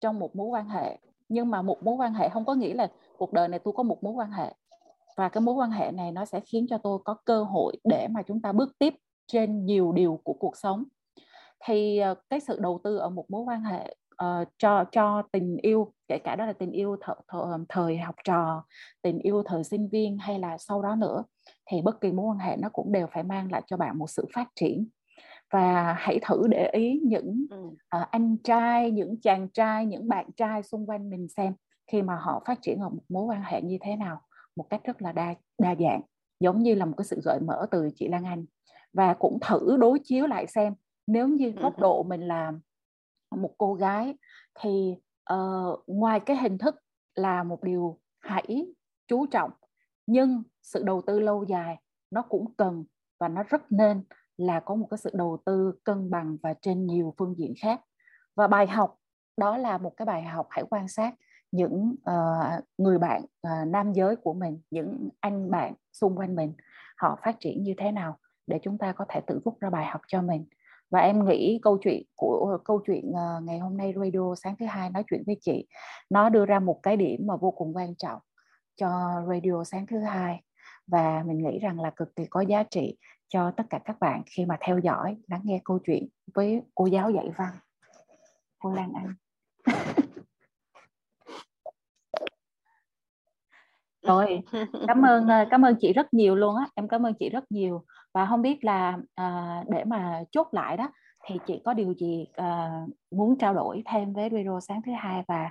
trong 0.00 0.18
một 0.18 0.36
mối 0.36 0.46
quan 0.46 0.68
hệ. 0.68 0.98
Nhưng 1.28 1.50
mà 1.50 1.62
một 1.62 1.82
mối 1.82 1.94
quan 1.94 2.14
hệ 2.14 2.28
không 2.28 2.44
có 2.44 2.54
nghĩa 2.54 2.74
là 2.74 2.88
cuộc 3.18 3.32
đời 3.32 3.48
này 3.48 3.58
tôi 3.58 3.74
có 3.76 3.82
một 3.82 4.02
mối 4.02 4.12
quan 4.12 4.30
hệ. 4.30 4.54
Và 5.16 5.28
cái 5.28 5.40
mối 5.40 5.54
quan 5.54 5.70
hệ 5.70 5.90
này 5.90 6.12
nó 6.12 6.24
sẽ 6.24 6.40
khiến 6.40 6.66
cho 6.70 6.78
tôi 6.78 6.98
có 7.04 7.14
cơ 7.24 7.42
hội 7.42 7.76
để 7.84 8.08
mà 8.10 8.22
chúng 8.22 8.40
ta 8.42 8.52
bước 8.52 8.78
tiếp 8.78 8.94
trên 9.26 9.66
nhiều 9.66 9.92
điều 9.92 10.20
của 10.24 10.32
cuộc 10.32 10.56
sống. 10.56 10.84
Thì 11.64 11.98
ờ, 11.98 12.14
cái 12.30 12.40
sự 12.40 12.58
đầu 12.60 12.80
tư 12.84 12.96
ở 12.96 13.08
một 13.08 13.30
mối 13.30 13.42
quan 13.42 13.62
hệ 13.62 13.96
uh, 14.24 14.48
cho 14.58 14.84
cho 14.92 15.22
tình 15.32 15.56
yêu 15.62 15.92
kể 16.08 16.18
cả 16.24 16.36
đó 16.36 16.46
là 16.46 16.52
tình 16.52 16.70
yêu 16.70 16.96
th- 16.96 17.16
th- 17.28 17.50
ờ, 17.50 17.58
thời 17.68 17.98
học 17.98 18.14
trò 18.24 18.64
tình 19.02 19.18
yêu 19.18 19.42
thời 19.46 19.64
sinh 19.64 19.88
viên 19.88 20.18
hay 20.18 20.38
là 20.38 20.58
sau 20.58 20.82
đó 20.82 20.94
nữa 20.94 21.24
thì 21.70 21.82
bất 21.82 22.00
kỳ 22.00 22.12
mối 22.12 22.26
quan 22.26 22.38
hệ 22.38 22.56
nó 22.56 22.68
cũng 22.72 22.92
đều 22.92 23.06
phải 23.12 23.22
mang 23.22 23.52
lại 23.52 23.62
cho 23.66 23.76
bạn 23.76 23.98
một 23.98 24.10
sự 24.10 24.26
phát 24.34 24.48
triển 24.54 24.88
và 25.54 25.94
hãy 25.98 26.18
thử 26.22 26.46
để 26.48 26.70
ý 26.72 27.00
những 27.04 27.46
uh, 27.54 28.10
anh 28.10 28.36
trai 28.36 28.90
những 28.90 29.20
chàng 29.20 29.48
trai 29.48 29.86
những 29.86 30.08
bạn 30.08 30.32
trai 30.36 30.62
xung 30.62 30.86
quanh 30.86 31.10
mình 31.10 31.28
xem 31.28 31.54
khi 31.86 32.02
mà 32.02 32.16
họ 32.16 32.42
phát 32.46 32.58
triển 32.62 32.78
ở 32.78 32.88
một 32.88 33.02
mối 33.08 33.24
quan 33.24 33.42
hệ 33.42 33.62
như 33.62 33.78
thế 33.80 33.96
nào 33.96 34.20
một 34.56 34.66
cách 34.70 34.80
rất 34.84 35.02
là 35.02 35.12
đa 35.12 35.34
đa 35.58 35.74
dạng 35.74 36.00
giống 36.40 36.62
như 36.62 36.74
là 36.74 36.84
một 36.84 36.94
cái 36.96 37.04
sự 37.04 37.20
gợi 37.24 37.40
mở 37.40 37.66
từ 37.70 37.90
chị 37.94 38.08
Lan 38.08 38.24
Anh. 38.24 38.44
Và 38.92 39.14
cũng 39.14 39.38
thử 39.40 39.76
đối 39.76 39.98
chiếu 40.04 40.26
lại 40.26 40.46
xem 40.46 40.74
nếu 41.06 41.28
như 41.28 41.50
góc 41.50 41.78
độ 41.78 42.02
mình 42.02 42.20
là 42.20 42.52
một 43.36 43.54
cô 43.58 43.74
gái 43.74 44.14
thì 44.60 44.94
uh, 45.34 45.82
ngoài 45.86 46.20
cái 46.20 46.36
hình 46.36 46.58
thức 46.58 46.74
là 47.14 47.42
một 47.42 47.62
điều 47.62 47.98
hãy 48.20 48.66
chú 49.08 49.26
trọng 49.26 49.50
nhưng 50.06 50.42
sự 50.62 50.82
đầu 50.82 51.02
tư 51.06 51.20
lâu 51.20 51.44
dài 51.44 51.76
nó 52.10 52.22
cũng 52.22 52.54
cần 52.56 52.84
và 53.20 53.28
nó 53.28 53.42
rất 53.42 53.72
nên 53.72 54.04
là 54.36 54.60
có 54.60 54.74
một 54.74 54.86
cái 54.90 54.98
sự 54.98 55.10
đầu 55.14 55.38
tư 55.46 55.72
cân 55.84 56.10
bằng 56.10 56.36
và 56.42 56.54
trên 56.62 56.86
nhiều 56.86 57.14
phương 57.18 57.34
diện 57.38 57.54
khác. 57.62 57.80
Và 58.36 58.46
bài 58.46 58.66
học 58.66 58.96
đó 59.36 59.56
là 59.56 59.78
một 59.78 59.92
cái 59.96 60.06
bài 60.06 60.22
học 60.22 60.46
hãy 60.50 60.64
quan 60.70 60.88
sát 60.88 61.14
những 61.52 61.94
uh, 62.10 62.64
người 62.78 62.98
bạn 62.98 63.22
uh, 63.22 63.68
nam 63.68 63.92
giới 63.92 64.16
của 64.16 64.34
mình 64.34 64.60
những 64.70 65.08
anh 65.20 65.50
bạn 65.50 65.74
xung 65.92 66.18
quanh 66.18 66.36
mình 66.36 66.52
họ 66.96 67.18
phát 67.24 67.36
triển 67.40 67.62
như 67.62 67.74
thế 67.78 67.92
nào 67.92 68.18
để 68.46 68.58
chúng 68.62 68.78
ta 68.78 68.92
có 68.92 69.04
thể 69.08 69.20
tự 69.26 69.40
rút 69.44 69.60
ra 69.60 69.70
bài 69.70 69.86
học 69.86 70.00
cho 70.08 70.22
mình. 70.22 70.46
Và 70.90 71.00
em 71.00 71.24
nghĩ 71.24 71.58
câu 71.62 71.78
chuyện 71.82 72.02
của 72.16 72.58
câu 72.64 72.80
chuyện 72.86 73.10
uh, 73.10 73.42
ngày 73.42 73.58
hôm 73.58 73.76
nay 73.76 73.94
radio 73.96 74.34
sáng 74.42 74.56
thứ 74.58 74.66
hai 74.66 74.90
nói 74.90 75.04
chuyện 75.10 75.22
với 75.26 75.36
chị 75.40 75.66
nó 76.10 76.28
đưa 76.28 76.46
ra 76.46 76.58
một 76.58 76.80
cái 76.82 76.96
điểm 76.96 77.26
mà 77.26 77.36
vô 77.36 77.50
cùng 77.50 77.76
quan 77.76 77.94
trọng 77.94 78.20
cho 78.76 79.22
radio 79.28 79.64
sáng 79.64 79.86
thứ 79.86 79.98
hai. 79.98 80.42
Và 80.86 81.22
mình 81.26 81.38
nghĩ 81.38 81.58
rằng 81.58 81.80
là 81.80 81.90
cực 81.90 82.16
kỳ 82.16 82.24
có 82.24 82.40
giá 82.40 82.62
trị 82.62 82.96
cho 83.34 83.50
tất 83.50 83.64
cả 83.70 83.78
các 83.84 83.96
bạn 84.00 84.22
khi 84.26 84.44
mà 84.44 84.56
theo 84.60 84.78
dõi 84.78 85.16
lắng 85.26 85.40
nghe 85.44 85.60
câu 85.64 85.78
chuyện 85.86 86.08
với 86.34 86.62
cô 86.74 86.86
giáo 86.86 87.10
dạy 87.10 87.30
văn. 87.36 87.52
Cô 88.58 88.72
Lan 88.72 88.92
Anh. 88.94 89.14
Rồi 94.02 94.42
cảm 94.86 95.02
ơn 95.02 95.28
ờ, 95.28 95.46
cảm 95.50 95.64
ơn 95.64 95.76
chị 95.80 95.92
rất 95.92 96.14
nhiều 96.14 96.36
luôn 96.36 96.56
á. 96.56 96.68
Em 96.74 96.88
cảm 96.88 97.06
ơn 97.06 97.14
chị 97.14 97.28
rất 97.28 97.52
nhiều. 97.52 97.84
Và 98.12 98.26
không 98.26 98.42
biết 98.42 98.64
là 98.64 98.98
à, 99.14 99.62
để 99.68 99.84
mà 99.84 100.22
chốt 100.30 100.48
lại 100.52 100.76
đó 100.76 100.90
thì 101.26 101.38
chị 101.46 101.62
có 101.64 101.74
điều 101.74 101.94
gì 101.94 102.26
à, 102.32 102.70
muốn 103.10 103.38
trao 103.38 103.54
đổi 103.54 103.82
thêm 103.86 104.12
với 104.12 104.28
video 104.30 104.60
sáng 104.60 104.82
thứ 104.86 104.92
hai 104.98 105.22
và 105.28 105.50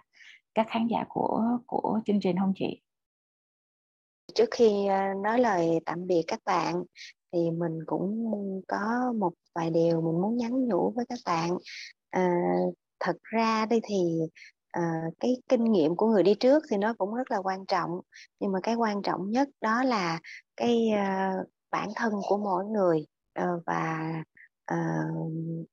các 0.55 0.67
khán 0.69 0.87
giả 0.87 1.05
của 1.09 1.43
của 1.65 1.99
chương 2.05 2.19
trình 2.19 2.37
không 2.39 2.53
chị? 2.55 2.82
Trước 4.35 4.49
khi 4.51 4.87
ờ, 4.87 5.13
nói 5.23 5.39
lời 5.39 5.79
tạm 5.85 6.07
biệt 6.07 6.23
các 6.27 6.39
bạn 6.45 6.83
thì 7.31 7.51
mình 7.51 7.79
cũng 7.85 8.31
có 8.67 9.13
một 9.19 9.33
vài 9.55 9.69
điều 9.69 10.01
mình 10.01 10.21
muốn 10.21 10.37
nhắn 10.37 10.67
nhủ 10.67 10.93
với 10.95 11.05
các 11.09 11.19
bạn. 11.25 11.57
À, 12.09 12.41
thật 12.99 13.15
ra 13.21 13.65
đây 13.65 13.81
thì 13.83 14.19
à, 14.71 15.01
cái 15.19 15.37
kinh 15.49 15.63
nghiệm 15.63 15.95
của 15.95 16.07
người 16.07 16.23
đi 16.23 16.35
trước 16.35 16.63
thì 16.69 16.77
nó 16.77 16.93
cũng 16.97 17.13
rất 17.15 17.31
là 17.31 17.37
quan 17.37 17.65
trọng 17.65 17.91
nhưng 18.39 18.51
mà 18.51 18.59
cái 18.63 18.75
quan 18.75 19.01
trọng 19.01 19.31
nhất 19.31 19.49
đó 19.61 19.83
là 19.83 20.19
cái 20.57 20.89
à, 20.89 21.33
bản 21.71 21.89
thân 21.95 22.13
của 22.27 22.37
mỗi 22.37 22.65
người. 22.65 23.05
À, 23.33 23.47
và 23.65 24.13
à, 24.65 25.03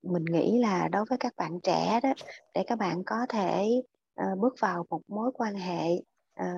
mình 0.02 0.24
nghĩ 0.24 0.58
là 0.58 0.88
đối 0.88 1.04
với 1.10 1.18
các 1.18 1.32
bạn 1.36 1.60
trẻ 1.62 2.00
đó 2.02 2.12
để 2.54 2.64
các 2.66 2.78
bạn 2.78 3.04
có 3.04 3.16
thể 3.28 3.82
à, 4.14 4.26
bước 4.38 4.54
vào 4.60 4.86
một 4.90 5.00
mối 5.08 5.30
quan 5.34 5.54
hệ 5.54 5.88
à, 6.34 6.52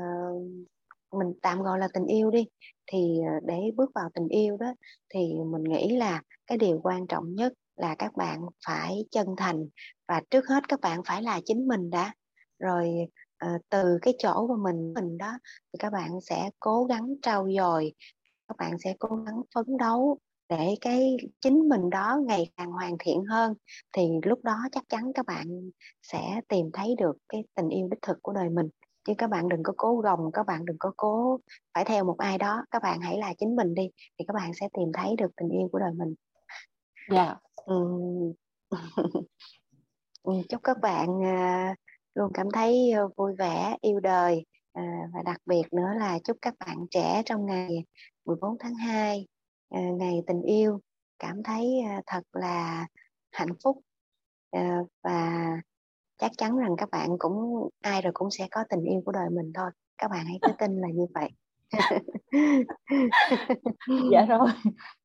mình 1.12 1.32
tạm 1.42 1.62
gọi 1.62 1.78
là 1.78 1.88
tình 1.94 2.06
yêu 2.06 2.30
đi. 2.30 2.46
Thì 2.86 3.20
ờ, 3.28 3.40
để 3.42 3.54
bước 3.76 3.90
vào 3.94 4.08
tình 4.14 4.28
yêu 4.28 4.56
đó 4.56 4.74
thì 5.14 5.20
mình 5.52 5.64
nghĩ 5.64 5.96
là 5.96 6.22
cái 6.46 6.58
điều 6.58 6.80
quan 6.82 7.06
trọng 7.06 7.34
nhất 7.34 7.52
là 7.76 7.94
các 7.98 8.16
bạn 8.16 8.40
phải 8.66 9.04
chân 9.10 9.26
thành 9.36 9.68
và 10.08 10.22
trước 10.30 10.48
hết 10.48 10.68
các 10.68 10.80
bạn 10.80 11.00
phải 11.08 11.22
là 11.22 11.40
chính 11.44 11.68
mình 11.68 11.90
đã. 11.90 12.14
Rồi 12.58 12.90
uh, 13.44 13.60
từ 13.70 13.98
cái 14.02 14.14
chỗ 14.18 14.46
của 14.48 14.56
mình 14.56 14.94
mình 14.94 15.18
đó 15.18 15.38
thì 15.72 15.76
các 15.78 15.92
bạn 15.92 16.20
sẽ 16.20 16.50
cố 16.60 16.84
gắng 16.84 17.14
trau 17.22 17.48
dồi 17.56 17.92
các 18.48 18.56
bạn 18.58 18.78
sẽ 18.78 18.94
cố 18.98 19.08
gắng 19.26 19.42
phấn 19.54 19.76
đấu 19.76 20.18
để 20.48 20.74
cái 20.80 21.16
chính 21.40 21.68
mình 21.68 21.90
đó 21.90 22.20
ngày 22.26 22.50
càng 22.56 22.70
hoàn 22.70 22.96
thiện 22.98 23.24
hơn. 23.24 23.54
Thì 23.92 24.02
lúc 24.22 24.44
đó 24.44 24.56
chắc 24.72 24.84
chắn 24.88 25.12
các 25.14 25.26
bạn 25.26 25.70
sẽ 26.02 26.40
tìm 26.48 26.70
thấy 26.72 26.94
được 26.98 27.16
cái 27.28 27.44
tình 27.54 27.68
yêu 27.68 27.88
đích 27.90 28.02
thực 28.02 28.18
của 28.22 28.32
đời 28.32 28.48
mình 28.48 28.68
chứ 29.04 29.12
các 29.18 29.30
bạn 29.30 29.48
đừng 29.48 29.62
có 29.62 29.72
cố 29.76 29.96
gồng 29.96 30.32
các 30.32 30.46
bạn 30.46 30.64
đừng 30.64 30.76
có 30.78 30.92
cố 30.96 31.38
phải 31.74 31.84
theo 31.84 32.04
một 32.04 32.18
ai 32.18 32.38
đó. 32.38 32.64
Các 32.70 32.82
bạn 32.82 33.00
hãy 33.00 33.18
là 33.18 33.34
chính 33.38 33.56
mình 33.56 33.74
đi 33.74 33.90
thì 34.18 34.24
các 34.28 34.34
bạn 34.34 34.54
sẽ 34.54 34.68
tìm 34.72 34.92
thấy 34.94 35.16
được 35.16 35.30
tình 35.36 35.48
yêu 35.48 35.68
của 35.72 35.78
đời 35.78 35.92
mình. 35.92 36.14
Dạ. 37.10 37.24
Yeah. 37.24 37.38
chúc 40.48 40.60
các 40.62 40.80
bạn 40.80 41.08
uh, 41.08 41.76
luôn 42.14 42.30
cảm 42.34 42.46
thấy 42.52 42.92
ờ, 42.92 43.08
vui 43.16 43.34
vẻ 43.38 43.76
yêu 43.80 44.00
đời 44.00 44.44
à, 44.72 44.82
và 45.14 45.22
đặc 45.22 45.36
biệt 45.46 45.62
nữa 45.72 45.88
là 45.98 46.18
chúc 46.24 46.36
các 46.42 46.54
bạn 46.66 46.86
trẻ 46.90 47.22
trong 47.26 47.46
ngày 47.46 47.84
14 48.24 48.56
tháng 48.60 48.74
2 48.74 49.26
à, 49.68 49.80
ngày 49.80 50.22
tình 50.26 50.42
yêu 50.42 50.80
cảm 51.18 51.42
thấy 51.42 51.80
à, 51.86 52.02
thật 52.06 52.22
là 52.32 52.86
hạnh 53.30 53.54
phúc 53.64 53.78
à, 54.50 54.78
và 55.02 55.48
chắc 56.22 56.32
chắn 56.38 56.56
rằng 56.56 56.76
các 56.76 56.90
bạn 56.90 57.08
cũng 57.18 57.68
ai 57.80 58.02
rồi 58.02 58.12
cũng 58.14 58.30
sẽ 58.30 58.48
có 58.50 58.64
tình 58.70 58.84
yêu 58.84 59.02
của 59.04 59.12
đời 59.12 59.30
mình 59.30 59.52
thôi. 59.54 59.70
Các 59.98 60.10
bạn 60.10 60.26
hãy 60.26 60.38
cứ 60.42 60.52
tin 60.58 60.76
là 60.80 60.88
như 60.94 61.06
vậy. 61.14 61.30
Dạ 64.12 64.24
rồi. 64.28 64.48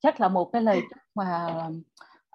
Chắc 0.01 0.21
là 0.21 0.27
một 0.27 0.49
cái 0.53 0.61
lời 0.61 0.81
mà 1.15 1.47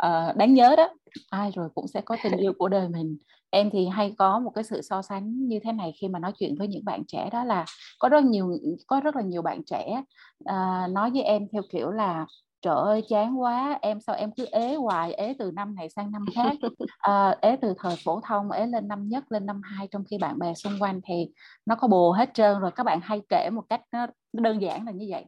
uh, 0.07 0.37
đáng 0.37 0.55
nhớ 0.55 0.75
đó. 0.77 0.89
Ai 1.31 1.51
rồi 1.55 1.69
cũng 1.75 1.89
sẽ 1.89 2.01
có 2.01 2.17
tình 2.23 2.37
yêu 2.37 2.53
của 2.59 2.69
đời 2.69 2.89
mình. 2.89 3.17
Em 3.51 3.71
thì 3.73 3.87
hay 3.87 4.15
có 4.19 4.39
một 4.39 4.51
cái 4.55 4.65
sự 4.65 4.83
so 4.83 5.03
sánh 5.03 5.47
như 5.49 5.59
thế 5.65 5.73
này 5.73 5.93
khi 6.01 6.09
mà 6.09 6.19
nói 6.19 6.33
chuyện 6.39 6.55
với 6.59 6.69
những 6.69 6.85
bạn 6.85 7.03
trẻ 7.09 7.31
đó 7.33 7.45
là 7.45 7.65
có 7.99 8.09
rất 8.09 8.25
nhiều 8.25 8.59
có 8.87 9.01
rất 9.01 9.17
là 9.17 9.23
nhiều 9.23 9.43
bạn 9.43 9.65
trẻ 9.65 10.03
uh, 10.45 10.91
nói 10.91 11.11
với 11.11 11.23
em 11.23 11.49
theo 11.53 11.63
kiểu 11.71 11.91
là 11.91 12.27
trời 12.63 12.77
ơi 12.77 13.03
chán 13.09 13.41
quá 13.41 13.79
em 13.83 14.01
sao 14.01 14.17
em 14.17 14.31
cứ 14.37 14.47
ế 14.53 14.75
hoài 14.75 15.13
ế 15.13 15.35
từ 15.39 15.51
năm 15.51 15.75
này 15.75 15.91
sang 15.91 16.11
năm 16.13 16.25
khác. 16.35 16.53
À, 16.99 17.37
ế 17.41 17.57
từ 17.57 17.75
thời 17.79 17.97
phổ 18.05 18.21
thông 18.21 18.51
ế 18.51 18.67
lên 18.67 18.89
năm 18.89 19.09
nhất 19.09 19.25
lên 19.33 19.47
năm 19.47 19.61
hai 19.65 19.89
trong 19.91 20.05
khi 20.11 20.19
bạn 20.19 20.39
bè 20.39 20.55
xung 20.55 20.73
quanh 20.81 21.01
thì 21.05 21.29
nó 21.67 21.75
có 21.75 21.89
bồ 21.89 22.13
hết 22.13 22.35
trơn 22.35 22.61
rồi 22.61 22.71
các 22.71 22.85
bạn 22.85 23.01
hay 23.03 23.21
kể 23.29 23.51
một 23.53 23.63
cách 23.69 23.81
nó 23.93 24.07
đơn 24.33 24.63
giản 24.63 24.87
là 24.87 24.93
như 24.93 25.07
vậy. 25.11 25.25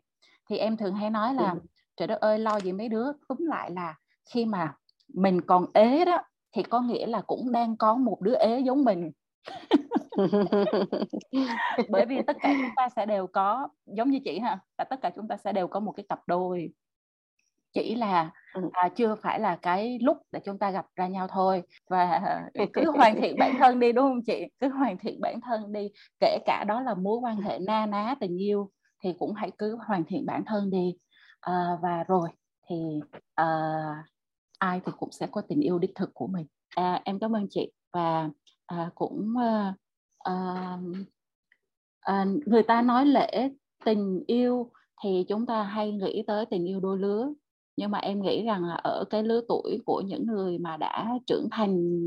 Thì 0.51 0.57
em 0.59 0.77
thường 0.77 0.94
hay 0.94 1.11
nói 1.11 1.35
là 1.35 1.51
ừ. 1.51 1.59
trời 1.97 2.09
đất 2.09 2.20
ơi 2.20 2.38
lo 2.38 2.61
gì 2.61 2.73
mấy 2.73 2.88
đứa? 2.88 3.07
Túm 3.29 3.38
lại 3.38 3.70
là 3.70 3.94
khi 4.31 4.44
mà 4.44 4.75
mình 5.14 5.40
còn 5.40 5.66
ế 5.75 6.05
đó 6.05 6.23
thì 6.53 6.62
có 6.62 6.81
nghĩa 6.81 7.07
là 7.07 7.20
cũng 7.20 7.53
đang 7.53 7.77
có 7.77 7.94
một 7.94 8.20
đứa 8.20 8.35
ế 8.35 8.61
giống 8.61 8.85
mình. 8.85 9.11
Bởi 11.88 12.07
vì 12.07 12.23
tất 12.27 12.37
cả 12.40 12.55
chúng 12.61 12.70
ta 12.77 12.88
sẽ 12.97 13.07
đều 13.07 13.27
có 13.27 13.68
giống 13.87 14.11
như 14.11 14.18
chị 14.25 14.38
ha 14.38 14.59
là 14.79 14.85
tất 14.85 15.01
cả 15.03 15.11
chúng 15.16 15.29
ta 15.29 15.37
sẽ 15.37 15.53
đều 15.53 15.68
có 15.68 15.81
một 15.81 15.92
cái 15.92 16.07
cặp 16.09 16.20
đôi 16.27 16.70
chỉ 17.74 17.94
là 17.94 18.30
ừ. 18.54 18.62
à, 18.72 18.88
chưa 18.88 19.14
phải 19.14 19.40
là 19.40 19.56
cái 19.56 19.98
lúc 20.02 20.16
để 20.32 20.40
chúng 20.44 20.58
ta 20.58 20.70
gặp 20.70 20.87
ra 20.96 21.08
nhau 21.08 21.28
thôi. 21.28 21.62
Và 21.90 22.22
cứ 22.72 22.90
hoàn 22.90 23.20
thiện 23.20 23.37
bản 23.38 23.54
thân 23.58 23.80
đi 23.80 23.92
đúng 23.92 24.04
không 24.04 24.22
chị? 24.26 24.44
Cứ 24.60 24.68
hoàn 24.68 24.98
thiện 24.98 25.20
bản 25.20 25.40
thân 25.40 25.72
đi. 25.72 25.88
Kể 26.20 26.38
cả 26.46 26.64
đó 26.64 26.80
là 26.80 26.94
mối 26.94 27.18
quan 27.18 27.37
hệ 27.37 27.58
na 27.58 27.87
ná 27.87 28.14
tình 28.20 28.42
yêu 28.42 28.70
thì 29.02 29.14
cũng 29.18 29.34
hãy 29.34 29.50
cứ 29.58 29.76
hoàn 29.87 30.04
thiện 30.04 30.26
bản 30.26 30.44
thân 30.46 30.70
đi. 30.70 30.94
À, 31.40 31.78
và 31.82 32.04
rồi 32.08 32.28
thì 32.68 33.00
à, 33.34 33.46
ai 34.58 34.80
thì 34.87 34.92
cũng 34.98 35.12
sẽ 35.12 35.26
có 35.30 35.42
tình 35.48 35.60
yêu 35.60 35.78
đích 35.78 35.94
thực 35.94 36.14
của 36.14 36.26
mình. 36.26 36.46
À, 36.76 37.00
em 37.04 37.18
cảm 37.18 37.37
ơn 37.37 37.46
chị. 37.50 37.72
Và 37.92 38.28
à, 38.66 38.90
cũng 38.94 39.34
à, 39.38 39.74
à, 40.18 40.78
à, 42.00 42.26
người 42.46 42.62
ta 42.62 42.82
nói 42.82 43.06
lễ 43.06 43.50
tình 43.84 44.24
yêu 44.26 44.70
thì 45.02 45.24
chúng 45.28 45.46
ta 45.46 45.62
hay 45.62 45.92
nghĩ 45.92 46.24
tới 46.26 46.46
tình 46.46 46.68
yêu 46.68 46.80
đôi 46.80 46.98
lứa 46.98 47.32
nhưng 47.76 47.90
mà 47.90 47.98
em 47.98 48.22
nghĩ 48.22 48.44
rằng 48.44 48.64
là 48.64 48.74
ở 48.74 49.04
cái 49.10 49.22
lứa 49.22 49.40
tuổi 49.48 49.78
của 49.87 50.02
những 50.06 50.26
người 50.26 50.58
mà 50.58 50.76
đã 50.76 51.08
trưởng 51.26 51.48
thành 51.50 52.00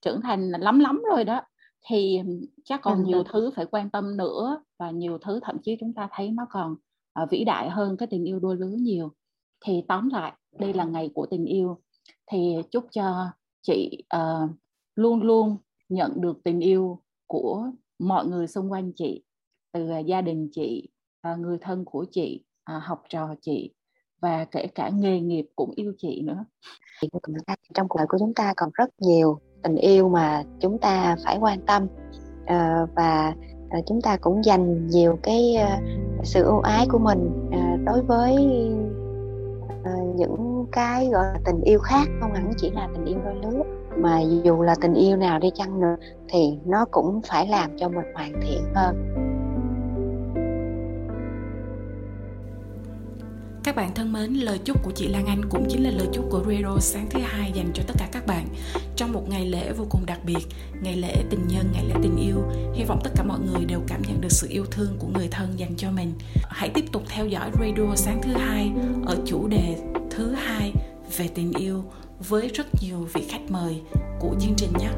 trưởng 0.00 0.20
thành 0.20 0.50
lắm 0.50 0.78
lắm 0.78 1.02
rồi 1.10 1.24
đó 1.24 1.40
thì 1.86 2.20
chắc 2.64 2.80
còn 2.82 3.04
nhiều 3.04 3.22
thứ 3.24 3.50
phải 3.56 3.66
quan 3.66 3.90
tâm 3.90 4.16
nữa 4.16 4.62
và 4.78 4.90
nhiều 4.90 5.18
thứ 5.18 5.40
thậm 5.42 5.56
chí 5.62 5.76
chúng 5.80 5.94
ta 5.94 6.08
thấy 6.12 6.30
nó 6.30 6.46
còn 6.50 6.76
uh, 7.22 7.30
vĩ 7.30 7.44
đại 7.44 7.70
hơn 7.70 7.96
cái 7.96 8.06
tình 8.06 8.24
yêu 8.24 8.38
đôi 8.40 8.56
lứa 8.56 8.74
nhiều. 8.78 9.12
Thì 9.64 9.84
tóm 9.88 10.08
lại 10.12 10.32
đây 10.58 10.74
là 10.74 10.84
ngày 10.84 11.10
của 11.14 11.26
tình 11.26 11.44
yêu. 11.44 11.80
Thì 12.30 12.56
chúc 12.70 12.86
cho 12.92 13.26
chị 13.62 14.04
uh, 14.16 14.50
luôn 14.94 15.22
luôn 15.22 15.56
nhận 15.88 16.20
được 16.20 16.40
tình 16.44 16.60
yêu 16.60 17.02
của 17.26 17.70
mọi 17.98 18.26
người 18.26 18.46
xung 18.46 18.72
quanh 18.72 18.92
chị 18.92 19.22
từ 19.72 19.90
uh, 20.00 20.06
gia 20.06 20.20
đình 20.20 20.48
chị 20.52 20.88
người 21.38 21.58
thân 21.60 21.84
của 21.84 22.06
chị 22.10 22.44
học 22.64 23.02
trò 23.08 23.34
chị 23.40 23.74
và 24.20 24.44
kể 24.50 24.66
cả 24.74 24.88
nghề 24.88 25.20
nghiệp 25.20 25.46
cũng 25.56 25.70
yêu 25.74 25.92
chị 25.98 26.22
nữa. 26.22 26.44
Trong 27.74 27.88
cuộc 27.88 27.98
đời 27.98 28.06
của 28.06 28.18
chúng 28.18 28.34
ta 28.34 28.52
còn 28.56 28.70
rất 28.74 28.90
nhiều 29.00 29.38
tình 29.62 29.76
yêu 29.76 30.08
mà 30.08 30.42
chúng 30.60 30.78
ta 30.78 31.16
phải 31.24 31.38
quan 31.40 31.60
tâm. 31.66 31.86
Ờ, 32.46 32.86
và 32.96 33.34
ờ, 33.70 33.78
chúng 33.86 34.02
ta 34.02 34.16
cũng 34.16 34.44
dành 34.44 34.86
nhiều 34.86 35.18
cái 35.22 35.56
ờ, 35.56 35.68
sự 36.24 36.42
ưu 36.42 36.60
ái 36.60 36.86
của 36.90 36.98
mình 36.98 37.50
đối 37.84 38.02
với 38.02 38.36
những 40.16 40.66
cái, 40.72 41.08
gọi 41.12 41.24
là, 41.24 41.40
tình 41.44 41.60
yêu 41.60 41.78
khác, 41.78 42.08
không 42.20 42.34
hẳn 42.34 42.50
chỉ 42.56 42.70
là 42.70 42.88
tình 42.94 43.04
yêu 43.04 43.18
đôi 43.24 43.34
lứa, 43.34 43.62
mà 43.96 44.20
dù 44.44 44.62
là 44.62 44.74
tình 44.80 44.94
yêu 44.94 45.16
nào 45.16 45.38
đi 45.38 45.50
chăng 45.54 45.80
nữa 45.80 45.96
thì 46.28 46.58
nó 46.64 46.84
cũng 46.90 47.20
phải 47.26 47.46
làm 47.46 47.78
cho 47.78 47.88
mình 47.88 48.06
hoàn 48.14 48.32
thiện 48.42 48.62
hơn. 48.74 48.96
Các 53.68 53.76
bạn 53.76 53.94
thân 53.94 54.12
mến, 54.12 54.34
lời 54.34 54.58
chúc 54.64 54.82
của 54.82 54.90
chị 54.94 55.08
Lan 55.08 55.26
Anh 55.26 55.48
cũng 55.50 55.66
chính 55.68 55.84
là 55.84 55.90
lời 55.90 56.06
chúc 56.12 56.24
của 56.30 56.44
Rero 56.48 56.78
sáng 56.80 57.06
thứ 57.10 57.20
hai 57.20 57.52
dành 57.54 57.70
cho 57.74 57.82
tất 57.86 57.94
cả 57.98 58.08
các 58.12 58.26
bạn 58.26 58.46
trong 58.96 59.12
một 59.12 59.28
ngày 59.28 59.46
lễ 59.46 59.72
vô 59.72 59.86
cùng 59.90 60.06
đặc 60.06 60.20
biệt, 60.24 60.46
ngày 60.82 60.96
lễ 60.96 61.14
tình 61.30 61.48
nhân, 61.48 61.70
ngày 61.72 61.84
lễ 61.88 61.94
tình 62.02 62.16
yêu. 62.16 62.42
Hy 62.74 62.84
vọng 62.84 63.00
tất 63.04 63.10
cả 63.16 63.24
mọi 63.24 63.38
người 63.40 63.64
đều 63.64 63.80
cảm 63.86 64.02
nhận 64.02 64.20
được 64.20 64.32
sự 64.32 64.46
yêu 64.50 64.64
thương 64.70 64.96
của 64.98 65.08
người 65.14 65.28
thân 65.30 65.58
dành 65.58 65.76
cho 65.76 65.90
mình. 65.90 66.12
Hãy 66.48 66.70
tiếp 66.74 66.84
tục 66.92 67.02
theo 67.08 67.26
dõi 67.26 67.50
Radio 67.60 67.94
sáng 67.96 68.20
thứ 68.22 68.32
hai 68.32 68.72
ở 69.06 69.16
chủ 69.26 69.48
đề 69.48 69.76
thứ 70.10 70.32
hai 70.32 70.72
về 71.16 71.28
tình 71.28 71.52
yêu 71.58 71.84
với 72.18 72.48
rất 72.48 72.66
nhiều 72.82 73.08
vị 73.14 73.22
khách 73.28 73.50
mời 73.50 73.82
của 74.20 74.36
chương 74.40 74.54
trình 74.56 74.72
nhé. 74.78 74.90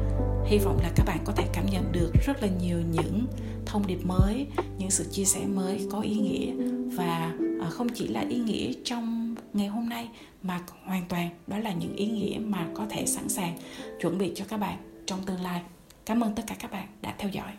Hy 0.45 0.57
vọng 0.57 0.79
là 0.81 0.91
các 0.95 1.03
bạn 1.07 1.17
có 1.25 1.33
thể 1.35 1.47
cảm 1.53 1.65
nhận 1.71 1.91
được 1.91 2.11
rất 2.25 2.41
là 2.41 2.47
nhiều 2.47 2.77
những 2.91 3.25
thông 3.65 3.87
điệp 3.87 4.05
mới, 4.05 4.47
những 4.77 4.91
sự 4.91 5.05
chia 5.11 5.25
sẻ 5.25 5.45
mới 5.45 5.87
có 5.91 6.01
ý 6.01 6.15
nghĩa 6.15 6.53
và 6.95 7.33
à, 7.61 7.69
không 7.69 7.89
chỉ 7.89 8.07
là 8.07 8.21
ý 8.29 8.37
nghĩa 8.37 8.71
trong 8.83 9.35
ngày 9.53 9.67
hôm 9.67 9.89
nay 9.89 10.09
mà 10.43 10.59
hoàn 10.85 11.05
toàn 11.07 11.29
đó 11.47 11.57
là 11.57 11.73
những 11.73 11.95
ý 11.95 12.07
nghĩa 12.07 12.37
mà 12.39 12.67
có 12.73 12.85
thể 12.89 13.05
sẵn 13.05 13.29
sàng 13.29 13.57
chuẩn 14.01 14.17
bị 14.17 14.31
cho 14.35 14.45
các 14.47 14.57
bạn 14.57 14.77
trong 15.05 15.19
tương 15.25 15.41
lai. 15.41 15.61
Cảm 16.05 16.23
ơn 16.23 16.35
tất 16.35 16.43
cả 16.47 16.55
các 16.59 16.71
bạn 16.71 16.87
đã 17.01 17.15
theo 17.17 17.29
dõi. 17.29 17.51